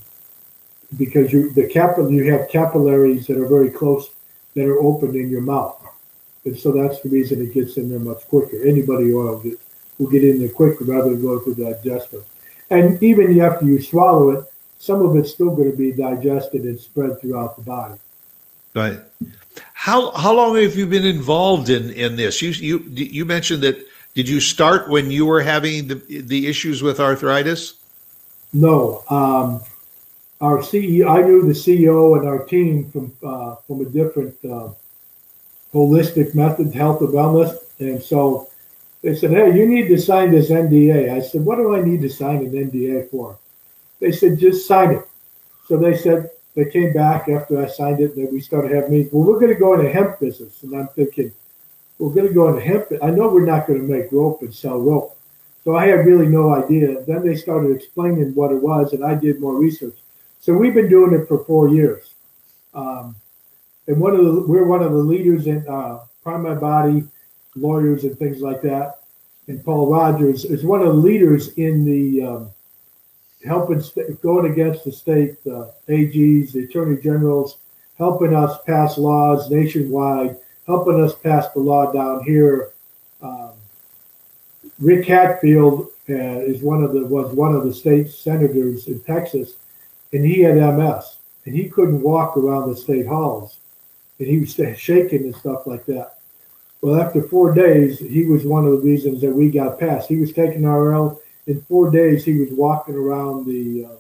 because 0.98 1.32
you 1.32 1.52
the 1.52 1.68
capillary 1.68 2.16
you 2.16 2.32
have 2.32 2.50
capillaries 2.50 3.28
that 3.28 3.38
are 3.38 3.48
very 3.48 3.70
close 3.70 4.10
that 4.56 4.66
are 4.66 4.80
open 4.82 5.16
in 5.16 5.30
your 5.30 5.42
mouth, 5.42 5.82
and 6.46 6.58
so 6.58 6.72
that's 6.72 7.02
the 7.02 7.10
reason 7.10 7.42
it 7.42 7.54
gets 7.54 7.78
in 7.78 7.90
there 7.90 8.00
much 8.00 8.28
quicker. 8.28 8.62
Anybody 8.64 9.14
oil 9.14 9.44
will 10.00 10.10
get 10.10 10.24
in 10.24 10.40
there 10.40 10.50
quick 10.50 10.78
rather 10.82 11.12
than 11.12 11.22
go 11.22 11.40
through 11.40 11.56
the 11.56 11.66
digestive. 11.66 12.26
And 12.72 13.02
even 13.04 13.40
after 13.40 13.66
you 13.66 13.82
swallow 13.82 14.32
it, 14.32 14.46
some 14.80 15.06
of 15.06 15.16
it's 15.18 15.32
still 15.32 15.56
going 15.56 15.70
to 15.70 15.78
be 15.78 15.92
digested 15.92 16.64
and 16.64 16.80
spread 16.80 17.20
throughout 17.20 17.58
the 17.58 17.62
body. 17.62 18.00
Right. 18.74 19.00
How 19.74 20.12
how 20.12 20.34
long 20.34 20.56
have 20.56 20.76
you 20.76 20.86
been 20.86 21.06
involved 21.06 21.70
in 21.70 21.90
in 21.92 22.16
this? 22.16 22.42
You 22.42 22.52
you 22.52 22.80
you 22.90 23.26
mentioned 23.26 23.64
that. 23.64 23.86
Did 24.16 24.28
you 24.28 24.40
start 24.40 24.90
when 24.90 25.12
you 25.12 25.26
were 25.26 25.42
having 25.42 25.88
the 25.88 25.96
the 25.96 26.48
issues 26.48 26.82
with 26.82 27.00
arthritis? 27.00 27.76
No. 28.54 29.04
Um, 29.10 29.62
our 30.42 30.60
CEO, 30.60 31.08
I 31.10 31.22
knew 31.22 31.46
the 31.46 31.54
CEO 31.54 32.18
and 32.18 32.28
our 32.28 32.44
team 32.46 32.90
from 32.92 33.12
uh, 33.24 33.56
from 33.68 33.82
a 33.82 33.86
different 33.86 34.36
uh, 34.44 34.70
holistic 35.74 36.34
method, 36.34 36.74
health 36.74 37.02
and 37.02 37.10
wellness, 37.10 37.58
and 37.80 38.02
so 38.02 38.50
they 39.02 39.16
said, 39.16 39.32
"Hey, 39.32 39.56
you 39.58 39.66
need 39.66 39.88
to 39.88 39.98
sign 39.98 40.32
this 40.32 40.50
NDA." 40.50 41.12
I 41.12 41.22
said, 41.22 41.46
"What 41.46 41.58
do 41.58 41.76
I 41.76 41.82
need 41.82 42.02
to 42.02 42.10
sign 42.10 42.38
an 42.38 42.52
NDA 42.52 43.10
for?" 43.10 43.38
They 44.00 44.12
said, 44.12 44.40
"Just 44.40 44.68
sign 44.68 44.92
it." 44.92 45.08
So 45.68 45.78
they 45.78 45.96
said 45.96 46.30
they 46.56 46.66
came 46.66 46.94
back 46.94 47.30
after 47.30 47.64
I 47.64 47.68
signed 47.68 48.02
it, 48.02 48.16
and 48.16 48.32
we 48.32 48.42
started 48.42 48.72
having 48.72 48.92
meetings. 48.92 49.14
Well, 49.14 49.24
we're 49.24 49.40
going 49.40 49.54
to 49.54 49.60
go 49.60 49.74
into 49.74 49.90
hemp 49.90 50.20
business, 50.20 50.64
and 50.64 50.76
I'm 50.76 50.88
thinking, 50.90 51.32
we're 52.00 52.14
going 52.14 52.28
to 52.28 52.34
go 52.34 52.50
into 52.50 52.62
hemp. 52.62 52.88
I 53.02 53.12
know 53.12 53.30
we're 53.30 53.46
not 53.46 53.68
going 53.68 53.80
to 53.80 53.88
make 53.88 54.12
rope 54.12 54.42
and 54.42 54.54
sell 54.54 54.80
rope, 54.80 55.18
so 55.64 55.76
I 55.76 55.88
had 55.88 56.06
really 56.06 56.28
no 56.28 56.54
idea. 56.54 57.04
Then 57.06 57.26
they 57.26 57.36
started 57.36 57.72
explaining 57.72 58.34
what 58.36 58.52
it 58.52 58.62
was, 58.62 58.94
and 58.94 59.06
I 59.06 59.16
did 59.16 59.40
more 59.40 59.56
research. 59.56 59.98
So 60.40 60.54
we've 60.54 60.74
been 60.74 60.90
doing 60.90 61.14
it 61.14 61.28
for 61.28 61.44
four 61.46 61.70
years, 61.70 62.14
um, 62.74 63.16
and 63.88 64.00
one 64.00 64.16
of 64.16 64.26
the 64.26 64.42
we're 64.48 64.66
one 64.66 64.82
of 64.82 64.92
the 64.92 64.98
leaders 64.98 65.48
in 65.48 65.68
uh, 65.68 66.00
Prime 66.24 66.44
My 66.44 66.56
Body 66.56 67.04
lawyers 67.56 68.04
and 68.04 68.18
things 68.18 68.42
like 68.42 68.62
that. 68.62 69.00
And 69.48 69.64
Paul 69.64 69.92
Rogers 69.92 70.46
is 70.46 70.64
one 70.64 70.82
of 70.82 70.88
the 70.88 70.94
leaders 70.94 71.50
in 71.54 71.84
the 71.84 72.24
um, 72.24 72.50
helping 73.46 73.82
st- 73.82 74.22
going 74.22 74.52
against 74.52 74.84
the 74.86 74.92
state 74.92 75.38
uh, 75.48 75.68
AGs, 75.88 76.52
the 76.52 76.66
attorney 76.66 77.02
generals, 77.02 77.58
helping 77.98 78.36
us 78.36 78.60
pass 78.66 78.98
laws 78.98 79.50
nationwide, 79.50 80.38
helping 80.68 81.04
us 81.04 81.16
pass 81.16 81.50
the 81.50 81.60
law 81.60 81.92
down 81.92 82.24
here. 82.24 82.72
Um, 83.22 83.54
Rick 84.78 85.08
Hatfield 85.08 85.88
uh, 86.10 86.14
is 86.14 86.62
one 86.62 86.84
of 86.84 86.94
the 86.94 87.06
was 87.06 87.34
one 87.34 87.54
of 87.54 87.64
the 87.64 87.74
state 87.74 88.10
senators 88.10 88.88
in 88.88 89.00
Texas, 89.02 89.54
and 90.14 90.26
he 90.26 90.42
had 90.42 90.56
MS, 90.56 91.18
and 91.46 91.56
he 91.56 91.70
couldn't 91.70 92.02
walk 92.02 92.38
around 92.38 92.70
the 92.70 92.78
state 92.78 93.08
halls, 93.08 93.58
and 94.20 94.28
he 94.28 94.40
was 94.40 94.54
shaking 94.80 95.24
and 95.24 95.36
stuff 95.36 95.68
like 95.68 95.86
that. 95.86 96.19
Well, 96.82 97.02
after 97.02 97.22
four 97.22 97.54
days, 97.54 98.00
he 98.00 98.26
was 98.26 98.46
one 98.46 98.66
of 98.66 98.72
the 98.72 98.78
reasons 98.78 99.22
that 99.22 99.32
we 99.32 99.50
got 99.50 99.80
passed. 99.80 100.08
He 100.08 100.18
was 100.18 100.32
taking 100.32 100.66
RL. 100.66 101.22
In 101.48 101.62
four 101.64 101.90
days, 101.92 102.24
he 102.24 102.40
was 102.40 102.50
walking 102.52 102.96
around 102.96 103.46
the 103.46 103.86
uh, 103.86 103.98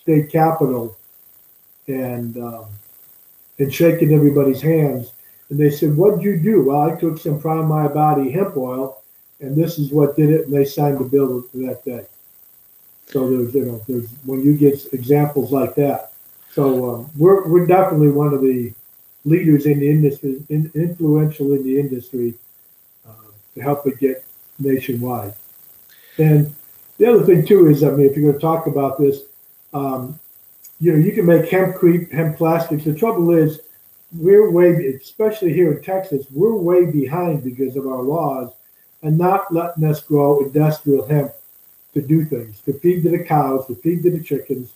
state 0.00 0.30
capitol 0.30 0.96
and 1.86 2.36
um, 2.36 2.66
and 3.58 3.72
shaking 3.72 4.12
everybody's 4.12 4.60
hands. 4.60 5.12
And 5.48 5.58
they 5.58 5.70
said, 5.70 5.96
"What'd 5.96 6.22
you 6.22 6.38
do?" 6.38 6.62
Well, 6.62 6.80
I 6.82 6.96
took 6.96 7.18
some 7.18 7.40
Prime 7.40 7.66
My 7.66 7.88
Body 7.88 8.30
hemp 8.30 8.56
oil, 8.56 9.02
and 9.40 9.56
this 9.56 9.78
is 9.78 9.90
what 9.90 10.16
did 10.16 10.30
it. 10.30 10.46
And 10.46 10.54
they 10.54 10.64
signed 10.64 10.98
the 10.98 11.04
bill 11.04 11.46
that 11.54 11.84
day. 11.84 12.06
So 13.06 13.30
there's 13.30 13.54
you 13.54 13.64
know 13.64 13.82
there's 13.88 14.08
when 14.24 14.42
you 14.42 14.54
get 14.54 14.92
examples 14.92 15.50
like 15.50 15.74
that. 15.76 16.12
So 16.50 16.94
um, 16.94 17.10
we're 17.16 17.48
we're 17.48 17.66
definitely 17.66 18.08
one 18.08 18.34
of 18.34 18.42
the 18.42 18.72
leaders 19.24 19.66
in 19.66 19.80
the 19.80 19.90
industry, 19.90 20.42
in, 20.48 20.70
influential 20.74 21.52
in 21.54 21.62
the 21.62 21.78
industry, 21.78 22.34
uh, 23.08 23.30
to 23.54 23.60
help 23.60 23.86
it 23.86 23.98
get 23.98 24.24
nationwide. 24.58 25.34
And 26.18 26.54
the 26.98 27.06
other 27.06 27.24
thing 27.24 27.46
too 27.46 27.68
is, 27.68 27.82
I 27.82 27.90
mean, 27.90 28.06
if 28.06 28.16
you're 28.16 28.30
going 28.30 28.34
to 28.34 28.40
talk 28.40 28.66
about 28.66 28.98
this, 28.98 29.20
um, 29.72 30.18
you 30.80 30.92
know, 30.92 30.98
you 30.98 31.12
can 31.12 31.26
make 31.26 31.50
hempcrete, 31.50 32.12
hemp 32.12 32.36
plastics. 32.36 32.84
The 32.84 32.94
trouble 32.94 33.30
is, 33.30 33.60
we're 34.14 34.50
way, 34.50 34.86
especially 35.00 35.52
here 35.54 35.72
in 35.72 35.82
Texas, 35.82 36.26
we're 36.32 36.54
way 36.54 36.90
behind 36.90 37.44
because 37.44 37.76
of 37.76 37.86
our 37.86 38.02
laws 38.02 38.52
and 39.02 39.16
not 39.16 39.52
letting 39.52 39.84
us 39.84 40.02
grow 40.02 40.44
industrial 40.44 41.06
hemp 41.06 41.32
to 41.94 42.02
do 42.02 42.24
things, 42.24 42.60
to 42.62 42.72
feed 42.72 43.02
to 43.02 43.10
the 43.10 43.24
cows, 43.24 43.66
to 43.66 43.74
feed 43.76 44.02
to 44.02 44.10
the 44.10 44.22
chickens, 44.22 44.72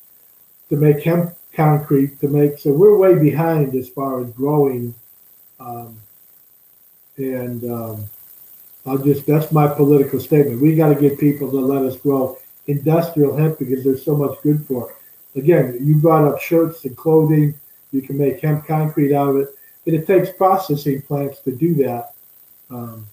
to 0.69 0.77
make 0.77 1.03
hemp 1.03 1.35
concrete 1.57 2.21
to 2.21 2.29
make. 2.29 2.59
So 2.59 2.73
we're 2.73 2.97
way 2.97 3.19
behind 3.19 3.75
as 3.75 3.89
far 3.89 4.21
as 4.21 4.31
growing. 4.33 4.95
Um, 5.59 5.97
and 7.17 7.65
um, 7.71 8.05
I'll 8.85 8.99
just, 8.99 9.27
that's 9.27 9.51
my 9.51 9.67
political 9.67 10.21
statement. 10.21 10.61
We 10.61 10.77
got 10.77 10.91
to 10.91 11.01
get 11.01 11.19
people 11.19 11.51
to 11.51 11.59
let 11.59 11.83
us 11.83 11.97
grow 11.97 12.39
industrial 12.67 13.37
hemp 13.37 13.59
because 13.59 13.83
there's 13.83 14.05
so 14.05 14.17
much 14.17 14.41
good 14.43 14.65
for 14.67 14.91
it. 14.91 15.39
Again, 15.39 15.79
you 15.81 15.97
brought 15.97 16.25
up 16.25 16.41
shirts 16.41 16.85
and 16.85 16.97
clothing. 16.97 17.55
You 17.93 18.03
can 18.03 18.19
make 18.19 18.41
hemp 18.41 18.67
concrete 18.67 19.15
out 19.15 19.31
of 19.31 19.37
it. 19.37 19.49
And 19.87 19.95
it 19.95 20.07
takes 20.07 20.31
processing 20.31 21.03
plants 21.03 21.41
to 21.41 21.53
do 21.53 21.75
that. 21.77 22.15
Um, 22.71 23.07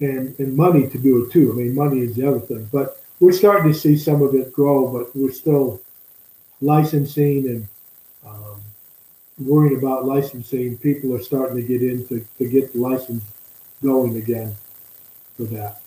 and, 0.00 0.38
and 0.38 0.56
money 0.56 0.88
to 0.88 0.98
do 0.98 1.24
it 1.24 1.32
too. 1.32 1.52
I 1.52 1.54
mean, 1.54 1.74
money 1.74 2.00
is 2.00 2.16
the 2.16 2.28
other 2.28 2.40
thing. 2.40 2.68
But 2.72 3.00
we're 3.20 3.32
starting 3.32 3.72
to 3.72 3.78
see 3.78 3.96
some 3.96 4.22
of 4.22 4.34
it 4.34 4.52
grow, 4.52 4.88
but 4.88 5.14
we're 5.16 5.30
still 5.30 5.80
licensing 6.60 7.48
and 7.48 7.68
um, 8.26 9.76
about 9.76 10.04
licensing. 10.04 10.78
People 10.78 11.14
are 11.14 11.22
starting 11.22 11.56
to 11.56 11.62
get 11.62 11.82
in 11.82 12.06
to, 12.08 12.24
get 12.48 12.72
the 12.72 12.78
license 12.78 13.24
going 13.82 14.16
again 14.16 14.54
for 15.36 15.44
that. 15.44 15.80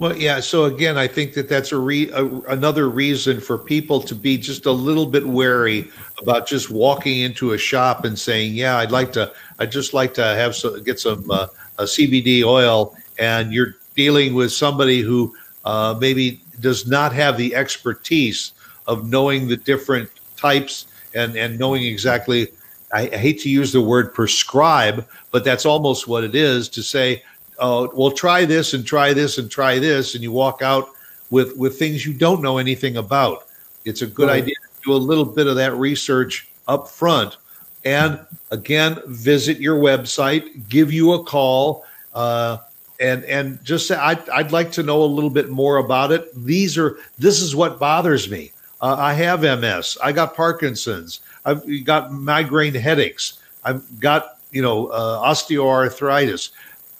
Well, 0.00 0.16
yeah. 0.16 0.40
So 0.40 0.64
again, 0.64 0.98
I 0.98 1.06
think 1.06 1.34
that 1.34 1.48
that's 1.48 1.70
a, 1.70 1.78
re, 1.78 2.10
a, 2.10 2.26
another 2.48 2.88
reason 2.88 3.40
for 3.40 3.56
people 3.56 4.00
to 4.02 4.14
be 4.14 4.36
just 4.36 4.66
a 4.66 4.72
little 4.72 5.06
bit 5.06 5.26
wary 5.26 5.88
about 6.20 6.48
just 6.48 6.68
walking 6.68 7.20
into 7.20 7.52
a 7.52 7.58
shop 7.58 8.04
and 8.04 8.18
saying, 8.18 8.54
"Yeah, 8.54 8.78
I'd 8.78 8.90
like 8.90 9.12
to. 9.12 9.32
I'd 9.60 9.70
just 9.70 9.94
like 9.94 10.12
to 10.14 10.24
have 10.24 10.56
some, 10.56 10.82
get 10.82 10.98
some 10.98 11.30
uh, 11.30 11.46
CBD 11.78 12.42
oil," 12.42 12.96
and 13.20 13.52
you're 13.52 13.76
dealing 13.94 14.34
with 14.34 14.52
somebody 14.52 15.00
who 15.00 15.32
uh, 15.64 15.96
maybe 16.00 16.40
does 16.60 16.88
not 16.88 17.12
have 17.12 17.36
the 17.36 17.54
expertise 17.54 18.52
of 18.86 19.08
knowing 19.08 19.48
the 19.48 19.56
different 19.56 20.10
types 20.36 20.86
and 21.14 21.36
and 21.36 21.58
knowing 21.58 21.82
exactly 21.84 22.48
I, 22.94 23.06
hate 23.06 23.40
to 23.40 23.50
use 23.50 23.72
the 23.72 23.80
word 23.80 24.14
prescribe, 24.14 25.06
but 25.32 25.44
that's 25.44 25.66
almost 25.66 26.06
what 26.06 26.22
it 26.22 26.36
is 26.36 26.68
to 26.70 26.82
say, 26.82 27.24
oh, 27.58 27.90
well, 27.92 28.12
try 28.12 28.44
this 28.44 28.72
and 28.72 28.86
try 28.86 29.12
this 29.12 29.38
and 29.38 29.50
try 29.50 29.80
this, 29.80 30.14
and 30.14 30.22
you 30.22 30.30
walk 30.30 30.62
out 30.62 30.90
with 31.30 31.56
with 31.56 31.78
things 31.78 32.06
you 32.06 32.14
don't 32.14 32.40
know 32.40 32.58
anything 32.58 32.96
about. 32.96 33.48
It's 33.84 34.02
a 34.02 34.06
good 34.06 34.28
right. 34.28 34.42
idea 34.42 34.54
to 34.54 34.84
do 34.84 34.92
a 34.92 34.96
little 34.96 35.24
bit 35.24 35.48
of 35.48 35.56
that 35.56 35.74
research 35.74 36.48
up 36.68 36.88
front, 36.88 37.36
and 37.84 38.20
again, 38.52 39.00
visit 39.06 39.58
your 39.58 39.76
website, 39.76 40.68
give 40.68 40.92
you 40.92 41.14
a 41.14 41.24
call. 41.24 41.84
Uh, 42.14 42.58
and 43.00 43.24
and 43.24 43.62
just 43.64 43.88
say 43.88 43.96
I'd, 43.96 44.28
I'd 44.28 44.52
like 44.52 44.70
to 44.72 44.84
know 44.84 45.02
a 45.02 45.04
little 45.04 45.28
bit 45.28 45.50
more 45.50 45.78
about 45.78 46.12
it. 46.12 46.30
These 46.36 46.78
are 46.78 46.96
this 47.18 47.42
is 47.42 47.56
what 47.56 47.80
bothers 47.80 48.30
me. 48.30 48.52
Uh, 48.84 48.96
I 48.98 49.14
have 49.14 49.40
MS. 49.40 49.96
I 50.02 50.12
got 50.12 50.36
Parkinson's. 50.36 51.20
I've 51.46 51.64
got 51.84 52.12
migraine 52.12 52.74
headaches. 52.74 53.38
I've 53.64 53.98
got 53.98 54.36
you 54.52 54.60
know 54.60 54.88
uh, 54.88 55.26
osteoarthritis 55.26 56.50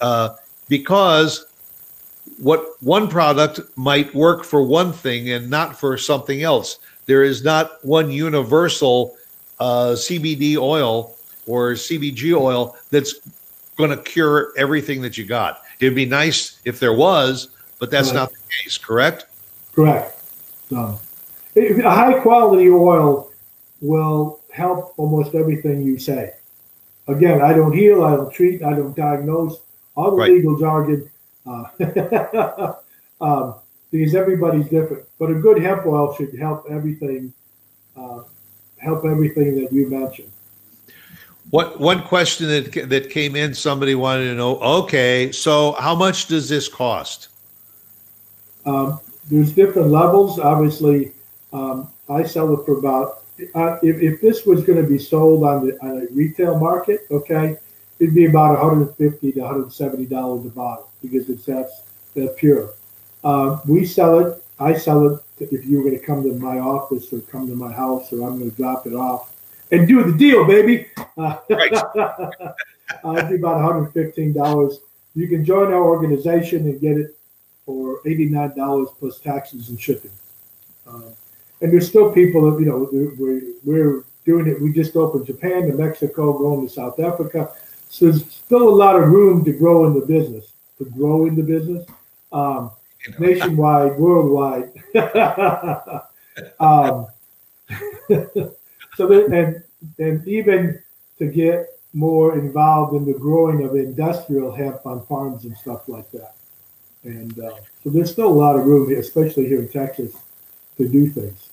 uh, 0.01 0.37
because 0.71 1.45
what 2.39 2.83
one 2.83 3.07
product 3.07 3.61
might 3.77 4.15
work 4.15 4.45
for 4.45 4.63
one 4.63 4.95
thing 4.95 5.33
and 5.33 5.51
not 5.51 5.79
for 5.79 5.99
something 5.99 6.43
else. 6.43 6.79
There 7.05 7.23
is 7.23 7.45
not 7.45 7.85
one 7.85 8.11
universal 8.11 9.15
uh, 9.61 9.93
CBD 9.93 10.57
oil 10.57 11.15
or 11.47 11.73
CBG 11.73 12.35
oil 12.35 12.79
that's 12.93 13.17
going 13.77 13.91
to 13.91 13.99
cure 13.99 14.55
everything 14.57 15.03
that 15.03 15.19
you 15.19 15.27
got. 15.27 15.61
It'd 15.81 15.95
be 15.95 16.07
nice 16.07 16.61
if 16.65 16.81
there 16.81 16.95
was, 16.95 17.49
but 17.79 17.91
that's 17.91 18.09
right. 18.09 18.15
not 18.15 18.31
the 18.31 18.39
case. 18.63 18.79
Correct? 18.79 19.27
Correct. 19.75 20.19
So 20.71 20.99
a 21.57 21.91
high 21.91 22.19
quality 22.21 22.69
oil 22.69 23.31
will 23.81 24.41
help 24.53 24.95
almost 24.97 25.35
everything 25.35 25.83
you 25.83 25.99
say. 25.99 26.33
Again, 27.07 27.43
I 27.43 27.53
don't 27.53 27.73
heal, 27.73 28.05
I 28.05 28.17
don't 28.17 28.33
treat, 28.33 28.63
I 28.63 28.71
don't 28.71 28.97
diagnose. 28.97 29.59
All 29.97 30.13
the 30.13 30.17
right. 30.17 30.33
legal 30.33 30.59
jargon, 30.59 31.09
uh, 31.47 31.65
um, 33.21 33.55
because 33.91 34.15
everybody's 34.15 34.69
different. 34.69 35.05
But 35.19 35.31
a 35.31 35.35
good 35.35 35.63
hemp 35.63 35.87
oil 35.87 36.15
should 36.17 36.37
help 36.37 36.65
everything, 36.69 37.33
uh, 37.97 38.23
help 38.79 39.05
everything 39.05 39.61
that 39.61 39.73
you 39.73 39.89
mentioned. 39.89 40.33
What 41.51 41.79
one 41.79 42.03
question 42.03 42.49
that 42.49 42.89
that 42.89 43.11
came 43.11 43.37
in? 43.37 43.55
Somebody 43.55 43.95
wanted 43.95 44.25
to 44.25 44.35
know. 44.35 44.59
Okay, 44.59 45.31
so 45.31 45.73
how 45.73 45.95
much 45.95 46.27
does 46.27 46.49
this 46.49 46.67
cost? 46.69 47.29
Um, 48.67 48.99
there's 49.31 49.53
different 49.53 49.91
levels. 49.91 50.41
Obviously, 50.41 51.13
um, 51.55 51.89
I 52.09 52.25
sell 52.25 52.53
it 52.53 52.67
for 52.67 52.79
about 52.79 53.23
uh, 53.55 53.79
if, 53.83 54.01
if 54.01 54.21
this 54.21 54.45
was 54.45 54.63
going 54.65 54.81
to 54.81 54.89
be 54.89 54.99
sold 54.99 55.45
on 55.45 55.67
the 55.67 55.79
on 55.83 56.03
a 56.03 56.13
retail 56.13 56.59
market, 56.59 57.07
okay, 57.11 57.57
it'd 57.99 58.15
be 58.15 58.27
about 58.27 58.59
150 58.59 59.33
to 59.33 59.41
170 59.41 60.07
dollars 60.07 60.45
a 60.45 60.51
bottle 60.51 60.91
because 61.03 61.29
it's 61.31 61.47
that 61.47 61.71
that 62.15 62.37
pure. 62.37 62.71
Uh, 63.23 63.59
we 63.67 63.87
sell 63.87 64.19
it. 64.21 64.45
I 64.59 64.75
sell 64.75 65.09
it 65.09 65.21
if 65.41 65.65
you 65.65 65.79
were 65.79 65.85
going 65.85 65.99
to 65.99 66.05
come 66.05 66.23
to 66.23 66.33
my 66.35 66.59
office 66.59 67.13
or 67.13 67.21
come 67.21 67.49
to 67.49 67.57
my 67.57 67.73
house 67.73 68.13
or 68.13 68.27
I'm 68.27 68.39
going 68.39 68.51
to 68.51 68.57
drop 68.57 68.87
it 68.87 68.95
off 68.95 69.35
and 69.73 69.89
do 69.89 70.05
the 70.05 70.17
deal, 70.17 70.47
baby. 70.47 70.87
Uh, 71.17 71.39
Right. 71.51 71.73
uh, 71.75 72.53
it'd 73.17 73.31
be 73.31 73.37
about 73.37 73.59
$115. 73.95 74.75
You 75.17 75.29
can 75.29 75.45
join 75.45 75.73
our 75.73 75.83
organization 75.83 76.67
and 76.67 76.81
get 76.81 76.99
it 76.99 77.17
for 77.67 78.01
$89 78.05 78.97
plus 78.99 79.19
taxes 79.19 79.71
and 79.71 79.81
shipping. 79.81 80.13
Uh, 80.87 81.01
and 81.65 81.73
there's 81.73 81.89
still 81.89 82.13
people 82.13 82.51
that, 82.51 82.61
you 82.61 82.67
know, 82.67 82.87
we're, 82.93 83.55
we're 83.65 84.05
doing 84.27 84.47
it. 84.47 84.61
We 84.61 84.71
just 84.71 84.97
opened 84.97 85.25
Japan 85.25 85.67
to 85.67 85.73
Mexico, 85.73 86.37
going 86.37 86.69
to 86.69 86.71
South 86.71 87.01
Africa. 87.01 87.53
So 87.89 88.05
there's 88.05 88.31
still 88.31 88.69
a 88.69 88.77
lot 88.85 88.97
of 88.97 89.09
room 89.09 89.43
to 89.47 89.53
grow 89.53 89.87
in 89.87 89.99
the 89.99 90.05
business, 90.05 90.53
to 90.77 90.85
grow 90.85 91.25
in 91.25 91.37
the 91.37 91.43
business. 91.43 91.87
Um, 92.33 92.71
nationwide, 93.19 93.97
worldwide. 93.97 94.73
um, 96.61 97.07
so 98.97 99.07
that, 99.07 99.29
and 99.33 99.63
and 99.99 100.29
even 100.29 100.83
to 101.19 101.27
get 101.27 101.79
more 101.95 102.39
involved 102.39 102.95
in 102.95 103.07
the 103.07 103.19
growing 103.19 103.65
of 103.65 103.75
industrial 103.75 104.55
hemp 104.55 104.85
on 104.85 105.07
farms 105.07 105.47
and 105.47 105.57
stuff 105.57 105.89
like 105.89 106.11
that. 106.11 106.35
And 107.05 107.39
uh, 107.39 107.55
so 107.83 107.89
there's 107.89 108.13
still 108.13 108.29
a 108.29 108.29
lot 108.29 108.55
of 108.55 108.67
room, 108.67 108.87
here, 108.91 108.99
especially 108.99 109.47
here 109.47 109.61
in 109.61 109.69
Texas, 109.69 110.15
to 110.77 110.87
do 110.87 111.09
things. 111.09 111.49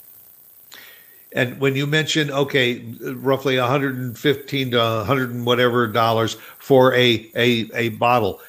And 1.33 1.59
when 1.61 1.75
you 1.75 1.87
mention 1.87 2.29
okay, 2.29 2.83
roughly 3.01 3.57
115 3.57 4.71
to 4.71 4.77
100 4.77 5.29
and 5.31 5.45
whatever 5.45 5.87
dollars 5.87 6.35
for 6.59 6.93
a 6.93 7.29
a 7.35 7.69
a 7.73 7.89
bottle, 7.89 8.41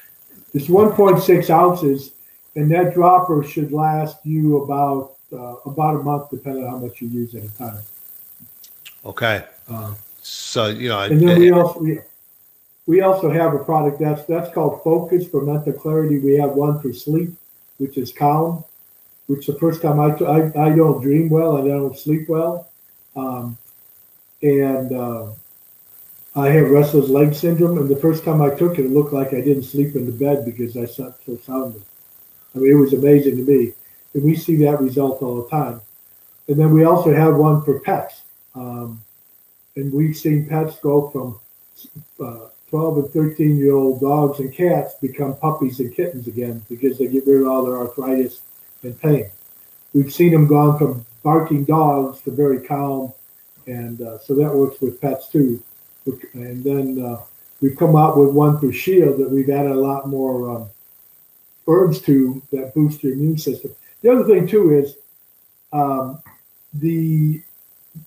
It's 0.53 0.67
1.6 0.67 1.49
ounces, 1.49 2.11
and 2.55 2.69
that 2.71 2.93
dropper 2.93 3.43
should 3.43 3.71
last 3.71 4.17
you 4.25 4.63
about 4.63 5.15
uh, 5.31 5.55
about 5.65 5.95
a 5.95 6.03
month, 6.03 6.29
depending 6.29 6.65
on 6.65 6.71
how 6.71 6.77
much 6.77 7.01
you 7.01 7.07
use 7.07 7.33
at 7.35 7.43
a 7.43 7.49
time. 7.57 7.79
okay. 9.05 9.45
Uh, 9.69 9.93
So 10.21 10.67
you 10.67 10.89
know, 10.89 10.99
and 10.99 11.21
then 11.21 11.39
we 11.39 11.51
also 11.51 11.79
we, 11.79 11.99
we 12.85 13.01
also 13.01 13.29
have 13.31 13.53
a 13.53 13.59
product 13.63 13.99
that's 13.99 14.23
that's 14.25 14.53
called 14.53 14.83
Focus 14.83 15.27
for 15.27 15.41
mental 15.41 15.73
clarity. 15.73 16.19
We 16.19 16.35
have 16.35 16.51
one 16.51 16.79
for 16.81 16.91
sleep, 16.93 17.31
which 17.77 17.97
is 17.97 18.11
Calm, 18.11 18.63
which 19.27 19.47
the 19.47 19.55
first 19.55 19.81
time 19.81 19.99
I 19.99 20.09
I, 20.25 20.67
I 20.67 20.75
don't 20.75 21.01
dream 21.01 21.29
well 21.29 21.57
and 21.57 21.65
I 21.71 21.75
don't 21.77 21.97
sleep 21.97 22.27
well, 22.29 22.69
um, 23.15 23.57
and 24.41 24.91
uh, 24.91 25.27
I 26.35 26.49
have 26.49 26.69
restless 26.69 27.09
leg 27.09 27.33
syndrome. 27.33 27.77
And 27.77 27.89
the 27.89 27.95
first 27.95 28.23
time 28.23 28.41
I 28.41 28.49
took 28.49 28.79
it, 28.79 28.85
it 28.85 28.91
looked 28.91 29.13
like 29.13 29.29
I 29.33 29.41
didn't 29.41 29.63
sleep 29.63 29.95
in 29.95 30.05
the 30.05 30.11
bed 30.11 30.45
because 30.45 30.75
I 30.75 30.85
slept 30.85 31.25
so 31.25 31.37
soundly. 31.37 31.81
I 32.55 32.59
mean, 32.59 32.71
it 32.71 32.75
was 32.75 32.93
amazing 32.93 33.37
to 33.37 33.43
me, 33.43 33.73
and 34.13 34.23
we 34.23 34.35
see 34.35 34.55
that 34.57 34.81
result 34.81 35.21
all 35.21 35.41
the 35.41 35.49
time. 35.49 35.81
And 36.47 36.59
then 36.59 36.73
we 36.73 36.83
also 36.83 37.13
have 37.13 37.35
one 37.35 37.63
for 37.63 37.79
pets. 37.79 38.21
Um, 38.53 39.01
and 39.75 39.91
we've 39.91 40.15
seen 40.15 40.47
pets 40.47 40.77
go 40.79 41.09
from 41.09 41.39
uh, 42.23 42.49
12 42.69 42.97
and 42.97 43.09
13 43.11 43.57
year 43.57 43.73
old 43.73 44.01
dogs 44.01 44.39
and 44.39 44.53
cats 44.53 44.95
become 44.95 45.35
puppies 45.37 45.79
and 45.79 45.95
kittens 45.95 46.27
again 46.27 46.61
because 46.69 46.97
they 46.97 47.07
get 47.07 47.25
rid 47.25 47.41
of 47.41 47.47
all 47.47 47.63
their 47.63 47.77
arthritis 47.77 48.41
and 48.83 48.99
pain. 48.99 49.29
We've 49.93 50.13
seen 50.13 50.31
them 50.31 50.47
gone 50.47 50.77
from 50.77 51.05
barking 51.23 51.63
dogs 51.63 52.21
to 52.21 52.31
very 52.31 52.59
calm, 52.61 53.13
and 53.65 54.01
uh, 54.01 54.19
so 54.19 54.35
that 54.35 54.53
works 54.53 54.81
with 54.81 55.01
pets 55.01 55.29
too. 55.29 55.63
And 56.33 56.63
then 56.63 57.03
uh, 57.03 57.21
we've 57.61 57.77
come 57.77 57.95
out 57.95 58.17
with 58.17 58.29
one 58.29 58.59
for 58.59 58.71
Shield 58.71 59.19
that 59.19 59.29
we've 59.29 59.49
added 59.49 59.71
a 59.71 59.75
lot 59.75 60.07
more 60.07 60.57
um, 60.57 60.69
herbs 61.67 62.01
to 62.01 62.41
that 62.51 62.73
boost 62.75 63.03
your 63.03 63.13
immune 63.13 63.37
system. 63.37 63.73
The 64.01 64.11
other 64.11 64.25
thing 64.25 64.47
too 64.47 64.77
is 64.77 64.97
um, 65.71 66.21
the 66.73 67.41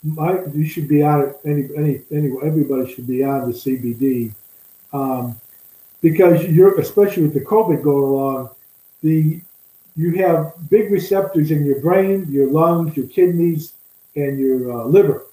my, 0.02 0.44
you 0.52 0.66
should 0.66 0.88
be 0.88 1.02
on 1.02 1.22
it. 1.22 1.36
Any, 1.44 2.00
any, 2.10 2.32
everybody 2.42 2.92
should 2.92 3.06
be 3.06 3.24
on 3.24 3.50
the 3.50 3.56
CBD 3.56 4.32
um, 4.92 5.40
because 6.02 6.44
you're, 6.44 6.78
especially 6.80 7.24
with 7.24 7.34
the 7.34 7.40
COVID 7.40 7.82
going 7.82 8.04
along, 8.04 8.50
the 9.02 9.40
you 9.96 10.12
have 10.22 10.52
big 10.68 10.92
receptors 10.92 11.50
in 11.50 11.64
your 11.64 11.80
brain, 11.80 12.26
your 12.28 12.50
lungs, 12.50 12.96
your 12.96 13.06
kidneys, 13.06 13.72
and 14.14 14.38
your 14.38 14.72
uh, 14.72 14.84
liver. 14.84 15.26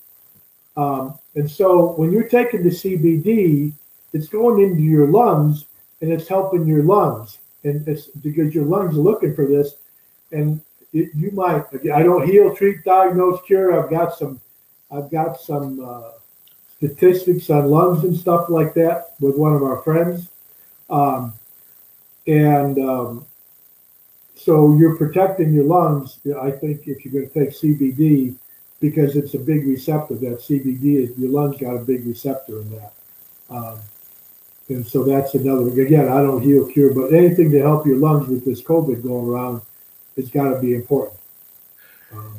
Um, 0.77 1.19
and 1.35 1.49
so 1.49 1.93
when 1.93 2.11
you're 2.11 2.29
taking 2.29 2.63
the 2.63 2.69
CBD, 2.69 3.73
it's 4.13 4.27
going 4.27 4.61
into 4.63 4.81
your 4.81 5.07
lungs 5.07 5.65
and 6.01 6.11
it's 6.11 6.27
helping 6.27 6.65
your 6.65 6.83
lungs, 6.83 7.37
and 7.63 7.87
it's 7.87 8.07
because 8.07 8.53
your 8.53 8.65
lungs 8.65 8.95
are 8.95 9.01
looking 9.01 9.33
for 9.35 9.45
this, 9.45 9.75
and 10.31 10.61
it, 10.91 11.09
you 11.15 11.31
might. 11.31 11.63
I 11.93 12.03
don't 12.03 12.27
heal, 12.27 12.55
treat, 12.55 12.83
diagnose, 12.83 13.41
cure. 13.45 13.81
I've 13.81 13.89
got 13.89 14.17
some 14.17 14.39
I've 14.91 15.09
got 15.09 15.39
some 15.39 15.83
uh, 15.83 16.11
statistics 16.77 17.49
on 17.49 17.69
lungs 17.69 18.03
and 18.03 18.15
stuff 18.15 18.49
like 18.49 18.73
that 18.75 19.15
with 19.19 19.35
one 19.37 19.53
of 19.53 19.63
our 19.63 19.81
friends. 19.81 20.27
Um, 20.89 21.33
and 22.27 22.77
um, 22.77 23.25
so 24.43 24.75
you're 24.77 24.95
protecting 24.97 25.53
your 25.53 25.63
lungs, 25.65 26.19
I 26.41 26.51
think, 26.51 26.87
if 26.87 27.05
you're 27.05 27.13
going 27.13 27.29
to 27.29 27.33
take 27.33 27.51
CBD, 27.51 28.35
because 28.81 29.15
it's 29.15 29.33
a 29.35 29.39
big 29.39 29.65
receptor. 29.67 30.15
That 30.15 30.39
CBD 30.39 31.03
is 31.03 31.17
your 31.17 31.31
lungs 31.31 31.57
got 31.57 31.75
a 31.75 31.79
big 31.79 32.05
receptor 32.05 32.61
in 32.61 32.69
that. 32.71 32.93
Um, 33.49 33.79
and 34.69 34.85
so 34.85 35.03
that's 35.03 35.35
another, 35.35 35.69
again, 35.81 36.09
I 36.09 36.21
don't 36.21 36.41
heal, 36.41 36.65
cure, 36.67 36.93
but 36.93 37.13
anything 37.13 37.51
to 37.51 37.59
help 37.61 37.85
your 37.85 37.97
lungs 37.97 38.27
with 38.27 38.43
this 38.45 38.61
COVID 38.61 39.03
going 39.03 39.27
around 39.27 39.61
it's 40.15 40.29
got 40.29 40.53
to 40.53 40.59
be 40.59 40.75
important. 40.75 41.19
Um, 42.11 42.35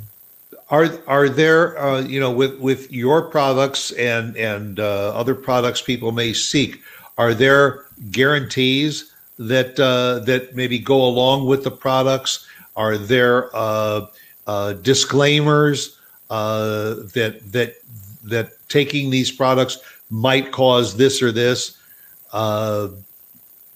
are 0.71 0.89
are 1.07 1.29
there 1.29 1.79
uh, 1.79 2.01
you 2.03 2.21
know 2.21 2.31
with 2.31 2.59
with 2.61 2.93
your 2.93 3.23
products 3.23 3.91
and 3.93 4.37
and 4.37 4.81
uh, 4.81 5.13
other 5.15 5.35
products 5.35 5.83
people 5.83 6.13
may 6.13 6.33
seek 6.33 6.81
are 7.19 7.35
there 7.35 7.87
guarantees 8.11 9.13
that 9.39 9.79
uh, 9.81 10.21
that 10.21 10.55
maybe 10.55 10.79
go 10.79 11.05
along 11.05 11.47
with 11.47 11.65
the 11.65 11.71
products 11.71 12.47
are 12.77 12.97
there 12.97 13.55
uh, 13.55 14.07
uh, 14.47 14.73
disclaimers 14.75 15.99
uh, 16.31 16.95
that 17.15 17.41
that 17.53 17.77
that 18.23 18.53
taking 18.69 19.11
these 19.11 19.31
products 19.31 19.79
might 20.11 20.53
cause 20.53 20.97
this 20.97 21.23
or 21.23 21.33
this 21.33 21.79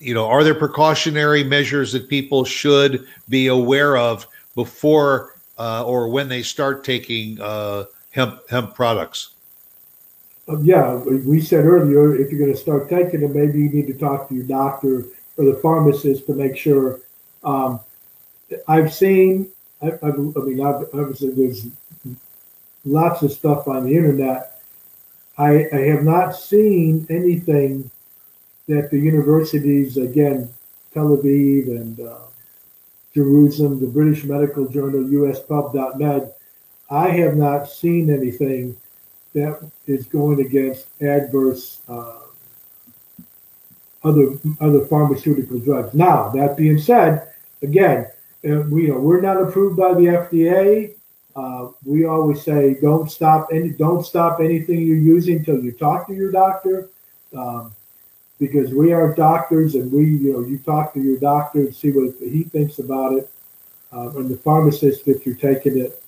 you 0.01 0.15
know 0.15 0.27
are 0.27 0.45
there 0.45 0.55
precautionary 0.55 1.43
measures 1.43 1.93
that 1.93 2.09
people 2.09 2.45
should 2.45 3.07
be 3.29 3.49
aware 3.49 3.97
of 3.97 4.27
before 4.55 5.35
uh, 5.59 5.85
or 5.85 6.09
when 6.09 6.29
they 6.29 6.43
start 6.43 6.85
taking 6.85 7.41
uh, 7.41 7.85
hemp 8.11 8.41
hemp 8.49 8.75
products? 8.75 9.31
Uh, 10.49 10.59
yeah, 10.61 10.95
we 10.95 11.41
said 11.41 11.65
earlier 11.65 12.15
if 12.15 12.31
you're 12.31 12.41
going 12.41 12.53
to 12.53 12.59
start 12.59 12.89
taking 12.89 13.21
them, 13.21 13.35
maybe 13.35 13.59
you 13.59 13.69
need 13.69 13.87
to 13.87 13.93
talk 13.93 14.29
to 14.29 14.35
your 14.35 14.45
doctor 14.45 15.05
or 15.39 15.45
the 15.45 15.55
pharmacist 15.55 16.27
to 16.27 16.35
make 16.35 16.57
sure. 16.57 17.01
Um, 17.43 17.81
I've 18.67 18.93
seen, 18.93 19.49
I, 19.81 19.87
I, 19.91 20.09
I 20.09 20.17
mean, 20.17 20.61
I've, 20.61 20.87
obviously 20.93 21.31
there's 21.31 21.67
lots 22.85 23.23
of 23.23 23.33
stuff 23.33 23.69
on 23.69 23.85
the 23.85 23.97
internet. 23.97 24.61
I, 25.37 25.67
I 25.73 25.81
have 25.93 26.03
not 26.03 26.33
seen 26.33 27.07
anything 27.09 27.91
that 28.67 28.91
the 28.91 28.99
universities, 28.99 29.97
again, 29.97 30.49
Tel 30.93 31.17
Aviv 31.17 31.69
and 31.69 32.01
uh, 32.01 32.19
Jerusalem, 33.15 33.81
the 33.81 33.87
British 33.87 34.25
Medical 34.25 34.67
Journal, 34.69 35.05
USPub.med, 35.05 36.33
I 36.91 37.09
have 37.11 37.37
not 37.37 37.69
seen 37.69 38.11
anything 38.11 38.77
that 39.35 39.71
is 39.87 40.07
going 40.07 40.41
against 40.41 40.87
adverse 41.03 41.83
uh, 41.89 42.21
other 44.05 44.39
other 44.61 44.87
pharmaceutical 44.87 45.59
drugs. 45.59 45.95
Now, 45.95 46.29
that 46.31 46.57
being 46.57 46.79
said, 46.79 47.33
again, 47.63 48.07
uh, 48.49 48.61
we 48.71 48.83
you 48.83 48.89
know 48.89 49.01
we're 49.01 49.21
not 49.21 49.41
approved 49.41 49.77
by 49.77 49.95
the 49.95 50.07
FDA. 50.07 50.95
Uh, 51.35 51.69
we 51.85 52.05
always 52.05 52.43
say 52.43 52.77
don't 52.81 53.11
stop 53.11 53.49
any 53.53 53.71
don't 53.71 54.05
stop 54.05 54.41
anything 54.41 54.81
you're 54.81 54.97
using 54.97 55.39
until 55.39 55.63
you 55.63 55.73
talk 55.73 56.07
to 56.09 56.15
your 56.15 56.31
doctor. 56.31 56.91
Um, 57.37 57.75
because 58.39 58.73
we 58.73 58.93
are 58.93 59.15
doctors 59.15 59.75
and 59.75 59.91
we, 59.93 60.07
you 60.07 60.33
know, 60.33 60.41
you 60.41 60.59
talk 60.59 60.95
to 60.95 61.01
your 61.01 61.19
doctor 61.19 61.61
and 61.61 61.75
see 61.75 61.91
what 61.91 62.15
he 62.21 62.45
thinks 62.45 62.79
about 62.79 63.15
it, 63.15 63.29
uh, 63.93 64.11
and 64.11 64.29
the 64.29 64.37
pharmacist 64.37 65.05
that 65.07 65.27
you're 65.27 65.35
taking 65.35 65.79
it, 65.79 66.03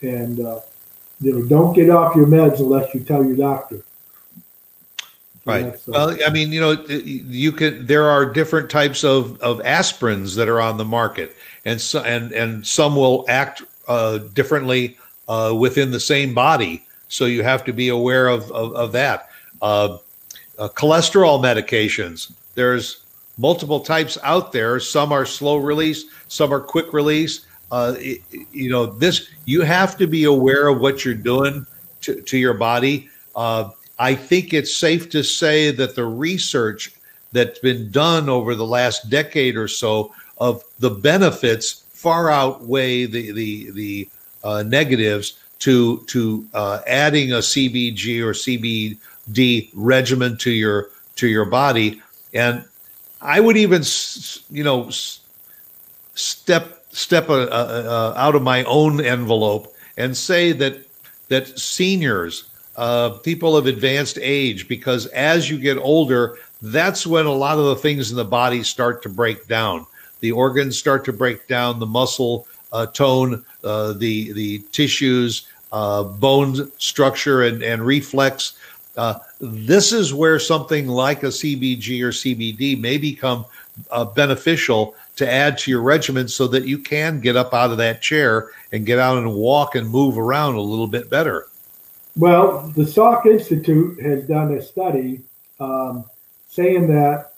and 0.00 0.40
uh, 0.40 0.60
you 1.20 1.32
know, 1.32 1.46
don't 1.46 1.74
get 1.74 1.90
off 1.90 2.14
your 2.14 2.26
meds 2.26 2.58
unless 2.58 2.92
you 2.94 3.00
tell 3.00 3.24
your 3.24 3.36
doctor. 3.36 3.82
Right. 5.48 5.64
Uh, 5.64 5.76
well, 5.86 6.16
I 6.26 6.30
mean, 6.30 6.52
you 6.52 6.60
know, 6.60 6.72
you 6.88 7.52
can. 7.52 7.86
There 7.86 8.04
are 8.04 8.26
different 8.26 8.68
types 8.70 9.02
of 9.02 9.40
of 9.40 9.60
aspirins 9.60 10.36
that 10.36 10.46
are 10.46 10.60
on 10.60 10.76
the 10.76 10.84
market, 10.84 11.34
and 11.64 11.80
so 11.80 12.02
and 12.02 12.32
and 12.32 12.66
some 12.66 12.94
will 12.94 13.24
act 13.28 13.62
uh, 13.88 14.18
differently 14.34 14.98
uh, 15.26 15.54
within 15.58 15.90
the 15.90 16.00
same 16.00 16.34
body. 16.34 16.84
So 17.08 17.24
you 17.24 17.42
have 17.42 17.64
to 17.64 17.72
be 17.72 17.88
aware 17.88 18.28
of 18.28 18.50
of, 18.52 18.74
of 18.74 18.92
that. 18.92 19.30
Uh, 19.62 19.98
uh, 20.58 20.68
cholesterol 20.68 21.40
medications. 21.40 22.32
There's 22.54 23.04
multiple 23.38 23.80
types 23.80 24.18
out 24.22 24.52
there. 24.52 24.78
Some 24.80 25.12
are 25.12 25.24
slow 25.24 25.56
release, 25.56 26.04
some 26.28 26.52
are 26.52 26.60
quick 26.60 26.92
release. 26.92 27.46
uh, 27.70 27.94
it, 27.98 28.22
you 28.52 28.70
know, 28.70 28.86
this 28.86 29.28
you 29.44 29.62
have 29.62 29.96
to 29.98 30.06
be 30.06 30.24
aware 30.24 30.68
of 30.68 30.80
what 30.80 31.04
you're 31.04 31.14
doing 31.14 31.66
to, 32.02 32.20
to 32.22 32.38
your 32.38 32.54
body. 32.54 33.08
Uh, 33.34 33.70
I 33.98 34.14
think 34.14 34.52
it's 34.52 34.74
safe 34.74 35.10
to 35.10 35.22
say 35.22 35.70
that 35.72 35.94
the 35.94 36.04
research 36.04 36.92
that's 37.32 37.58
been 37.58 37.90
done 37.90 38.28
over 38.28 38.54
the 38.54 38.66
last 38.66 39.10
decade 39.10 39.56
or 39.56 39.68
so 39.68 40.14
of 40.38 40.62
the 40.78 40.90
benefits 40.90 41.84
far 41.90 42.30
outweigh 42.30 43.06
the 43.06 43.32
the 43.32 43.70
the 43.72 44.08
uh, 44.44 44.62
negatives 44.62 45.38
to 45.58 46.04
to 46.06 46.46
uh, 46.54 46.80
adding 46.86 47.32
a 47.32 47.38
CBG 47.38 48.22
or 48.22 48.32
CBD 48.32 49.70
regimen 49.74 50.38
to 50.38 50.50
your 50.50 50.90
to 51.16 51.26
your 51.26 51.44
body, 51.44 52.00
and 52.32 52.64
I 53.20 53.40
would 53.40 53.56
even 53.56 53.82
you 54.50 54.62
know 54.62 54.90
step 56.14 56.84
step 56.90 57.28
a, 57.28 57.48
a, 57.48 57.84
a, 57.84 58.14
out 58.16 58.34
of 58.34 58.42
my 58.42 58.64
own 58.64 59.00
envelope 59.00 59.74
and 59.96 60.16
say 60.16 60.52
that 60.52 60.78
that 61.28 61.58
seniors, 61.58 62.47
uh, 62.78 63.10
people 63.18 63.56
of 63.56 63.66
advanced 63.66 64.18
age, 64.22 64.68
because 64.68 65.06
as 65.06 65.50
you 65.50 65.58
get 65.58 65.76
older, 65.78 66.38
that's 66.62 67.04
when 67.04 67.26
a 67.26 67.32
lot 67.32 67.58
of 67.58 67.64
the 67.64 67.76
things 67.76 68.12
in 68.12 68.16
the 68.16 68.24
body 68.24 68.62
start 68.62 69.02
to 69.02 69.08
break 69.08 69.48
down. 69.48 69.84
The 70.20 70.30
organs 70.30 70.78
start 70.78 71.04
to 71.06 71.12
break 71.12 71.48
down, 71.48 71.80
the 71.80 71.86
muscle 71.86 72.46
uh, 72.72 72.86
tone, 72.86 73.44
uh, 73.64 73.94
the 73.94 74.32
the 74.32 74.60
tissues, 74.70 75.48
uh, 75.72 76.04
bone 76.04 76.70
structure, 76.78 77.42
and 77.42 77.64
and 77.64 77.84
reflex. 77.84 78.56
Uh, 78.96 79.18
this 79.40 79.92
is 79.92 80.14
where 80.14 80.38
something 80.38 80.86
like 80.86 81.24
a 81.24 81.28
CBG 81.28 82.00
or 82.02 82.10
CBD 82.10 82.80
may 82.80 82.96
become 82.96 83.44
uh, 83.90 84.04
beneficial 84.04 84.94
to 85.16 85.28
add 85.28 85.58
to 85.58 85.70
your 85.72 85.82
regimen, 85.82 86.28
so 86.28 86.46
that 86.46 86.64
you 86.64 86.78
can 86.78 87.20
get 87.20 87.34
up 87.34 87.52
out 87.52 87.72
of 87.72 87.78
that 87.78 88.02
chair 88.02 88.50
and 88.70 88.86
get 88.86 89.00
out 89.00 89.18
and 89.18 89.34
walk 89.34 89.74
and 89.74 89.90
move 89.90 90.16
around 90.16 90.54
a 90.54 90.60
little 90.60 90.86
bit 90.86 91.10
better. 91.10 91.48
Well, 92.16 92.68
the 92.76 92.82
Salk 92.82 93.26
Institute 93.26 94.00
has 94.00 94.24
done 94.26 94.54
a 94.54 94.62
study 94.62 95.22
um, 95.60 96.04
saying 96.48 96.88
that 96.88 97.34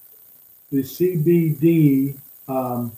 the 0.71 0.83
CBD 0.83 2.17
um, 2.49 2.93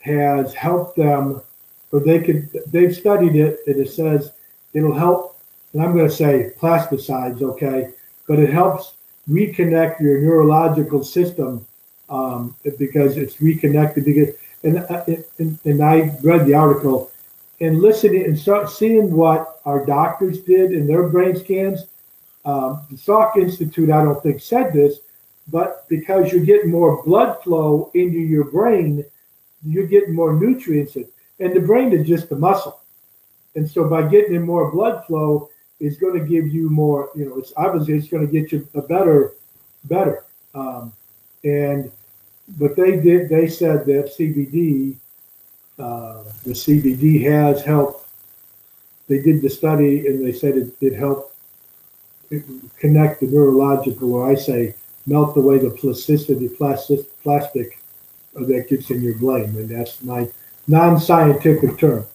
has 0.00 0.52
helped 0.52 0.96
them, 0.96 1.40
or 1.92 2.00
they 2.00 2.20
could, 2.20 2.50
they've 2.66 2.94
studied 2.94 3.36
it, 3.36 3.60
and 3.66 3.76
it 3.80 3.90
says 3.90 4.32
it'll 4.74 4.94
help, 4.94 5.38
and 5.72 5.82
I'm 5.82 5.94
going 5.94 6.08
to 6.08 6.14
say 6.14 6.52
plasticides, 6.58 7.42
okay, 7.42 7.92
but 8.26 8.38
it 8.38 8.50
helps 8.50 8.94
reconnect 9.30 10.00
your 10.00 10.20
neurological 10.20 11.04
system 11.04 11.64
um, 12.08 12.56
because 12.78 13.16
it's 13.16 13.40
reconnected. 13.40 14.04
Because, 14.04 14.34
and, 14.64 14.78
uh, 14.78 15.04
and, 15.38 15.58
and 15.64 15.82
I 15.82 16.16
read 16.22 16.46
the 16.46 16.54
article 16.54 17.11
and 17.62 17.80
listening 17.80 18.24
and 18.24 18.36
start 18.36 18.68
seeing 18.68 19.14
what 19.14 19.60
our 19.64 19.86
doctors 19.86 20.40
did 20.40 20.72
in 20.72 20.84
their 20.84 21.08
brain 21.08 21.36
scans. 21.36 21.86
Um, 22.44 22.84
the 22.90 22.96
Salk 22.96 23.36
Institute, 23.36 23.88
I 23.88 24.02
don't 24.02 24.20
think, 24.20 24.42
said 24.42 24.72
this, 24.72 24.98
but 25.46 25.88
because 25.88 26.32
you're 26.32 26.44
getting 26.44 26.72
more 26.72 27.04
blood 27.04 27.40
flow 27.44 27.92
into 27.94 28.18
your 28.18 28.50
brain, 28.50 29.04
you're 29.64 29.86
getting 29.86 30.12
more 30.12 30.34
nutrients 30.34 30.96
in. 30.96 31.06
And 31.38 31.54
the 31.54 31.60
brain 31.60 31.92
is 31.92 32.06
just 32.06 32.32
a 32.32 32.36
muscle. 32.36 32.80
And 33.54 33.70
so 33.70 33.88
by 33.88 34.08
getting 34.08 34.34
in 34.34 34.42
more 34.42 34.72
blood 34.72 35.06
flow, 35.06 35.48
it's 35.78 35.96
going 35.98 36.18
to 36.18 36.26
give 36.26 36.48
you 36.48 36.68
more, 36.68 37.10
you 37.14 37.26
know, 37.26 37.38
it's 37.38 37.52
obviously 37.56 37.94
it's 37.94 38.08
going 38.08 38.26
to 38.26 38.32
get 38.32 38.50
you 38.50 38.66
a 38.74 38.82
better, 38.82 39.34
better. 39.84 40.24
Um, 40.52 40.92
and, 41.44 41.92
but 42.58 42.74
they 42.74 43.00
did, 43.00 43.28
they 43.28 43.46
said 43.46 43.86
that 43.86 44.12
CBD, 44.18 44.96
uh, 45.82 46.22
the 46.44 46.52
CBD 46.52 47.22
has 47.24 47.62
helped. 47.62 48.06
They 49.08 49.20
did 49.20 49.42
the 49.42 49.50
study 49.50 50.06
and 50.06 50.24
they 50.24 50.32
said 50.32 50.56
it, 50.56 50.72
it 50.80 50.94
helped 50.94 51.34
connect 52.78 53.20
the 53.20 53.26
neurological, 53.26 54.14
or 54.14 54.30
I 54.30 54.36
say, 54.36 54.74
melt 55.06 55.36
away 55.36 55.58
the 55.58 55.70
plasticity, 55.70 56.48
plastic, 56.48 57.00
plastic 57.22 57.78
that 58.34 58.68
gets 58.68 58.90
in 58.90 59.02
your 59.02 59.16
brain, 59.16 59.56
and 59.56 59.68
that's 59.68 60.02
my 60.02 60.28
non-scientific 60.68 61.76
term. 61.78 62.06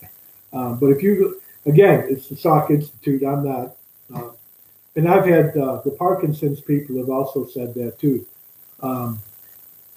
Um, 0.54 0.80
but 0.80 0.88
if 0.88 1.04
you, 1.04 1.42
again, 1.66 2.08
it's 2.10 2.30
the 2.30 2.36
Salk 2.36 2.72
Institute. 2.72 3.24
I'm 3.24 3.46
not, 3.46 3.76
uh, 4.16 4.32
and 4.96 5.08
I've 5.08 5.26
had 5.26 5.56
uh, 5.58 5.82
the 5.84 5.92
Parkinson's 5.92 6.62
people 6.62 6.98
have 6.98 7.10
also 7.10 7.46
said 7.46 7.76
that 7.76 8.00
too. 8.00 8.26
Um, 8.80 9.20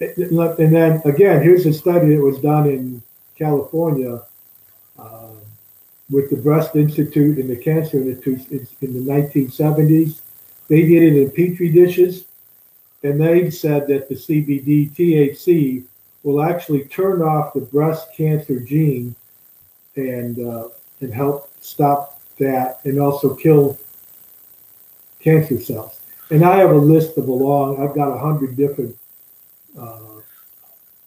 and 0.00 0.74
then 0.74 1.00
again, 1.04 1.42
here's 1.42 1.66
a 1.66 1.72
study 1.72 2.14
that 2.14 2.22
was 2.22 2.40
done 2.40 2.66
in 2.66 3.02
California 3.40 4.22
uh, 4.98 5.30
with 6.10 6.28
the 6.28 6.36
Breast 6.36 6.76
Institute 6.76 7.38
and 7.38 7.48
the 7.48 7.56
Cancer 7.56 7.98
Institute 7.98 8.68
in 8.82 8.92
the 8.92 9.12
1970s. 9.12 10.20
They 10.68 10.82
did 10.82 11.02
it 11.02 11.22
in 11.22 11.30
petri 11.30 11.70
dishes 11.70 12.24
and 13.02 13.20
they 13.20 13.50
said 13.50 13.88
that 13.88 14.08
the 14.08 14.14
CBD 14.14 14.90
THC 14.90 15.84
will 16.22 16.42
actually 16.42 16.84
turn 16.84 17.22
off 17.22 17.54
the 17.54 17.60
breast 17.60 18.08
cancer 18.14 18.60
gene 18.60 19.14
and 19.96 20.38
uh, 20.46 20.68
and 21.00 21.12
help 21.12 21.50
stop 21.60 22.20
that 22.38 22.80
and 22.84 23.00
also 23.00 23.34
kill 23.34 23.78
cancer 25.20 25.58
cells. 25.58 25.98
And 26.30 26.44
I 26.44 26.56
have 26.56 26.70
a 26.70 26.76
list 26.76 27.16
of 27.16 27.28
a 27.28 27.32
long. 27.32 27.82
I've 27.82 27.94
got 27.94 28.14
a 28.14 28.18
hundred 28.18 28.56
different 28.56 28.96
uh, 29.78 30.20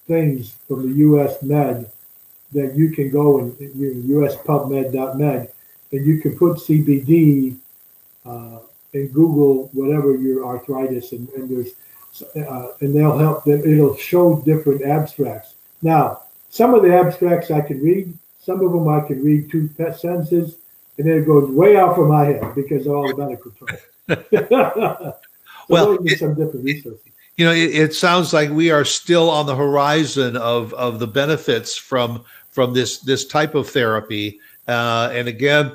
things 0.07 0.55
from 0.67 0.89
the 0.89 0.97
U.S. 0.97 1.43
Med 1.43 1.89
that 2.54 2.76
you 2.76 2.91
can 2.91 3.10
go 3.10 3.39
and 3.39 3.60
you 3.60 3.95
know, 3.95 4.28
USPubMed.med 4.28 5.51
and 5.91 6.06
you 6.06 6.20
can 6.20 6.38
put 6.38 6.58
CBD 6.58 7.58
uh, 8.26 8.60
and 8.93 9.14
Google 9.14 9.70
whatever 9.74 10.16
your 10.16 10.45
arthritis 10.45 11.12
and, 11.12 11.28
and 11.30 11.49
there's 11.49 11.74
uh, 12.36 12.68
and 12.80 12.95
they'll 12.95 13.18
help 13.18 13.43
them. 13.43 13.62
It'll 13.66 13.95
show 13.95 14.41
different 14.41 14.84
abstracts. 14.84 15.56
Now, 15.82 16.22
some 16.49 16.74
of 16.74 16.84
the 16.84 16.95
abstracts 16.95 17.49
I 17.49 17.62
can 17.62 17.82
read. 17.82 18.14
Some 18.39 18.62
of 18.62 18.72
them 18.72 18.88
I 18.88 19.01
can 19.01 19.24
read 19.24 19.49
two 19.49 19.70
sentences, 19.78 20.58
and 20.97 21.08
then 21.08 21.18
it 21.18 21.26
goes 21.26 21.49
way 21.49 21.78
out 21.78 21.97
of 21.97 22.08
my 22.08 22.26
head 22.26 22.54
because 22.56 22.86
of 22.86 22.93
all 22.93 23.08
the 23.08 23.18
medical 23.18 23.51
terms. 23.51 23.80
so 24.32 25.16
well, 25.70 25.97
it, 26.06 26.20
some 26.20 26.36
different 26.36 26.66
resources. 26.66 26.99
You 27.38 27.45
know, 27.45 27.51
it, 27.51 27.76
it, 27.76 27.95
sounds 27.95 28.32
like 28.32 28.51
we 28.51 28.70
are 28.70 28.86
still 28.86 29.30
on 29.30 29.47
the 29.47 29.56
horizon 29.56 30.38
of 30.38 30.74
of 30.74 30.99
the 30.99 31.08
benefits 31.08 31.76
from 31.76 32.24
from 32.54 32.74
this 32.74 32.99
this 32.99 33.26
type 33.26 33.56
of 33.56 33.70
therapy. 33.70 34.39
Uh, 34.68 35.10
and 35.12 35.28
again, 35.28 35.74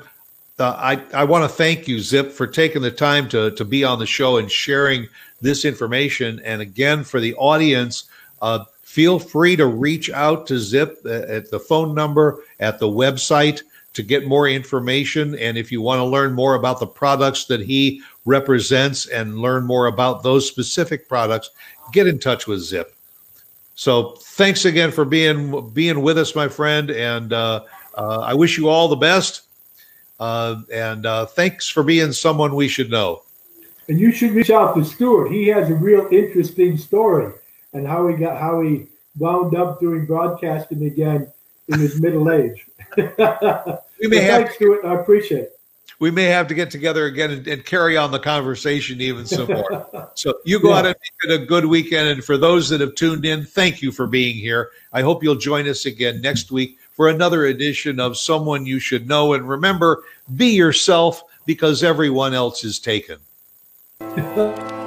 uh, 0.57 0.75
I 0.77 1.01
I 1.13 1.23
want 1.25 1.43
to 1.43 1.49
thank 1.49 1.87
you, 1.87 1.99
Zip, 1.99 2.31
for 2.31 2.47
taking 2.47 2.81
the 2.81 2.91
time 2.91 3.29
to 3.29 3.51
to 3.51 3.65
be 3.65 3.83
on 3.83 3.99
the 3.99 4.07
show 4.07 4.37
and 4.37 4.51
sharing 4.51 5.07
this 5.41 5.65
information. 5.65 6.41
And 6.43 6.61
again, 6.61 7.03
for 7.03 7.19
the 7.19 7.35
audience, 7.35 8.05
uh, 8.41 8.65
feel 8.81 9.19
free 9.19 9.55
to 9.55 9.67
reach 9.67 10.09
out 10.09 10.47
to 10.47 10.57
Zip 10.57 11.05
at 11.05 11.51
the 11.51 11.59
phone 11.59 11.93
number, 11.93 12.43
at 12.59 12.79
the 12.79 12.87
website 12.87 13.61
to 13.93 14.03
get 14.03 14.27
more 14.27 14.47
information. 14.47 15.35
And 15.35 15.57
if 15.57 15.71
you 15.71 15.81
want 15.81 15.99
to 15.99 16.05
learn 16.05 16.33
more 16.33 16.55
about 16.55 16.79
the 16.79 16.87
products 16.87 17.45
that 17.45 17.61
he 17.61 18.01
represents 18.25 19.07
and 19.07 19.39
learn 19.39 19.65
more 19.65 19.87
about 19.87 20.23
those 20.23 20.47
specific 20.47 21.07
products, 21.07 21.49
get 21.91 22.07
in 22.07 22.19
touch 22.19 22.47
with 22.47 22.61
Zip. 22.61 22.93
So 23.79 24.17
thanks 24.19 24.65
again 24.65 24.91
for 24.91 25.05
being 25.05 25.69
being 25.69 26.01
with 26.01 26.17
us, 26.17 26.35
my 26.35 26.49
friend, 26.49 26.91
and 26.91 27.31
uh, 27.31 27.63
uh, 27.95 28.19
I 28.19 28.33
wish 28.33 28.57
you 28.57 28.67
all 28.67 28.89
the 28.89 28.97
best. 28.97 29.43
Uh, 30.19 30.57
and 30.73 31.05
uh, 31.05 31.27
thanks 31.27 31.69
for 31.69 31.81
being 31.81 32.11
someone 32.11 32.55
we 32.55 32.67
should 32.67 32.91
know. 32.91 33.21
And 33.87 33.97
you 33.97 34.11
should 34.11 34.31
reach 34.31 34.49
out 34.49 34.75
to 34.75 34.83
Stuart. 34.83 35.31
He 35.31 35.47
has 35.47 35.69
a 35.69 35.75
real 35.75 36.09
interesting 36.11 36.77
story 36.77 37.31
and 37.71 37.87
how 37.87 38.05
he 38.09 38.17
got 38.17 38.37
how 38.37 38.59
he 38.59 38.87
wound 39.17 39.55
up 39.55 39.79
doing 39.79 40.05
broadcasting 40.05 40.83
again 40.83 41.31
in 41.69 41.79
his 41.79 42.01
middle 42.01 42.29
age. 42.33 42.65
we 42.97 44.07
may 44.09 44.17
have 44.17 44.41
thanks, 44.41 44.55
Stuart. 44.55 44.83
I 44.83 44.95
appreciate 44.95 45.43
it. 45.43 45.58
We 45.97 46.11
may 46.11 46.25
have 46.25 46.47
to 46.47 46.53
get 46.53 46.69
together 46.69 47.05
again 47.05 47.31
and, 47.31 47.47
and 47.47 47.65
carry 47.65 47.97
on 47.97 48.11
the 48.11 48.19
conversation 48.19 49.01
even 49.01 49.25
some 49.25 49.47
more. 49.47 50.11
so 50.15 50.35
you 50.45 50.59
go 50.59 50.69
yeah. 50.69 50.75
out 50.75 50.85
and 50.85 50.95
make 50.95 51.31
it 51.31 51.41
a 51.41 51.45
good 51.45 51.65
weekend. 51.65 52.09
And 52.09 52.23
for 52.23 52.37
those 52.37 52.69
that 52.69 52.81
have 52.81 52.95
tuned 52.95 53.25
in, 53.25 53.45
thank 53.45 53.81
you 53.81 53.91
for 53.91 54.07
being 54.07 54.35
here. 54.35 54.69
I 54.93 55.01
hope 55.01 55.23
you'll 55.23 55.35
join 55.35 55.67
us 55.67 55.85
again 55.85 56.21
next 56.21 56.51
week 56.51 56.77
for 56.91 57.09
another 57.09 57.45
edition 57.45 57.99
of 57.99 58.17
Someone 58.17 58.65
You 58.65 58.79
Should 58.79 59.07
Know. 59.07 59.33
And 59.33 59.47
remember, 59.47 60.03
be 60.35 60.47
yourself 60.47 61.23
because 61.45 61.83
everyone 61.83 62.33
else 62.33 62.63
is 62.63 62.79
taken. 62.79 63.19